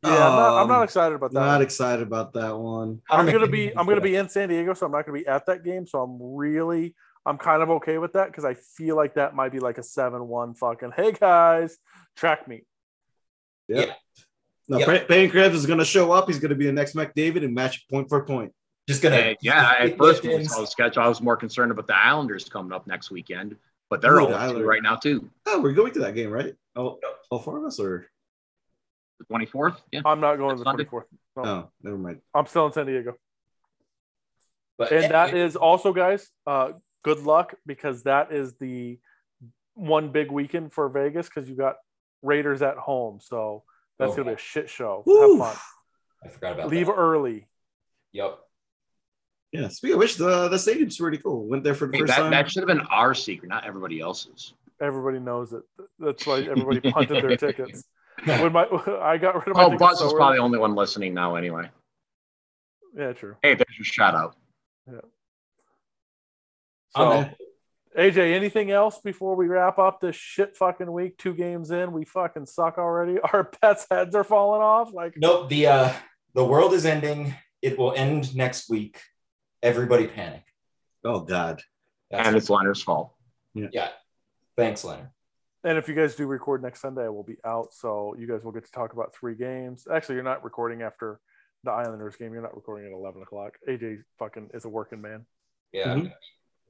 yeah 0.05 0.11
I'm, 0.11 0.17
not, 0.37 0.63
I'm 0.63 0.69
not 0.69 0.79
Um, 0.79 0.85
excited 0.85 1.15
about 1.17 1.33
that 1.33 1.41
Not 1.41 1.63
excited 1.63 2.07
about 2.07 2.33
that 2.35 2.57
one. 2.57 3.03
I'm 3.11 3.27
gonna 3.27 3.49
be 3.49 3.77
I'm 3.77 3.87
gonna 3.87 4.01
be 4.01 4.15
in 4.17 4.29
San 4.29 4.49
Diego, 4.49 4.75
so 4.75 4.87
I'm 4.87 4.93
not 4.93 5.05
gonna 5.07 5.19
be 5.19 5.27
at 5.27 5.47
that 5.47 5.65
game. 5.65 5.87
So 5.87 6.01
I'm 6.03 6.19
really 6.21 6.95
I'm 7.27 7.37
kind 7.37 7.63
of 7.63 7.71
okay 7.71 7.99
with 7.99 8.13
that 8.15 8.29
because 8.29 8.45
I 8.45 8.55
feel 8.55 8.97
like 8.97 9.15
that 9.15 9.35
might 9.35 9.53
be 9.53 9.59
like 9.59 9.79
a 9.79 9.83
seven 9.83 10.27
one 10.29 10.55
fucking 10.55 10.93
hey 10.97 11.13
guys 11.13 11.77
track 12.17 12.47
meet. 12.49 12.65
Yeah. 13.67 13.87
Yeah. 13.87 13.93
No, 14.69 14.79
Yeah. 14.79 15.05
Payne 15.07 15.31
Payne 15.31 15.53
is 15.53 15.67
gonna 15.67 15.85
show 15.85 16.13
up. 16.13 16.29
He's 16.29 16.39
gonna 16.39 16.55
be 16.55 16.67
the 16.67 16.73
next 16.73 16.95
McDavid 16.95 17.45
and 17.45 17.55
match 17.55 17.89
point 17.89 18.09
for 18.09 18.25
point. 18.25 18.53
Just 18.89 19.03
gonna 19.03 19.17
Uh, 19.17 19.35
yeah, 19.43 19.75
at 19.79 19.97
first 19.99 20.23
when 20.25 20.33
I 20.33 20.35
Liftins. 20.39 20.49
saw 20.49 20.61
the 20.63 20.67
schedule, 20.67 21.03
I 21.03 21.09
was 21.09 21.21
more 21.21 21.37
concerned 21.37 21.71
about 21.71 21.87
the 21.87 21.95
Islanders 21.97 22.49
coming 22.49 22.73
up 22.73 22.87
next 22.87 23.11
weekend, 23.11 23.57
but 23.91 24.01
they're 24.01 24.17
Ooh, 24.19 24.27
all 24.35 24.53
the 24.55 24.59
two 24.61 24.65
right 24.67 24.83
now 24.83 24.97
too. 24.97 25.29
Oh, 25.47 25.61
we're 25.61 25.73
going 25.73 25.93
to 25.93 26.01
that 26.01 26.15
game, 26.15 26.31
right? 26.31 26.55
Oh, 26.75 26.99
all 27.31 27.39
four 27.39 27.59
of 27.59 27.65
us, 27.65 27.79
or 27.79 28.09
The 29.21 29.25
24th. 29.27 29.77
Yeah. 29.93 30.01
I'm 30.05 30.21
not 30.21 30.37
going 30.37 30.57
to 30.57 30.65
the 30.65 30.65
Sunday? 30.65 30.85
24th. 30.85 31.05
No, 31.37 31.45
oh, 31.45 31.71
never 31.83 31.99
mind. 31.99 32.21
I'm 32.35 32.47
still 32.47 32.67
in 32.67 32.73
San 32.73 32.87
Diego, 32.87 33.15
but 34.79 34.91
and 34.91 35.13
that 35.13 35.35
is 35.35 35.55
also 35.55 35.93
guys. 35.93 36.29
Uh, 36.47 36.73
good 37.05 37.21
luck 37.21 37.55
because 37.67 38.03
that 38.05 38.33
is 38.33 38.55
the 38.59 38.99
one 39.75 40.11
big 40.11 40.31
weekend 40.33 40.73
for 40.73 40.89
Vegas 40.89 41.29
because 41.29 41.49
you 41.49 41.55
got 41.55 41.77
Raiders 42.23 42.63
at 42.63 42.77
home, 42.77 43.21
so 43.21 43.63
that's 43.99 44.13
Oh, 44.13 44.17
gonna 44.17 44.31
be 44.31 44.35
a 44.35 44.39
shit 44.39 44.69
show. 44.71 45.03
Woo. 45.07 45.39
Have 45.39 45.49
fun. 45.55 45.57
I 46.25 46.29
forgot 46.29 46.53
about 46.55 46.69
Leave 46.71 46.87
that. 46.87 46.95
early. 46.95 47.47
Yep. 48.13 48.39
Yeah. 49.53 49.69
Speaking 49.69 49.95
of 49.95 49.99
which, 50.01 50.17
the 50.17 50.49
the 50.49 50.59
stadium's 50.59 50.97
pretty 50.99 51.19
cool. 51.19 51.47
Went 51.49 51.65
there 51.65 51.75
for 51.75 51.87
the 51.89 51.95
Hey, 51.95 52.01
first 52.01 52.11
that, 52.17 52.23
time. 52.23 52.31
that 52.33 52.51
should 52.51 52.69
have 52.69 52.77
been 52.77 52.87
our 52.91 53.15
secret, 53.15 53.49
not 53.49 53.65
everybody 53.67 54.01
else's. 54.01 54.55
Everybody 54.81 55.19
knows 55.19 55.53
it. 55.53 55.63
That's 55.99 56.27
why 56.27 56.41
everybody 56.41 56.81
punted 56.93 57.23
their 57.25 57.37
tickets. 57.37 57.85
When 58.25 58.53
my 58.53 58.65
I 59.01 59.17
got 59.19 59.35
rid 59.37 59.49
of 59.49 59.57
my 59.57 59.63
Oh, 59.65 59.71
tickets 59.71 59.81
Buzz 59.81 59.99
so 60.01 60.07
is 60.07 60.13
early- 60.13 60.19
probably 60.19 60.37
the 60.39 60.43
only 60.43 60.59
one 60.59 60.75
listening 60.75 61.15
now, 61.15 61.35
anyway. 61.37 61.71
Yeah, 62.97 63.13
true. 63.13 63.37
Hey, 63.43 63.55
there's 63.55 63.77
your 63.79 63.85
shout 63.85 64.15
out. 64.15 64.37
Yeah. 64.91 65.01
So, 66.97 67.03
Okay. 67.13 67.35
AJ, 67.99 68.35
anything 68.35 68.71
else 68.71 68.99
before 69.03 69.35
we 69.35 69.47
wrap 69.49 69.79
up 69.79 70.01
this 70.01 70.15
shit 70.15 70.57
fucking 70.57 70.91
week? 70.93 71.17
Two 71.19 71.35
games 71.35 71.71
in, 71.71 71.93
we 71.93 72.05
fucking 72.05 72.47
suck 72.47 72.79
already. 72.79 73.19
Our 73.33 73.45
pets' 73.45 73.87
heads 73.91 74.15
are 74.15 74.25
falling 74.25 74.63
off. 74.63 74.93
Like, 74.93 75.15
Nope. 75.17 75.49
The 75.49 75.67
uh 75.67 75.93
the 76.35 76.45
world 76.45 76.73
is 76.75 76.87
ending. 76.87 77.35
It 77.63 77.79
will 77.79 77.93
end 77.95 78.37
next 78.37 78.69
week. 78.71 79.01
Everybody 79.63 80.07
panic. 80.07 80.43
oh 81.05 81.21
God. 81.21 81.63
That's 82.11 82.27
and 82.27 82.37
it's 82.37 82.49
Lehner's 82.49 82.83
fault. 82.83 83.13
yeah. 83.55 83.89
Thanks, 84.57 84.83
Lehner. 84.83 85.11
and 85.65 85.77
if 85.79 85.89
you 85.89 85.95
guys 85.95 86.15
do 86.15 86.27
record 86.27 86.63
next 86.63 86.81
Sunday, 86.81 87.05
I 87.05 87.09
will 87.11 87.23
be 87.23 87.37
out, 87.45 87.73
so 87.75 88.15
you 88.19 88.27
guys 88.27 88.43
will 88.45 88.53
get 88.53 88.65
to 88.65 88.73
talk 88.73 88.93
about 88.95 89.15
three 89.15 89.35
games. 89.35 89.87
Actually, 89.93 90.15
you're 90.17 90.25
not 90.25 90.43
recording 90.43 90.83
after 90.83 91.21
the 91.65 91.71
Islanders 91.71 92.17
game. 92.17 92.33
You're 92.33 92.43
not 92.43 92.55
recording 92.57 92.87
at 92.87 92.93
11 92.93 93.21
o'clock. 93.23 93.59
AJ 93.69 93.99
fucking 94.19 94.51
is 94.55 94.65
a 94.65 94.69
working 94.69 95.01
man. 95.03 95.27
Yeah. 95.73 95.95
Mhm. 95.95 96.13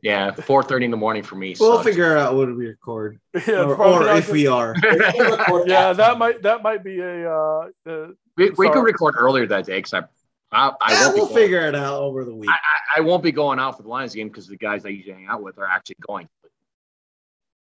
Yeah, 0.02 0.30
4:30 0.32 0.84
in 0.86 0.90
the 0.92 0.96
morning 0.96 1.22
for 1.24 1.34
me. 1.34 1.56
We'll 1.58 1.74
sucks. 1.78 1.86
figure 1.88 2.16
out 2.16 2.36
when 2.36 2.56
we 2.56 2.66
record, 2.68 3.18
yeah, 3.46 3.62
or, 3.64 3.74
or 3.76 4.02
if 4.08 4.26
gonna- 4.26 4.32
we 4.32 4.46
are. 4.46 4.74
We're 4.82 5.12
gonna 5.12 5.36
record 5.36 5.68
Yeah, 5.68 5.92
that 5.92 6.18
might 6.18 6.42
that 6.42 6.62
might 6.62 6.82
be 6.84 7.00
a 7.00 7.28
uh, 7.32 7.68
uh 7.88 8.06
We, 8.36 8.50
we 8.50 8.70
could 8.70 8.82
record 8.84 9.14
earlier 9.18 9.46
that 9.46 9.66
day 9.66 9.78
because 9.78 9.94
I, 9.94 10.02
I, 10.50 10.72
I, 10.80 10.92
Yeah, 10.92 11.06
won't 11.06 11.16
we'll 11.16 11.26
going, 11.26 11.36
figure 11.36 11.60
it 11.60 11.74
out 11.74 12.00
over 12.00 12.24
the 12.24 12.34
week. 12.34 12.50
I, 12.50 12.98
I 12.98 13.00
won't 13.00 13.22
be 13.22 13.32
going 13.32 13.58
out 13.58 13.76
for 13.76 13.82
the 13.82 13.88
Lions 13.88 14.14
game 14.14 14.28
because 14.28 14.46
the 14.46 14.56
guys 14.56 14.86
I 14.86 14.90
usually 14.90 15.14
hang 15.14 15.26
out 15.26 15.42
with 15.42 15.58
are 15.58 15.66
actually 15.66 15.96
going. 16.06 16.28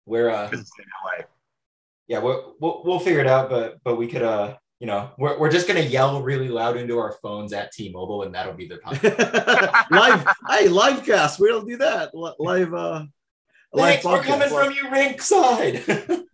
We're 0.07 0.29
uh 0.29 0.51
it's 0.53 0.71
in 0.79 0.85
LA. 1.05 1.25
yeah, 2.09 2.19
we'll, 2.19 2.57
we'll 2.61 2.83
we'll 2.85 2.99
figure 2.99 3.21
it 3.21 3.27
out, 3.27 3.49
but 3.49 3.79
but 3.85 3.97
we 3.97 4.07
could 4.07 4.23
uh 4.23 4.57
you 4.81 4.87
know 4.87 5.13
we're, 5.17 5.39
we're 5.39 5.51
just 5.51 5.67
gonna 5.67 5.81
yell 5.81 6.21
really 6.23 6.49
loud 6.49 6.77
into 6.77 6.99
our 6.99 7.13
phones 7.23 7.53
at 7.53 7.73
T-Mobile, 7.73 8.25
and 8.25 8.35
that'll 8.35 8.55
be 8.55 8.69
the 8.69 8.77
podcast. 8.85 9.91
live, 9.91 10.27
hey, 10.51 10.69
live 10.69 11.07
cast. 11.07 11.41
We'll 11.41 11.65
do 11.65 11.77
that. 11.79 12.15
Live, 12.15 12.75
uh, 12.75 13.05
live 13.73 14.03
Thanks, 14.03 14.05
we're 14.05 14.23
coming 14.23 14.49
from 14.49 14.73
you, 14.73 14.91
rink 14.91 15.23
side. 15.23 15.85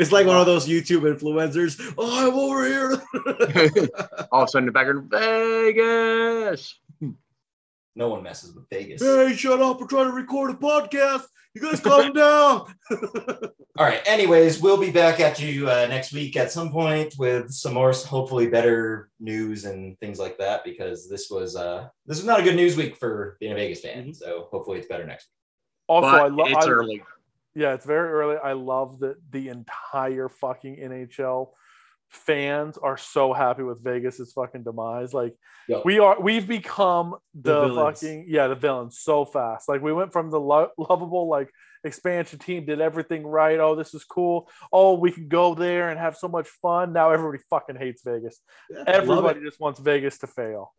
It's 0.00 0.12
like 0.12 0.26
one 0.26 0.36
of 0.38 0.46
those 0.46 0.66
YouTube 0.66 1.02
influencers. 1.02 1.78
Oh, 1.98 2.28
I'm 2.28 2.34
over 2.34 2.66
here. 2.66 3.02
All 4.32 4.42
of 4.42 4.48
a 4.48 4.50
sudden, 4.50 4.66
the 4.66 4.72
background, 4.72 5.10
Vegas. 5.10 6.78
no 7.94 8.08
one 8.08 8.22
messes 8.22 8.54
with 8.54 8.68
Vegas. 8.70 9.02
hey, 9.02 9.34
shut 9.36 9.60
up! 9.60 9.80
We're 9.80 9.86
trying 9.86 10.06
to 10.06 10.12
record 10.12 10.50
a 10.52 10.54
podcast. 10.54 11.24
You 11.54 11.62
guys 11.62 11.80
calm 11.80 12.12
down. 12.14 12.72
All 13.76 13.84
right. 13.86 14.00
Anyways, 14.06 14.60
we'll 14.60 14.76
be 14.80 14.92
back 14.92 15.18
at 15.18 15.40
you 15.40 15.68
uh, 15.68 15.86
next 15.88 16.12
week 16.12 16.36
at 16.36 16.52
some 16.52 16.70
point 16.70 17.14
with 17.18 17.50
some 17.50 17.74
more, 17.74 17.92
hopefully, 17.92 18.46
better 18.48 19.10
news 19.18 19.64
and 19.64 19.98
things 19.98 20.20
like 20.20 20.38
that. 20.38 20.62
Because 20.64 21.08
this 21.10 21.28
was 21.28 21.56
uh 21.56 21.88
this 22.06 22.18
was 22.18 22.24
not 22.24 22.38
a 22.40 22.44
good 22.44 22.54
news 22.56 22.76
week 22.76 22.96
for 22.96 23.36
being 23.40 23.52
a 23.52 23.56
Vegas 23.56 23.80
fan. 23.80 24.06
Mhm. 24.06 24.16
So 24.16 24.48
hopefully, 24.52 24.78
it's 24.78 24.86
better 24.88 25.04
next 25.06 25.26
week. 25.26 25.34
also 25.88 26.08
But 26.10 26.20
I 26.22 26.28
love 26.28 26.46
it's 26.50 26.66
I, 26.66 26.70
early. 26.70 27.02
Yeah, 27.54 27.74
it's 27.74 27.86
very 27.86 28.10
early. 28.10 28.36
I 28.42 28.52
love 28.52 29.00
that 29.00 29.16
the 29.30 29.48
entire 29.48 30.28
fucking 30.28 30.76
NHL 30.76 31.50
fans 32.08 32.76
are 32.78 32.96
so 32.96 33.32
happy 33.32 33.62
with 33.62 33.82
Vegas's 33.82 34.32
fucking 34.32 34.62
demise. 34.64 35.12
Like 35.14 35.34
Yep. 35.68 35.82
we 35.84 36.00
are, 36.00 36.20
we've 36.20 36.48
become 36.48 37.14
The 37.34 37.68
the, 37.68 37.74
fucking 37.74 38.26
yeah, 38.28 38.48
the 38.48 38.56
villains 38.56 38.98
so 39.00 39.24
fast. 39.24 39.68
Like 39.68 39.82
we 39.82 39.92
went 39.92 40.12
from 40.12 40.30
the 40.30 40.40
lo- 40.40 40.70
lovable 40.78 41.28
like 41.28 41.48
expansion 41.84 42.38
team, 42.40 42.66
did 42.66 42.80
everything 42.80 43.24
right. 43.26 43.58
Oh, 43.60 43.76
this 43.76 43.94
is 43.94 44.02
cool. 44.04 44.50
Oh, 44.72 44.94
we 44.98 45.12
can 45.12 45.28
go 45.28 45.54
there 45.54 45.90
and 45.90 45.98
have 46.00 46.16
so 46.16 46.26
much 46.28 46.48
fun. 46.48 46.92
Now 46.92 47.10
everybody 47.10 47.42
fucking 47.50 47.76
hates 47.76 48.02
Vegas. 48.04 48.40
Yeah, 48.68 48.82
Everybody 48.86 49.40
just 49.42 49.60
wants 49.60 49.78
Vegas 49.78 50.18
to 50.18 50.26
fail. 50.26 50.74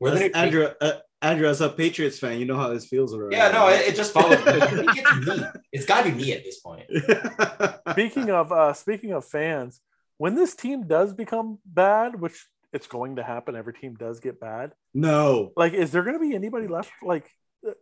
We're 0.00 0.10
the 0.10 0.36
Andrew, 0.36 0.68
uh, 0.80 0.92
Andrew, 1.20 1.48
as 1.48 1.60
a 1.60 1.68
Patriots 1.68 2.18
fan, 2.18 2.38
you 2.38 2.44
know 2.44 2.56
how 2.56 2.68
this 2.68 2.86
feels 2.86 3.12
around. 3.12 3.32
Yeah, 3.32 3.50
no, 3.50 3.68
it, 3.68 3.88
it 3.88 3.96
just 3.96 4.12
follows. 4.12 4.38
I 4.46 4.66
think 4.66 5.26
me. 5.26 5.44
It's 5.72 5.84
got 5.84 6.04
to 6.04 6.10
be 6.10 6.16
me 6.16 6.32
at 6.32 6.44
this 6.44 6.60
point. 6.60 6.86
speaking 7.90 8.30
of 8.30 8.52
uh 8.52 8.72
speaking 8.72 9.12
of 9.12 9.24
fans 9.24 9.80
when 10.18 10.34
this 10.34 10.54
team 10.54 10.86
does 10.86 11.12
become 11.12 11.58
bad 11.64 12.20
which 12.20 12.46
it's 12.72 12.86
going 12.86 13.16
to 13.16 13.22
happen 13.22 13.56
every 13.56 13.72
team 13.72 13.94
does 13.94 14.20
get 14.20 14.40
bad 14.40 14.72
no, 14.94 15.52
like 15.56 15.72
is 15.72 15.90
there 15.90 16.02
going 16.02 16.18
to 16.18 16.20
be 16.20 16.34
anybody 16.34 16.66
left 16.66 16.90
like 17.02 17.30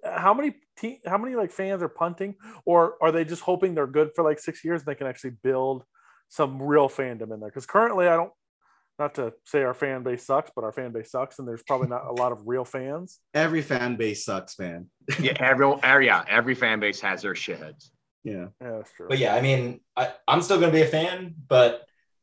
how 0.05 0.32
many 0.32 0.55
te- 0.78 1.01
how 1.07 1.18
many 1.18 1.34
like 1.34 1.51
fans 1.51 1.82
are 1.82 1.89
punting 1.89 2.34
or 2.64 2.97
are 3.03 3.12
they 3.12 3.24
just 3.24 3.43
hoping 3.43 3.74
they're 3.74 3.87
good 3.87 4.11
for 4.14 4.24
like 4.24 4.39
six 4.39 4.64
years 4.64 4.82
and 4.82 4.87
they 4.87 4.95
can 4.95 5.07
actually 5.07 5.34
build 5.43 5.84
some 6.28 6.62
real 6.62 6.89
fandom 6.89 7.32
in 7.32 7.41
there 7.41 7.49
because 7.49 7.66
currently 7.66 8.09
i 8.09 8.16
don't 8.16 8.32
not 8.99 9.15
to 9.17 9.33
say 9.45 9.63
our 9.63 9.75
fan 9.75 10.03
base 10.03 10.25
sucks 10.25 10.51
but 10.55 10.65
our 10.65 10.73
fan 10.73 10.91
base 10.93 11.11
sucks 11.11 11.39
and 11.39 11.47
there's 11.47 11.63
probably 11.63 11.89
not 11.89 12.07
a 12.07 12.13
lot 12.13 12.33
of 12.33 12.47
real 12.47 12.65
fans 12.65 13.21
every 13.35 13.63
fan 13.63 13.97
base 13.97 14.25
sucks, 14.25 14.59
man. 14.59 14.87
Yeah, 15.21 15.35
every, 15.39 15.73
every 15.83 16.07
yeah, 16.07 16.25
every 16.29 16.55
fan 16.55 16.81
base 16.81 17.01
has 17.01 17.23
their 17.23 17.35
shitheads. 17.35 17.91
Yeah. 18.25 18.47
yeah 18.61 18.73
that's 18.77 18.93
true 18.93 19.07
But 19.09 19.19
yeah, 19.19 19.35
I 19.35 19.41
mean, 19.41 19.81
I, 19.97 20.13
I'm 20.27 20.43
still 20.43 20.59
going 20.59 20.73
to 20.73 20.77
be 20.77 20.83
a 20.83 20.89
fan, 20.89 21.35
but 21.49 21.83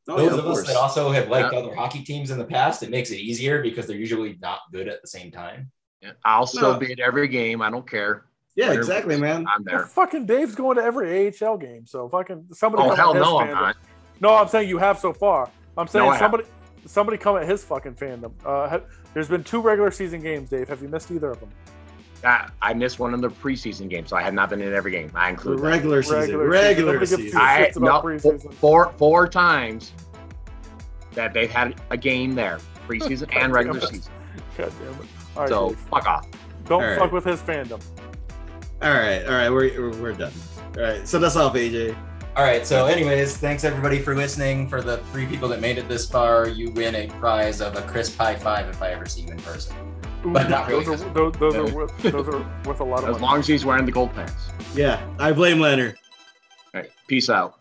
Oh, 0.10 0.18
those 0.18 0.34
yeah, 0.34 0.40
of, 0.40 0.48
us 0.48 0.68
that 0.68 0.76
also 0.76 1.12
have 1.12 1.30
liked 1.30 1.54
Yeah. 1.54 1.60
other 1.60 1.74
hockey 1.76 2.04
teams 2.04 2.30
in 2.30 2.38
the 2.38 2.44
past, 2.44 2.84
it 2.84 2.90
makes 2.90 3.10
it 3.12 3.20
easier 3.22 3.62
because 3.62 3.88
they're 3.88 3.96
usually 3.96 4.38
not 4.42 4.60
good 4.74 4.90
at 4.90 5.02
the 5.02 5.08
same 5.08 5.32
time. 5.32 5.72
Yeah, 6.02 6.12
I'll 6.26 6.46
still 6.46 6.74
No. 6.74 6.80
be 6.80 6.92
at 6.92 7.00
every 7.00 7.30
game. 7.30 7.62
I 7.62 7.70
don't 7.70 7.90
care. 7.90 8.26
yeah, 8.56 8.66
Whatever. 8.66 8.82
exactly, 8.82 9.18
man. 9.18 9.46
I'm 9.48 9.64
Well, 9.64 9.78
there. 9.78 9.86
fucking 9.86 10.26
Dave's 10.26 10.56
going 10.56 10.76
to 10.76 10.84
every 10.84 11.28
AHL 11.42 11.56
game, 11.58 11.86
so 11.86 12.10
fucking 12.10 12.48
somebody. 12.52 12.84
Oh 12.84 12.90
come 12.90 12.98
hell 12.98 13.10
at 13.12 13.16
his 13.16 13.24
no, 13.24 13.38
I'm 13.38 13.48
fandom. 13.48 13.54
not. 13.54 13.76
No, 14.20 14.34
I'm 14.36 14.48
saying 14.50 14.68
you 14.68 14.78
have 14.78 15.00
so 15.00 15.14
far. 15.14 15.50
I'm 15.78 15.88
saying 15.88 16.04
No, 16.06 16.12
I 16.12 16.20
somebody 16.20 16.44
somebody 16.86 17.18
come 17.18 17.38
at 17.38 17.48
his 17.48 17.64
fucking 17.64 17.96
fandom. 17.96 18.32
Uh, 18.46 18.68
ha- 18.70 18.82
there's 19.14 19.28
been 19.30 19.44
two 19.44 19.62
regular 19.62 19.92
season 19.92 20.22
games, 20.22 20.50
Dave. 20.50 20.68
Have 20.70 20.82
you 20.82 20.88
missed 20.90 21.12
either 21.12 21.32
of 21.32 21.40
them? 21.40 21.50
I, 22.24 22.50
I 22.62 22.74
missed 22.74 23.00
one 23.00 23.14
of 23.14 23.22
the 23.22 23.30
preseason 23.30 23.90
games, 23.90 24.10
so 24.10 24.16
I 24.16 24.22
have 24.22 24.34
not 24.34 24.50
been 24.50 24.62
in 24.62 24.74
every 24.74 24.92
game. 24.92 25.12
I 25.14 25.30
include 25.30 25.60
that. 25.60 25.64
Regular 25.64 26.02
season, 26.02 26.38
Regular 26.38 26.48
regular, 26.48 27.06
season. 27.06 27.26
Nobody 27.34 27.66
season. 27.68 27.84
I 27.84 27.86
no, 27.86 28.02
preseason. 28.02 28.54
four 28.54 28.94
four 28.98 29.28
times 29.28 29.92
that 31.14 31.34
they've 31.34 31.52
had 31.52 31.82
a 31.90 31.98
game 31.98 32.34
there, 32.34 32.60
preseason 32.88 33.30
and 33.36 33.54
regular 33.54 33.80
it. 33.80 33.88
season. 33.90 34.12
God 34.58 34.72
damn 34.80 34.94
it! 34.94 35.08
All 35.36 35.42
right, 35.44 35.50
So 35.50 35.70
Dave. 35.70 35.78
fuck 35.80 36.06
off. 36.08 36.28
don't 36.66 36.82
all 36.84 36.90
right. 36.90 36.98
fuck 37.00 37.12
with 37.12 37.26
his 37.26 37.42
fandom. 37.42 37.82
All 38.82 38.92
right, 38.94 39.26
all 39.26 39.32
right, 39.34 39.50
we're, 39.50 39.80
we're, 39.92 40.02
we're 40.02 40.14
done. 40.14 40.32
All 40.78 40.84
right, 40.84 41.08
send 41.08 41.24
us 41.26 41.36
off, 41.36 41.54
AJ. 41.56 41.96
All 42.36 42.44
right. 42.44 42.66
So, 42.66 42.88
anyways, 42.88 43.38
thanks 43.38 43.64
everybody 43.64 44.00
for 44.00 44.16
listening. 44.16 44.68
For 44.68 44.82
the 44.82 44.98
three 45.12 45.28
people 45.28 45.48
that 45.50 45.62
made 45.62 45.78
it 45.78 45.88
this 45.88 46.10
far, 46.10 46.48
you 46.48 46.72
win 46.72 46.96
a 46.96 47.08
prize 47.20 47.62
of 47.62 47.76
a 47.76 47.82
crisp 47.84 48.18
high 48.18 48.36
five 48.36 48.68
if 48.70 48.82
I 48.82 48.90
ever 48.92 49.06
see 49.06 49.22
you 49.22 49.30
in 49.32 49.38
person. 49.40 49.76
Ooh, 50.26 50.32
But 50.32 50.50
not 50.50 50.68
really, 50.68 50.84
Those 50.86 51.04
are, 51.04 51.10
those, 51.14 51.34
those 51.34 51.56
are 51.56 51.66
worth, 51.76 51.98
those 52.02 52.28
are 52.30 52.46
worth 52.66 52.80
a 52.80 52.84
lot 52.84 53.04
of 53.04 53.10
As 53.10 53.14
money. 53.16 53.24
long 53.24 53.40
as 53.40 53.48
he's 53.48 53.66
wearing 53.66 53.86
the 53.86 53.92
gold 53.92 54.14
pants. 54.16 54.34
Yeah, 54.74 55.06
I 55.20 55.32
blame 55.32 55.58
Lehner. 55.60 55.94
All 56.74 56.82
right, 56.82 56.90
peace 57.08 57.30
out. 57.30 57.60